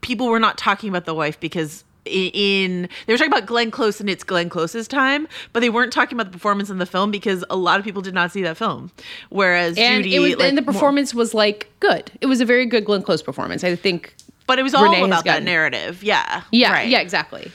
people 0.00 0.28
were 0.28 0.40
not 0.40 0.58
talking 0.58 0.88
about 0.88 1.04
The 1.04 1.14
Wife 1.14 1.38
because. 1.40 1.84
In 2.06 2.86
they 3.06 3.14
were 3.14 3.16
talking 3.16 3.32
about 3.32 3.46
Glenn 3.46 3.70
Close 3.70 3.98
and 3.98 4.10
it's 4.10 4.22
Glenn 4.24 4.50
Close's 4.50 4.86
time, 4.86 5.26
but 5.54 5.60
they 5.60 5.70
weren't 5.70 5.90
talking 5.90 6.14
about 6.14 6.26
the 6.30 6.36
performance 6.36 6.68
in 6.68 6.76
the 6.76 6.84
film 6.84 7.10
because 7.10 7.42
a 7.48 7.56
lot 7.56 7.78
of 7.78 7.84
people 7.86 8.02
did 8.02 8.12
not 8.12 8.30
see 8.30 8.42
that 8.42 8.58
film. 8.58 8.90
Whereas 9.30 9.78
And 9.78 10.04
Judy, 10.04 10.16
it 10.16 10.18
was, 10.18 10.36
like, 10.36 10.48
and 10.50 10.58
the 10.58 10.60
more- 10.60 10.74
performance 10.74 11.14
was 11.14 11.32
like 11.32 11.70
good. 11.80 12.10
It 12.20 12.26
was 12.26 12.42
a 12.42 12.44
very 12.44 12.66
good 12.66 12.84
Glenn 12.84 13.02
Close 13.02 13.22
performance. 13.22 13.64
I 13.64 13.74
think. 13.74 14.14
but 14.46 14.58
it 14.58 14.62
was 14.62 14.74
all 14.74 14.84
Renee 14.84 15.02
about 15.02 15.24
that 15.24 15.30
gotten- 15.30 15.44
narrative. 15.46 16.02
Yeah, 16.04 16.42
Yeah, 16.50 16.72
right. 16.74 16.88
yeah, 16.90 17.00
exactly. 17.00 17.50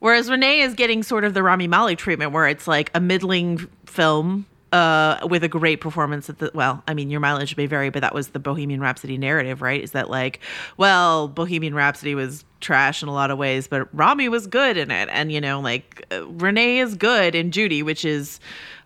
Whereas 0.00 0.30
Renee 0.30 0.60
is 0.60 0.74
getting 0.74 1.02
sort 1.02 1.24
of 1.24 1.34
the 1.34 1.42
Rami 1.42 1.68
Malek 1.68 1.98
treatment, 1.98 2.32
where 2.32 2.48
it's 2.48 2.66
like 2.66 2.90
a 2.94 3.00
middling 3.00 3.68
film 3.86 4.46
uh, 4.72 5.18
with 5.28 5.44
a 5.44 5.48
great 5.48 5.80
performance. 5.80 6.28
At 6.28 6.38
the 6.38 6.50
well, 6.54 6.82
I 6.86 6.94
mean, 6.94 7.10
your 7.10 7.20
mileage 7.20 7.56
may 7.56 7.66
vary, 7.66 7.90
but 7.90 8.00
that 8.00 8.14
was 8.14 8.28
the 8.28 8.38
Bohemian 8.38 8.80
Rhapsody 8.80 9.18
narrative, 9.18 9.62
right? 9.62 9.82
Is 9.82 9.92
that 9.92 10.10
like, 10.10 10.40
well, 10.76 11.28
Bohemian 11.28 11.74
Rhapsody 11.74 12.14
was 12.14 12.44
trash 12.60 13.02
in 13.02 13.08
a 13.08 13.12
lot 13.12 13.30
of 13.30 13.38
ways, 13.38 13.66
but 13.66 13.88
Rami 13.94 14.28
was 14.28 14.46
good 14.46 14.76
in 14.76 14.90
it, 14.90 15.08
and 15.12 15.32
you 15.32 15.40
know, 15.40 15.60
like 15.60 16.06
uh, 16.12 16.26
Renee 16.26 16.78
is 16.78 16.94
good 16.94 17.34
in 17.34 17.50
Judy, 17.50 17.82
which 17.82 18.04
is 18.04 18.40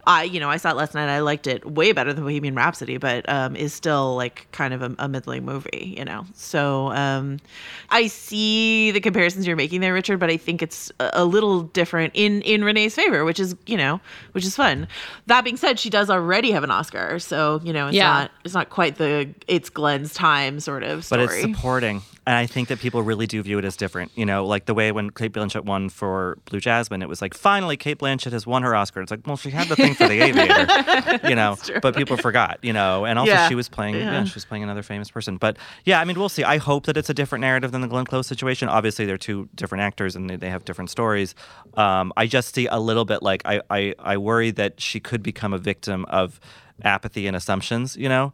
I, 0.07 0.25
you 0.25 0.41
know, 0.41 0.51
I 0.51 0.57
saw 0.57 0.71
it 0.71 0.77
last 0.77 0.95
night. 0.95 1.09
I 1.09 1.21
liked 1.21 1.47
it 1.47 1.65
way 1.65 1.93
better 1.93 2.13
than 2.13 2.25
Bohemian 2.25 2.55
Rhapsody, 2.55 2.97
but 2.97 3.29
um, 3.29 3.57
is 3.57 3.73
still 3.73 4.17
like 4.17 4.47
kind 4.53 4.75
of 4.75 4.83
a, 4.83 4.95
a 4.99 5.09
middling 5.09 5.45
movie, 5.45 5.95
you 5.99 6.05
know. 6.05 6.27
So 6.35 6.91
um, 6.93 7.39
I 7.91 8.07
see 8.07 8.91
the 8.91 9.01
comparisons 9.01 9.47
you're 9.47 9.57
making 9.57 9.81
there, 9.81 9.95
Richard, 9.95 10.19
but 10.19 10.31
I 10.31 10.37
think 10.37 10.63
it's 10.63 10.93
a, 11.01 11.25
little 11.25 11.63
different 11.63 12.13
in 12.15 12.43
in 12.43 12.65
Renee's 12.65 12.95
favor, 12.95 13.25
which 13.25 13.41
is 13.41 13.57
you 13.67 13.77
know, 13.77 14.01
which 14.33 14.45
is 14.45 14.55
fun. 14.55 14.87
That 15.27 15.43
being 15.45 15.57
said, 15.57 15.79
she 15.79 15.91
does 15.91 16.11
already 16.11 16.51
have 16.51 16.65
an 16.65 16.71
Oscar, 16.71 17.19
so 17.19 17.61
you 17.65 17.73
know, 17.73 17.87
it's 17.89 17.97
Yeah. 17.97 18.09
not 18.11 18.31
it's 18.45 18.55
not 18.55 18.71
quite 18.71 18.97
the 18.97 19.29
it's 19.49 19.71
Glenn's 19.71 20.13
time 20.15 20.61
sort 20.61 20.83
of 20.83 21.09
but 21.09 21.21
it's 21.21 21.41
supporting. 21.41 22.03
And 22.27 22.35
I 22.37 22.47
think 22.47 22.69
that 22.69 22.79
people 22.79 23.03
really 23.03 23.27
do 23.27 23.43
view 23.43 23.59
it 23.59 23.65
as 23.67 23.77
different. 23.77 24.11
You 24.15 24.25
know, 24.25 24.47
like 24.47 24.65
the 24.65 24.73
way 24.73 24.93
when 24.93 25.11
Cate 25.11 25.33
Blanchett 25.33 25.65
won 25.65 25.91
for 25.91 26.39
Blue 26.47 26.59
Jasmine, 26.59 27.03
it 27.03 27.09
was 27.09 27.21
like, 27.21 27.35
finally, 27.35 27.77
Cate 27.77 27.99
Blanchett 27.99 28.33
has 28.33 28.47
won 28.47 28.63
her 28.63 28.75
Oscar. 28.75 29.03
It's 29.03 29.11
like, 29.11 29.27
well, 29.27 29.37
she 29.37 29.51
had 29.51 29.69
the 29.69 29.77
thing 29.77 29.95
for 29.95 30.09
The 30.09 30.21
Aviator, 30.23 31.29
you 31.29 31.35
know, 31.35 31.57
but 31.83 31.95
people 31.95 32.17
forgot, 32.17 32.59
you 32.63 32.73
know, 32.73 33.05
and 33.05 33.19
also 33.19 33.31
Yeah. 33.31 33.49
she 33.49 33.55
was 33.55 33.69
playing, 33.69 33.97
yeah. 33.97 34.11
Yeah. 34.13 34.25
she 34.25 34.35
was 34.35 34.45
playing 34.47 34.63
another 34.65 34.83
famous 34.83 35.11
person. 35.11 35.37
But 35.37 35.59
yeah, 35.85 36.01
I 36.01 36.05
mean, 36.07 36.19
we'll 36.19 36.31
see. 36.31 36.45
I 36.45 36.57
hope 36.57 36.87
that 36.87 36.97
it's 36.97 37.11
a 37.11 37.15
different 37.15 37.41
narrative 37.43 37.73
than 37.73 37.83
the 37.83 37.89
Glenn 37.89 38.07
Close 38.07 38.27
situation. 38.27 38.69
Obviously, 38.71 39.05
they're 39.05 39.19
two 39.19 39.49
different 39.55 39.83
actors 39.83 40.17
and 40.17 40.31
they, 40.31 40.37
they 40.37 40.49
have 40.51 40.65
different 40.65 40.89
stories. 40.91 41.35
Um, 41.75 42.11
I 42.17 42.27
just 42.27 42.55
see 42.55 42.67
a 42.69 42.79
little 42.81 43.05
bit 43.05 43.23
like 43.23 43.43
I, 43.45 43.61
I, 43.69 43.95
I 43.99 44.17
worry 44.17 44.51
that 44.53 44.81
she 44.81 44.99
could 44.99 45.23
become 45.23 45.53
a 45.53 45.59
victim 45.59 46.07
of 46.07 46.41
apathy 46.83 47.27
and 47.27 47.37
assumptions, 47.37 47.97
you 47.97 48.09
know? 48.09 48.33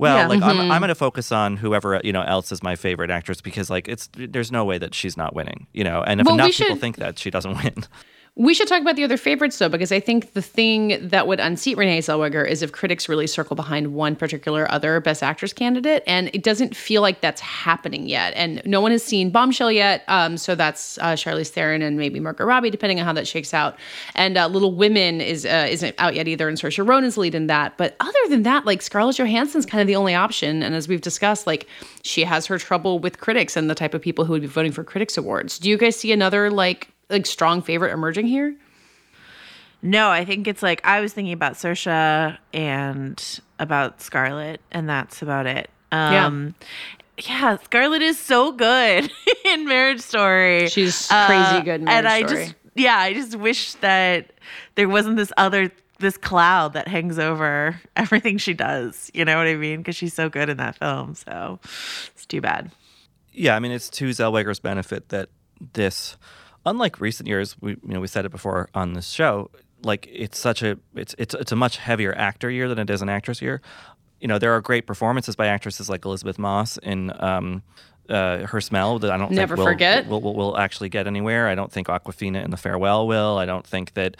Well, 0.00 0.16
Yeah. 0.16 0.26
like 0.28 0.42
I'm, 0.42 0.58
I'm 0.58 0.68
mm-hmm. 0.68 0.78
going 0.78 0.88
to 0.88 0.94
focus 0.94 1.30
on 1.30 1.58
whoever 1.58 2.00
you 2.02 2.12
know 2.12 2.22
else 2.22 2.50
is 2.52 2.62
my 2.62 2.74
favorite 2.74 3.10
actress 3.10 3.40
because 3.42 3.68
like 3.68 3.86
it's 3.86 4.08
there's 4.14 4.50
no 4.50 4.64
way 4.64 4.78
that 4.78 4.94
she's 4.94 5.16
not 5.16 5.34
winning, 5.34 5.66
you 5.74 5.84
know. 5.84 6.02
And 6.02 6.20
if 6.20 6.26
Well, 6.26 6.36
we 6.36 6.42
enough 6.42 6.56
people 6.56 6.74
should- 6.74 6.80
think 6.80 6.96
that 6.96 7.18
she 7.18 7.30
doesn't 7.30 7.54
win, 7.62 7.84
We 8.36 8.54
should 8.54 8.68
talk 8.68 8.80
about 8.80 8.96
the 8.96 9.04
other 9.04 9.16
favorites, 9.16 9.58
though, 9.58 9.68
because 9.68 9.92
I 9.92 10.00
think 10.00 10.32
the 10.32 10.40
thing 10.40 11.08
that 11.08 11.26
would 11.26 11.40
unseat 11.40 11.76
Renee 11.76 11.98
Zellweger 11.98 12.46
is 12.46 12.62
if 12.62 12.72
critics 12.72 13.08
really 13.08 13.26
circle 13.26 13.56
behind 13.56 13.92
one 13.92 14.14
particular 14.14 14.70
other 14.70 15.00
Best 15.00 15.22
Actress 15.22 15.52
candidate, 15.52 16.04
and 16.06 16.30
it 16.32 16.42
doesn't 16.42 16.76
feel 16.76 17.02
like 17.02 17.20
that's 17.20 17.40
happening 17.40 18.06
yet. 18.06 18.32
And 18.36 18.62
no 18.64 18.80
one 18.80 18.92
has 18.92 19.02
seen 19.02 19.30
Bombshell 19.30 19.72
yet, 19.72 20.04
um, 20.08 20.38
so 20.38 20.54
that's 20.54 20.96
uh, 20.98 21.14
Charlize 21.14 21.48
Theron 21.48 21.82
and 21.82 21.98
maybe 21.98 22.20
Margot 22.20 22.44
Robbie, 22.44 22.70
depending 22.70 23.00
on 23.00 23.04
how 23.04 23.12
that 23.12 23.26
shakes 23.26 23.52
out. 23.52 23.76
And 24.14 24.38
uh, 24.38 24.46
Little 24.46 24.74
Women 24.74 25.20
is 25.20 25.44
uh, 25.44 25.66
isn't 25.68 25.96
out 25.98 26.14
yet 26.14 26.28
either, 26.28 26.48
and 26.48 26.56
Saoirse 26.56 26.86
Ronan's 26.86 27.18
lead 27.18 27.34
in 27.34 27.48
that. 27.48 27.76
But 27.76 27.96
other 28.00 28.18
than 28.28 28.44
that, 28.44 28.64
like 28.64 28.80
Scarlett 28.80 29.16
Johansson's 29.16 29.66
kind 29.66 29.82
of 29.82 29.88
the 29.88 29.96
only 29.96 30.14
option. 30.14 30.62
And 30.62 30.74
as 30.74 30.86
we've 30.86 31.00
discussed, 31.00 31.46
like 31.46 31.66
she 32.04 32.22
has 32.24 32.46
her 32.46 32.58
trouble 32.58 33.00
with 33.00 33.18
critics 33.18 33.56
and 33.56 33.68
the 33.68 33.74
type 33.74 33.92
of 33.92 34.00
people 34.00 34.24
who 34.24 34.32
would 34.32 34.42
be 34.42 34.48
voting 34.48 34.72
for 34.72 34.84
critics 34.84 35.18
awards. 35.18 35.58
Do 35.58 35.68
you 35.68 35.76
guys 35.76 35.96
see 35.96 36.12
another 36.12 36.50
like 36.50 36.88
like 37.10 37.26
strong 37.26 37.62
favorite 37.62 37.92
emerging 37.92 38.26
here? 38.26 38.54
No, 39.82 40.10
I 40.10 40.24
think 40.24 40.46
it's 40.46 40.62
like 40.62 40.80
I 40.84 41.00
was 41.00 41.12
thinking 41.12 41.32
about 41.32 41.54
Saoirse 41.54 42.36
and 42.52 43.40
about 43.58 44.00
Scarlett, 44.02 44.60
and 44.70 44.88
that's 44.88 45.22
about 45.22 45.46
it. 45.46 45.70
Um, 45.90 46.54
yeah. 47.18 47.56
Scarlett 47.64 48.02
is 48.02 48.18
so 48.18 48.52
good 48.52 49.10
in 49.46 49.66
Marriage 49.66 50.00
Story. 50.00 50.68
She's 50.68 51.08
crazy 51.08 51.62
good 51.62 51.80
in 51.80 51.88
and 51.88 52.06
I 52.06 52.26
Story. 52.26 52.44
just, 52.44 52.54
yeah, 52.74 52.96
I 52.98 53.14
just 53.14 53.36
wish 53.36 53.74
that 53.74 54.32
there 54.74 54.88
wasn't 54.88 55.16
this 55.16 55.32
other 55.36 55.70
this 55.98 56.16
cloud 56.16 56.72
that 56.74 56.88
hangs 56.88 57.18
over 57.18 57.78
everything 57.96 58.38
she 58.38 58.54
does. 58.54 59.10
You 59.14 59.24
know 59.24 59.36
what 59.36 59.46
I 59.46 59.54
mean? 59.54 59.78
Because 59.78 59.96
she's 59.96 60.14
so 60.14 60.28
good 60.28 60.48
in 60.48 60.56
that 60.58 60.76
film. 60.76 61.14
So 61.14 61.58
it's 62.14 62.26
too 62.26 62.40
bad. 62.40 62.70
yeah, 63.32 63.56
I 63.56 63.60
mean 63.60 63.72
it's 63.72 63.88
to 63.90 64.08
Zellweger's 64.10 64.60
benefit 64.60 65.08
that 65.10 65.28
this, 65.74 66.16
unlike 66.66 67.00
recent 67.00 67.28
years, 67.28 67.56
we 67.60 67.72
you 67.72 67.78
know 67.94 68.00
we 68.00 68.06
said 68.06 68.24
it 68.24 68.30
before 68.30 68.68
on 68.74 68.94
this 68.94 69.08
show, 69.08 69.50
like 69.82 70.08
it's 70.10 70.38
such 70.38 70.62
a 70.62 70.78
it's 70.94 71.14
it's 71.18 71.34
it's 71.34 71.52
a 71.52 71.56
much 71.56 71.78
heavier 71.78 72.14
actor 72.16 72.50
year 72.50 72.68
than 72.68 72.78
it 72.78 72.90
is 72.90 73.02
an 73.02 73.08
actress 73.08 73.40
year. 73.42 73.60
You 74.20 74.28
know 74.28 74.38
there 74.38 74.54
are 74.54 74.60
great 74.60 74.86
performances 74.86 75.36
by 75.36 75.46
actresses 75.46 75.88
like 75.88 76.04
Elisabeth 76.04 76.38
Moss 76.38 76.78
in. 76.78 77.12
Um, 77.22 77.62
uh, 78.08 78.44
her 78.48 78.60
smell 78.60 78.98
that 78.98 79.12
I 79.12 79.16
don't 79.16 79.30
Never 79.30 79.54
think 79.54 79.64
will, 79.64 79.72
forget. 79.72 80.08
Will, 80.08 80.20
will, 80.20 80.34
will 80.34 80.58
actually 80.58 80.88
get 80.88 81.06
anywhere. 81.06 81.46
I 81.46 81.54
don't 81.54 81.70
think 81.70 81.86
Awkwafina 81.86 82.44
in 82.44 82.50
The 82.50 82.56
Farewell 82.56 83.06
will. 83.06 83.38
I 83.38 83.46
don't 83.46 83.64
think 83.64 83.94
that 83.94 84.16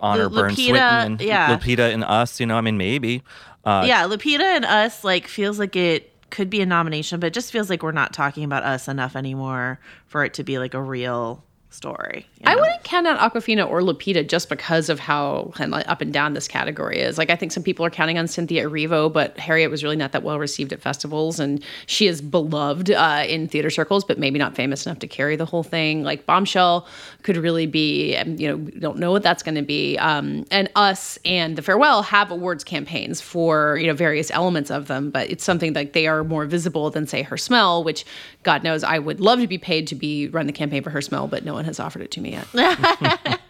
Honor 0.00 0.28
Lu- 0.28 0.40
Burns 0.40 0.58
Lupita, 0.58 0.66
Swinton 0.66 1.12
and 1.12 1.20
yeah. 1.20 1.56
Lupita 1.56 1.92
in 1.92 2.02
Us. 2.02 2.40
You 2.40 2.46
know, 2.46 2.56
I 2.56 2.60
mean, 2.60 2.76
maybe. 2.76 3.22
Uh, 3.64 3.84
yeah, 3.86 4.02
Lupita 4.02 4.40
and 4.40 4.64
Us 4.64 5.04
like 5.04 5.28
feels 5.28 5.60
like 5.60 5.76
it 5.76 6.12
could 6.30 6.50
be 6.50 6.60
a 6.60 6.66
nomination, 6.66 7.20
but 7.20 7.28
it 7.28 7.34
just 7.34 7.52
feels 7.52 7.70
like 7.70 7.82
we're 7.82 7.92
not 7.92 8.12
talking 8.12 8.44
about 8.44 8.62
Us 8.62 8.88
enough 8.88 9.16
anymore 9.16 9.80
for 10.06 10.24
it 10.24 10.34
to 10.34 10.44
be 10.44 10.58
like 10.58 10.74
a 10.74 10.82
real 10.82 11.44
story. 11.70 12.26
you 12.40 12.44
I 12.46 12.56
wouldn't 12.56 12.82
count 12.82 13.06
out 13.06 13.18
Awkwafina 13.18 13.68
or 13.68 13.80
Lupita 13.80 14.26
just 14.26 14.48
because 14.48 14.88
of 14.88 14.98
how 14.98 15.52
kind 15.54 15.74
of 15.74 15.82
up 15.86 16.00
and 16.00 16.12
down 16.12 16.32
this 16.32 16.48
category 16.48 16.98
is. 17.00 17.18
Like, 17.18 17.30
I 17.30 17.36
think 17.36 17.52
some 17.52 17.62
people 17.62 17.84
are 17.84 17.90
counting 17.90 18.18
on 18.18 18.26
Cynthia 18.26 18.68
Erivo, 18.68 19.12
but 19.12 19.38
Harriet 19.38 19.70
was 19.70 19.84
really 19.84 19.96
not 19.96 20.12
that 20.12 20.22
well 20.22 20.38
received 20.38 20.72
at 20.72 20.80
festivals, 20.80 21.38
and 21.38 21.62
she 21.86 22.06
is 22.06 22.20
beloved 22.20 22.90
uh, 22.90 23.24
in 23.28 23.48
theater 23.48 23.70
circles, 23.70 24.04
but 24.04 24.18
maybe 24.18 24.38
not 24.38 24.54
famous 24.54 24.86
enough 24.86 24.98
to 25.00 25.06
carry 25.06 25.36
the 25.36 25.44
whole 25.44 25.62
thing. 25.62 26.02
Like, 26.02 26.24
Bombshell 26.26 26.86
could 27.22 27.36
really 27.36 27.66
be, 27.66 28.16
um, 28.16 28.36
you 28.36 28.48
know, 28.48 28.56
don't 28.56 28.98
know 28.98 29.12
what 29.12 29.22
that's 29.22 29.42
going 29.42 29.56
to 29.56 29.62
be. 29.62 29.98
Um, 29.98 30.46
and 30.50 30.70
Us 30.74 31.18
and 31.24 31.56
The 31.56 31.62
Farewell 31.62 32.02
have 32.02 32.30
awards 32.30 32.64
campaigns 32.64 33.20
for 33.20 33.76
you 33.76 33.86
know 33.86 33.94
various 33.94 34.30
elements 34.30 34.70
of 34.70 34.86
them, 34.86 35.10
but 35.10 35.30
it's 35.30 35.44
something 35.44 35.72
like 35.74 35.92
they 35.92 36.06
are 36.06 36.24
more 36.24 36.46
visible 36.46 36.90
than 36.90 37.06
say 37.06 37.22
Her 37.22 37.36
Smell, 37.36 37.84
which 37.84 38.04
God 38.42 38.64
knows 38.64 38.82
I 38.82 38.98
would 38.98 39.20
love 39.20 39.40
to 39.40 39.46
be 39.46 39.58
paid 39.58 39.86
to 39.88 39.94
be 39.94 40.28
run 40.28 40.46
the 40.46 40.52
campaign 40.52 40.82
for 40.82 40.90
Her 40.90 41.02
Smell, 41.02 41.26
but 41.26 41.44
no 41.44 41.57
one 41.58 41.64
has 41.64 41.80
offered 41.80 42.02
it 42.02 42.10
to 42.12 42.20
me 42.20 42.30
yet. 42.30 42.46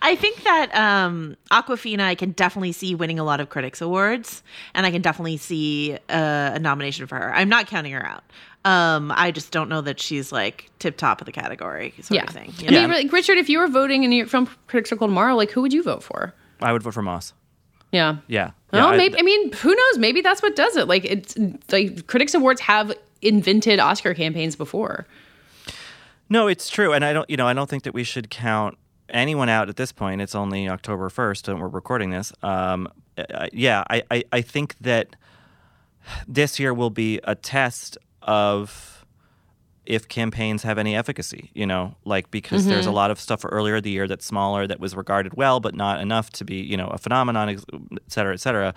I 0.00 0.16
think 0.16 0.42
that 0.44 0.74
um, 0.74 1.36
Awkwafina, 1.50 2.00
I 2.00 2.14
can 2.14 2.32
definitely 2.32 2.72
see 2.72 2.94
winning 2.94 3.18
a 3.18 3.24
lot 3.24 3.40
of 3.40 3.50
critics 3.50 3.82
awards, 3.82 4.42
and 4.74 4.86
I 4.86 4.90
can 4.90 5.02
definitely 5.02 5.36
see 5.36 5.98
uh, 6.08 6.52
a 6.54 6.58
nomination 6.58 7.06
for 7.06 7.16
her. 7.16 7.34
I'm 7.34 7.50
not 7.50 7.66
counting 7.66 7.92
her 7.92 8.04
out. 8.04 8.24
Um, 8.64 9.12
I 9.14 9.30
just 9.30 9.52
don't 9.52 9.68
know 9.68 9.82
that 9.82 10.00
she's 10.00 10.32
like 10.32 10.70
tip 10.78 10.96
top 10.96 11.20
of 11.20 11.26
the 11.26 11.32
category 11.32 11.92
sort 12.00 12.16
yeah. 12.16 12.24
of 12.24 12.30
thing. 12.30 12.52
you 12.58 12.68
I 12.68 12.70
know? 12.70 12.80
mean, 12.88 12.90
like, 12.90 13.12
Richard, 13.12 13.36
if 13.36 13.50
you 13.50 13.58
were 13.58 13.68
voting 13.68 14.02
in 14.02 14.12
your 14.12 14.26
film 14.26 14.48
critics 14.66 14.90
circle 14.90 15.06
tomorrow, 15.06 15.34
like 15.36 15.50
who 15.50 15.60
would 15.60 15.72
you 15.72 15.82
vote 15.82 16.02
for? 16.02 16.34
I 16.60 16.72
would 16.72 16.82
vote 16.82 16.94
for 16.94 17.02
Moss. 17.02 17.34
Yeah. 17.92 18.16
Yeah. 18.26 18.50
Well, 18.72 18.88
yeah, 18.88 18.94
I- 18.94 18.96
maybe. 18.96 19.18
I 19.18 19.22
mean, 19.22 19.52
who 19.52 19.74
knows? 19.74 19.98
Maybe 19.98 20.22
that's 20.22 20.42
what 20.42 20.56
does 20.56 20.76
it. 20.76 20.88
Like, 20.88 21.04
it's 21.04 21.36
like 21.70 22.06
critics 22.06 22.34
awards 22.34 22.60
have 22.62 22.92
invented 23.22 23.78
Oscar 23.78 24.14
campaigns 24.14 24.56
before. 24.56 25.06
No, 26.30 26.46
it's 26.46 26.68
true, 26.68 26.92
and 26.92 27.04
I 27.04 27.12
don't. 27.12 27.28
You 27.30 27.36
know, 27.36 27.46
I 27.46 27.54
don't 27.54 27.68
think 27.68 27.84
that 27.84 27.94
we 27.94 28.04
should 28.04 28.30
count 28.30 28.76
anyone 29.08 29.48
out 29.48 29.68
at 29.68 29.76
this 29.76 29.92
point. 29.92 30.20
It's 30.20 30.34
only 30.34 30.68
October 30.68 31.08
first, 31.08 31.48
and 31.48 31.60
we're 31.60 31.68
recording 31.68 32.10
this. 32.10 32.32
Um, 32.42 32.88
yeah, 33.52 33.84
I, 33.90 34.02
I, 34.10 34.24
I 34.32 34.40
think 34.42 34.76
that 34.80 35.16
this 36.26 36.58
year 36.58 36.72
will 36.74 36.90
be 36.90 37.20
a 37.24 37.34
test 37.34 37.98
of 38.22 39.06
if 39.86 40.06
campaigns 40.06 40.62
have 40.64 40.76
any 40.76 40.94
efficacy. 40.94 41.50
You 41.54 41.66
know, 41.66 41.96
like 42.04 42.30
because 42.30 42.66
there's 42.66 42.86
a 42.86 42.90
lot 42.92 43.10
of 43.10 43.18
stuff 43.18 43.44
earlier 43.44 43.76
in 43.76 43.82
the 43.82 43.90
year 43.90 44.06
that's 44.06 44.26
smaller 44.26 44.66
that 44.66 44.80
was 44.80 44.94
regarded 44.94 45.34
well, 45.34 45.60
but 45.60 45.74
not 45.74 46.00
enough 46.00 46.30
to 46.32 46.44
be 46.44 46.56
you 46.56 46.76
know 46.76 46.88
a 46.88 46.98
phenomenon, 46.98 47.48
et 47.48 47.62
cetera, 48.08 48.34
et 48.34 48.40
cetera. 48.40 48.74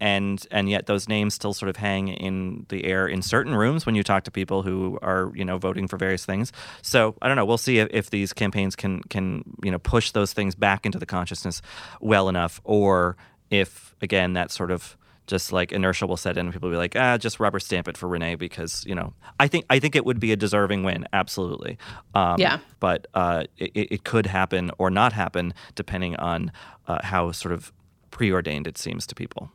And 0.00 0.44
and 0.50 0.68
yet 0.70 0.86
those 0.86 1.08
names 1.08 1.34
still 1.34 1.52
sort 1.52 1.68
of 1.68 1.76
hang 1.76 2.08
in 2.08 2.64
the 2.70 2.84
air 2.86 3.06
in 3.06 3.20
certain 3.22 3.54
rooms 3.54 3.84
when 3.84 3.94
you 3.94 4.02
talk 4.02 4.24
to 4.24 4.30
people 4.30 4.62
who 4.62 4.98
are 5.02 5.30
you 5.34 5.44
know 5.44 5.58
voting 5.58 5.86
for 5.88 5.96
various 5.98 6.24
things. 6.24 6.52
So 6.82 7.14
I 7.20 7.28
don't 7.28 7.36
know. 7.36 7.44
We'll 7.44 7.58
see 7.58 7.78
if, 7.78 7.88
if 7.92 8.10
these 8.10 8.32
campaigns 8.32 8.74
can 8.76 9.02
can 9.10 9.44
you 9.62 9.70
know 9.70 9.78
push 9.78 10.12
those 10.12 10.32
things 10.32 10.54
back 10.54 10.86
into 10.86 10.98
the 10.98 11.06
consciousness 11.06 11.60
well 12.00 12.28
enough, 12.28 12.60
or 12.64 13.16
if 13.50 13.94
again 14.00 14.32
that 14.32 14.50
sort 14.50 14.70
of 14.70 14.96
just 15.26 15.52
like 15.52 15.70
inertia 15.70 16.06
will 16.06 16.16
set 16.16 16.36
in 16.36 16.46
and 16.46 16.52
people 16.52 16.68
will 16.68 16.74
be 16.74 16.78
like 16.78 16.96
ah 16.96 17.16
just 17.16 17.38
rubber 17.38 17.60
stamp 17.60 17.86
it 17.86 17.96
for 17.96 18.08
renee 18.08 18.34
because 18.34 18.84
you 18.84 18.94
know 18.96 19.12
i 19.38 19.46
think 19.46 19.64
i 19.70 19.78
think 19.78 19.94
it 19.94 20.04
would 20.04 20.18
be 20.18 20.32
a 20.32 20.36
deserving 20.36 20.82
win 20.82 21.06
absolutely 21.12 21.78
um, 22.14 22.34
Yeah. 22.40 22.58
but 22.80 23.06
uh, 23.14 23.44
it, 23.56 23.70
it 23.92 24.04
could 24.04 24.26
happen 24.26 24.72
or 24.78 24.90
not 24.90 25.12
happen 25.12 25.54
depending 25.76 26.16
on 26.16 26.50
uh, 26.88 26.98
how 27.04 27.30
sort 27.30 27.52
of 27.52 27.72
preordained 28.10 28.66
it 28.66 28.76
seems 28.76 29.06
to 29.06 29.14
people 29.14 29.52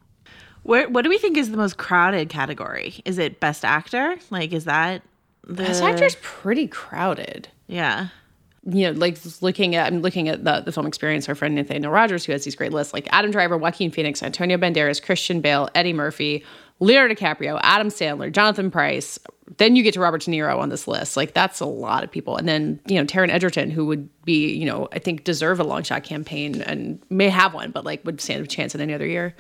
Where, 0.66 0.90
what 0.90 1.04
do 1.04 1.10
we 1.10 1.18
think 1.18 1.38
is 1.38 1.52
the 1.52 1.58
most 1.58 1.78
crowded 1.78 2.30
category? 2.30 3.02
Is 3.06 3.18
it 3.18 3.40
best 3.40 3.64
actor? 3.64 4.18
Like, 4.30 4.52
is 4.52 4.66
that 4.66 5.02
the 5.48 5.64
Best 5.64 5.84
actor's 5.84 6.18
pretty 6.22 6.68
crowded. 6.68 7.48
Yeah. 7.68 8.08
you 8.66 8.92
know, 8.92 9.00
like 9.00 9.18
looking 9.42 9.76
at 9.76 9.88
I'm 9.88 10.02
looking 10.02 10.28
at 10.28 10.44
the, 10.44 10.62
the 10.62 10.72
film 10.72 10.88
experience, 10.88 11.30
our 11.30 11.36
friend 11.36 11.56
Nathaniel 11.56 11.92
Rogers, 11.92 12.26
who 12.26 12.32
has 12.32 12.44
these 12.44 12.56
great 12.56 12.74
lists 12.74 12.94
like 12.94 13.08
Adam 13.12 13.32
Driver, 13.32 13.58
Joaquin 13.58 13.92
Phoenix, 13.92 14.24
Antonio 14.24 14.58
Banderas, 14.58 15.02
Christian 15.02 15.42
Bale, 15.42 15.70
Eddie 15.76 15.94
Murphy, 15.94 16.44
Leonardo 16.80 17.14
DiCaprio, 17.14 17.60
Adam 17.62 17.90
Sandler, 17.90 18.32
Jonathan 18.32 18.72
Pryce. 18.72 19.20
Then 19.58 19.76
you 19.76 19.84
get 19.84 19.94
to 19.94 20.00
Robert 20.00 20.24
De 20.24 20.32
Niro 20.32 20.58
on 20.58 20.70
this 20.70 20.88
list. 20.88 21.16
Like 21.16 21.34
that's 21.34 21.60
a 21.60 21.66
lot 21.66 22.04
of 22.04 22.10
people. 22.10 22.38
And 22.38 22.48
then, 22.48 22.80
you 22.88 22.96
know, 22.96 23.06
Taron 23.06 23.30
Egerton, 23.30 23.70
who 23.70 23.86
would 23.86 24.10
be, 24.24 24.52
you 24.52 24.66
know, 24.66 24.88
I 24.92 25.00
think 25.00 25.24
deserve 25.24 25.60
a 25.60 25.64
long 25.64 25.84
shot 25.84 26.04
campaign 26.04 26.62
and 26.64 27.00
may 27.12 27.30
have 27.30 27.54
one, 27.54 27.70
but 27.70 27.86
like 27.86 28.04
would 28.04 28.20
stand 28.20 28.44
a 28.44 28.48
chance 28.48 28.74
in 28.74 28.82
any 28.82 28.94
other 28.94 29.06
year. 29.06 29.36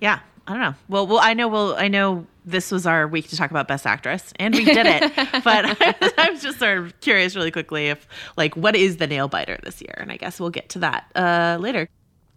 Yeah. 0.00 0.20
I 0.46 0.52
don't 0.52 0.62
know. 0.62 0.74
Well, 0.88 1.06
well, 1.06 1.20
I 1.20 1.34
know. 1.34 1.46
Well, 1.46 1.76
I 1.76 1.86
know 1.86 2.26
this 2.44 2.72
was 2.72 2.84
our 2.84 3.06
week 3.06 3.28
to 3.28 3.36
talk 3.36 3.50
about 3.50 3.68
Best 3.68 3.86
Actress, 3.86 4.32
and 4.36 4.52
we 4.52 4.64
did 4.64 4.84
it. 4.84 5.02
but 5.44 5.76
I 6.18 6.30
was 6.30 6.42
just 6.42 6.58
sort 6.58 6.78
of 6.78 7.00
curious, 7.00 7.36
really 7.36 7.52
quickly, 7.52 7.86
if 7.88 8.08
like 8.36 8.56
what 8.56 8.74
is 8.74 8.96
the 8.96 9.06
nail 9.06 9.28
biter 9.28 9.60
this 9.62 9.80
year, 9.80 9.94
and 9.98 10.10
I 10.10 10.16
guess 10.16 10.40
we'll 10.40 10.50
get 10.50 10.68
to 10.70 10.80
that 10.80 11.04
uh, 11.14 11.58
later. 11.60 11.88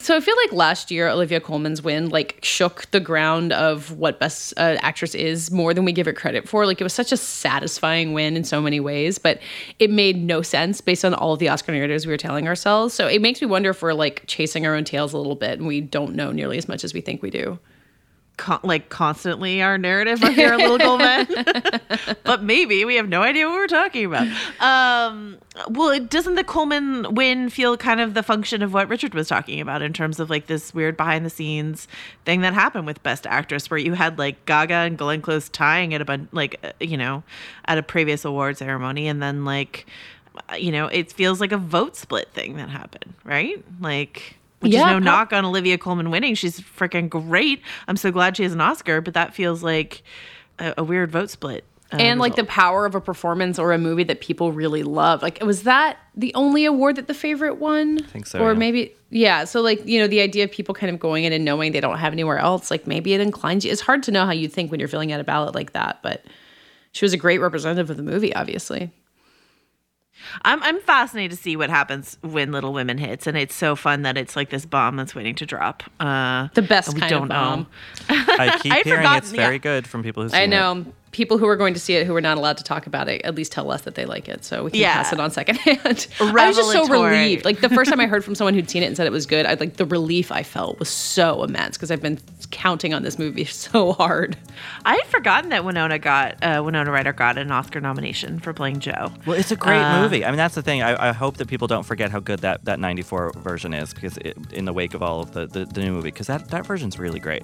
So 0.03 0.17
I 0.17 0.19
feel 0.19 0.35
like 0.35 0.51
last 0.51 0.91
year 0.91 1.07
Olivia 1.07 1.39
Colman's 1.39 1.81
win 1.81 2.09
like 2.09 2.37
shook 2.43 2.91
the 2.91 2.99
ground 2.99 3.53
of 3.53 3.97
what 3.97 4.19
best 4.19 4.53
uh, 4.57 4.75
actress 4.81 5.15
is 5.15 5.49
more 5.49 5.73
than 5.73 5.85
we 5.85 5.93
give 5.93 6.09
it 6.09 6.17
credit 6.17 6.45
for. 6.45 6.65
Like 6.65 6.81
it 6.81 6.83
was 6.83 6.91
such 6.91 7.13
a 7.13 7.17
satisfying 7.17 8.11
win 8.11 8.35
in 8.35 8.43
so 8.43 8.59
many 8.59 8.81
ways, 8.81 9.17
but 9.17 9.39
it 9.79 9.89
made 9.89 10.21
no 10.21 10.41
sense 10.41 10.81
based 10.81 11.05
on 11.05 11.13
all 11.13 11.31
of 11.31 11.39
the 11.39 11.47
Oscar 11.47 11.71
narratives 11.71 12.05
we 12.05 12.11
were 12.11 12.17
telling 12.17 12.49
ourselves. 12.49 12.93
So 12.93 13.07
it 13.07 13.21
makes 13.21 13.39
me 13.39 13.47
wonder 13.47 13.69
if 13.69 13.81
we're 13.81 13.93
like 13.93 14.23
chasing 14.27 14.65
our 14.65 14.75
own 14.75 14.83
tails 14.83 15.13
a 15.13 15.17
little 15.17 15.35
bit 15.35 15.59
and 15.59 15.67
we 15.69 15.79
don't 15.79 16.15
know 16.15 16.33
nearly 16.33 16.57
as 16.57 16.67
much 16.67 16.83
as 16.83 16.93
we 16.93 16.99
think 16.99 17.21
we 17.21 17.29
do. 17.29 17.57
Con- 18.35 18.59
like 18.63 18.89
constantly 18.89 19.61
our 19.61 19.77
narrative 19.77 20.23
of 20.23 20.33
here, 20.33 20.57
little 20.57 20.79
gold 20.79 20.99
men. 20.99 21.27
but 22.23 22.41
maybe 22.41 22.83
we 22.83 22.95
have 22.95 23.07
no 23.07 23.21
idea 23.21 23.47
what 23.47 23.55
we're 23.55 23.67
talking 23.67 24.05
about. 24.05 24.27
Um, 24.59 25.37
well, 25.69 25.89
it, 25.89 26.09
doesn't 26.09 26.33
the 26.33 26.43
Colman 26.43 27.13
win 27.13 27.49
feel 27.49 27.77
kind 27.77 28.01
of 28.01 28.15
the 28.15 28.23
function 28.23 28.63
of 28.63 28.73
what 28.73 28.89
Richard 28.89 29.13
was 29.13 29.27
talking 29.27 29.61
about 29.61 29.83
in 29.83 29.93
terms 29.93 30.19
of 30.19 30.31
like 30.31 30.47
this 30.47 30.73
weird 30.73 30.97
behind 30.97 31.25
the 31.25 31.29
scenes 31.29 31.87
thing 32.25 32.41
that 32.41 32.55
happened 32.55 32.87
with 32.87 33.03
Best 33.03 33.27
Actress, 33.27 33.69
where 33.69 33.77
you 33.77 33.93
had 33.93 34.17
like 34.17 34.43
Gaga 34.45 34.73
and 34.73 34.97
Glenn 34.97 35.21
Close 35.21 35.47
tying 35.49 35.93
at 35.93 36.01
a 36.01 36.05
bunch, 36.05 36.27
like 36.31 36.59
uh, 36.63 36.71
you 36.79 36.97
know, 36.97 37.21
at 37.65 37.77
a 37.77 37.83
previous 37.83 38.25
award 38.25 38.57
ceremony, 38.57 39.07
and 39.07 39.21
then 39.21 39.45
like, 39.45 39.85
you 40.57 40.71
know, 40.71 40.87
it 40.87 41.11
feels 41.11 41.39
like 41.39 41.51
a 41.51 41.57
vote 41.57 41.95
split 41.95 42.29
thing 42.33 42.55
that 42.55 42.69
happened, 42.69 43.13
right? 43.23 43.63
Like 43.79 44.37
which 44.63 44.71
Yeah, 44.73 44.79
is 44.81 44.85
no 44.87 44.91
prob- 44.93 45.03
knock 45.03 45.33
on 45.33 45.45
Olivia 45.45 45.77
Colman 45.77 46.09
winning. 46.09 46.35
She's 46.35 46.59
freaking 46.59 47.09
great. 47.09 47.61
I'm 47.87 47.97
so 47.97 48.11
glad 48.11 48.35
she 48.37 48.43
has 48.43 48.53
an 48.53 48.61
Oscar, 48.61 49.01
but 49.01 49.13
that 49.13 49.33
feels 49.35 49.61
like 49.63 50.01
a, 50.59 50.73
a 50.79 50.83
weird 50.83 51.11
vote 51.11 51.29
split. 51.29 51.63
uh, 51.91 51.97
and 51.97 52.19
like 52.19 52.35
the 52.35 52.43
power 52.43 52.85
of 52.85 52.95
a 52.95 53.01
performance 53.01 53.59
or 53.59 53.71
a 53.71 53.77
movie 53.77 54.03
that 54.05 54.19
people 54.21 54.51
really 54.51 54.81
love. 54.83 55.21
Like, 55.21 55.41
was 55.43 55.63
that 55.63 55.97
the 56.15 56.33
only 56.33 56.65
award 56.65 56.95
that 56.95 57.07
the 57.07 57.13
favorite 57.13 57.57
won? 57.57 57.99
I 58.03 58.07
think 58.07 58.25
so, 58.25 58.39
Or 58.39 58.53
yeah. 58.53 58.57
maybe, 58.57 58.93
yeah. 59.11 59.43
So, 59.45 59.61
like, 59.61 59.85
you 59.85 59.99
know, 59.99 60.07
the 60.07 60.21
idea 60.21 60.43
of 60.43 60.51
people 60.51 60.73
kind 60.73 60.91
of 60.91 60.99
going 60.99 61.23
in 61.23 61.33
and 61.33 61.45
knowing 61.45 61.71
they 61.71 61.81
don't 61.81 61.97
have 61.99 62.13
anywhere 62.13 62.39
else, 62.39 62.71
like 62.71 62.87
maybe 62.87 63.13
it 63.13 63.21
inclines 63.21 63.63
you. 63.65 63.71
It's 63.71 63.81
hard 63.81 64.01
to 64.03 64.11
know 64.11 64.25
how 64.25 64.31
you 64.31 64.47
think 64.47 64.71
when 64.71 64.79
you're 64.79 64.89
filling 64.89 65.11
out 65.11 65.19
a 65.19 65.23
ballot 65.23 65.53
like 65.53 65.73
that, 65.73 65.99
but 66.01 66.23
she 66.93 67.05
was 67.05 67.13
a 67.13 67.17
great 67.17 67.39
representative 67.39 67.89
of 67.91 67.97
the 67.97 68.03
movie, 68.03 68.33
obviously. 68.35 68.91
I'm 70.43 70.61
I'm 70.63 70.79
fascinated 70.81 71.37
to 71.37 71.41
see 71.41 71.55
what 71.55 71.69
happens 71.69 72.17
when 72.21 72.51
Little 72.51 72.73
Women 72.73 72.97
hits, 72.97 73.27
and 73.27 73.37
it's 73.37 73.55
so 73.55 73.75
fun 73.75 74.03
that 74.03 74.17
it's 74.17 74.35
like 74.35 74.49
this 74.49 74.65
bomb 74.65 74.95
that's 74.95 75.15
waiting 75.15 75.35
to 75.35 75.45
drop. 75.45 75.83
Uh, 75.99 76.47
The 76.53 76.61
best 76.61 76.93
we 76.93 76.99
kind 76.99 77.09
don't 77.09 77.23
of 77.23 77.29
bomb. 77.29 77.67
I 78.09 78.59
keep 78.61 78.73
I'd 78.73 78.85
hearing 78.85 79.07
it's 79.13 79.31
very 79.31 79.55
yeah. 79.55 79.59
good 79.59 79.87
from 79.87 80.03
people 80.03 80.23
who 80.27 80.35
I 80.35 80.45
know 80.45 80.85
people 81.13 81.37
who 81.37 81.47
are 81.47 81.55
going 81.55 81.73
to 81.73 81.79
see 81.79 81.93
it 81.95 82.05
who 82.05 82.13
are 82.15 82.19
not 82.21 82.37
allowed 82.37 82.57
to 82.57 82.63
talk 82.63 82.85
about 82.87 83.07
it 83.07 83.21
at 83.21 83.33
least 83.35 83.51
tell 83.53 83.71
us 83.71 83.83
that 83.83 83.95
they 83.95 84.05
like 84.05 84.27
it, 84.27 84.43
so 84.43 84.65
we 84.65 84.71
can 84.71 84.79
Yeah. 84.81 84.93
pass 84.95 85.13
it 85.13 85.19
on 85.21 85.31
secondhand. 85.31 86.07
I 86.19 86.47
was 86.47 86.57
just 86.57 86.71
so 86.73 86.87
relieved. 86.87 87.45
Like 87.45 87.61
the 87.61 87.69
first 87.69 87.89
time 87.89 87.99
I 88.01 88.07
heard 88.07 88.25
from 88.25 88.35
someone 88.35 88.53
who'd 88.53 88.69
seen 88.69 88.83
it 88.83 88.87
and 88.87 88.97
said 88.97 89.07
it 89.07 89.11
was 89.13 89.25
good, 89.25 89.45
I 89.45 89.53
like 89.53 89.77
the 89.77 89.85
relief 89.85 90.31
I 90.31 90.43
felt 90.43 90.79
was 90.79 90.89
so 90.89 91.43
immense 91.43 91.77
because 91.77 91.89
I've 91.91 92.01
been 92.01 92.19
counting 92.51 92.93
on 92.93 93.03
this 93.03 93.17
movie 93.17 93.45
so 93.63 93.93
hard. 93.93 94.35
I 94.85 94.95
had 94.95 95.05
forgotten 95.07 95.49
that 95.51 95.63
Winona 95.63 95.99
got 95.99 96.43
uh, 96.43 96.61
Winona 96.65 96.91
Ryder 96.91 97.13
got 97.13 97.37
an 97.37 97.51
Oscar 97.51 97.79
nomination 97.79 98.39
for 98.39 98.51
playing 98.53 98.79
Jo. 98.81 99.11
Well, 99.25 99.37
it's 99.39 99.51
a 99.51 99.55
great 99.55 99.81
Uh, 99.81 100.01
movie. 100.01 100.25
I 100.25 100.29
mean, 100.31 100.37
that's 100.37 100.55
the 100.55 100.61
thing. 100.63 100.81
I, 100.81 101.09
I 101.09 101.11
hope 101.13 101.37
that 101.37 101.47
people 101.47 101.67
don't 101.67 101.83
forget 101.83 102.11
how 102.11 102.19
good 102.19 102.39
that, 102.39 102.65
that 102.65 102.79
94 102.79 103.33
version 103.37 103.73
is 103.73 103.93
because 103.93 104.17
it, 104.17 104.35
in 104.51 104.65
the 104.65 104.73
wake 104.73 104.93
of 104.93 105.03
all 105.03 105.21
of 105.21 105.33
the, 105.33 105.45
the, 105.47 105.65
the 105.65 105.81
new 105.81 105.91
movie, 105.91 106.09
because 106.09 106.27
that, 106.27 106.49
that 106.49 106.65
version's 106.65 106.97
really 106.97 107.19
great. 107.19 107.43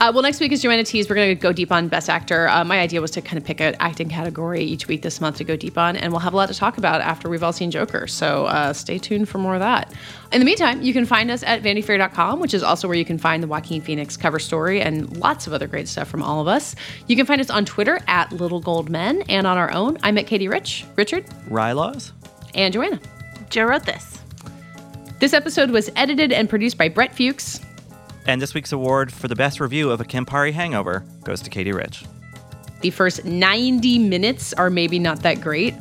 Uh, 0.00 0.12
well, 0.14 0.22
next 0.22 0.38
week 0.38 0.52
is 0.52 0.62
Joanna 0.62 0.84
Tease. 0.84 1.08
We're 1.10 1.16
going 1.16 1.30
to 1.30 1.34
go 1.34 1.52
deep 1.52 1.72
on 1.72 1.88
Best 1.88 2.08
Actor. 2.08 2.48
Uh, 2.48 2.64
my 2.64 2.78
idea 2.78 3.00
was 3.00 3.10
to 3.10 3.20
kind 3.20 3.36
of 3.36 3.44
pick 3.44 3.60
an 3.60 3.74
acting 3.80 4.08
category 4.08 4.62
each 4.62 4.86
week 4.86 5.02
this 5.02 5.20
month 5.20 5.38
to 5.38 5.44
go 5.44 5.56
deep 5.56 5.76
on, 5.76 5.96
and 5.96 6.12
we'll 6.12 6.20
have 6.20 6.34
a 6.34 6.36
lot 6.36 6.46
to 6.50 6.54
talk 6.54 6.78
about 6.78 7.00
after 7.00 7.28
we've 7.28 7.42
all 7.42 7.52
seen 7.52 7.72
Joker. 7.72 8.06
So 8.06 8.46
uh, 8.46 8.72
stay 8.72 8.98
tuned 8.98 9.28
for 9.28 9.38
more 9.38 9.54
of 9.54 9.60
that. 9.60 9.92
In 10.30 10.38
the 10.38 10.44
meantime, 10.44 10.82
you 10.82 10.92
can 10.92 11.04
find 11.04 11.32
us 11.32 11.42
at 11.42 11.64
VanityFair.com, 11.64 12.38
which 12.38 12.54
is 12.54 12.62
also 12.62 12.86
where 12.86 12.96
you 12.96 13.04
can 13.04 13.18
find 13.18 13.42
the 13.42 13.48
Joaquin 13.48 13.80
Phoenix 13.82 14.16
cover 14.16 14.38
story 14.38 14.80
and 14.80 15.16
lots 15.16 15.48
of 15.48 15.52
other 15.52 15.66
great 15.66 15.88
stuff 15.88 16.06
from 16.06 16.22
all 16.22 16.40
of 16.40 16.46
us. 16.46 16.76
You 17.08 17.16
can 17.16 17.26
find 17.26 17.40
us 17.40 17.50
on 17.50 17.64
Twitter 17.64 18.00
at 18.06 18.30
Little 18.30 18.60
Gold 18.60 18.90
Men 18.90 19.22
and 19.28 19.48
on 19.48 19.58
our 19.58 19.72
own. 19.72 19.98
I'm 20.04 20.16
at 20.16 20.26
Katey 20.26 20.48
Rich, 20.48 20.84
Richard, 20.94 21.26
Rylaws? 21.48 22.12
and 22.54 22.72
Joanna. 22.72 23.00
Joe 23.50 23.64
wrote 23.64 23.82
this. 23.84 24.20
This 25.18 25.32
episode 25.32 25.70
was 25.72 25.90
edited 25.96 26.30
and 26.30 26.48
produced 26.48 26.78
by 26.78 26.88
Brett 26.88 27.16
Fuchs. 27.16 27.62
And 28.28 28.42
this 28.42 28.52
week's 28.52 28.72
award 28.72 29.10
for 29.10 29.26
the 29.26 29.34
best 29.34 29.58
review 29.58 29.90
of 29.90 30.02
a 30.02 30.04
Campari 30.04 30.52
hangover 30.52 31.02
goes 31.24 31.40
to 31.40 31.48
Katey 31.48 31.72
Rich. 31.72 32.04
The 32.82 32.90
first 32.90 33.24
90 33.24 33.98
minutes 34.00 34.52
are 34.52 34.68
maybe 34.68 34.98
not 34.98 35.22
that 35.22 35.40
great. 35.40 35.74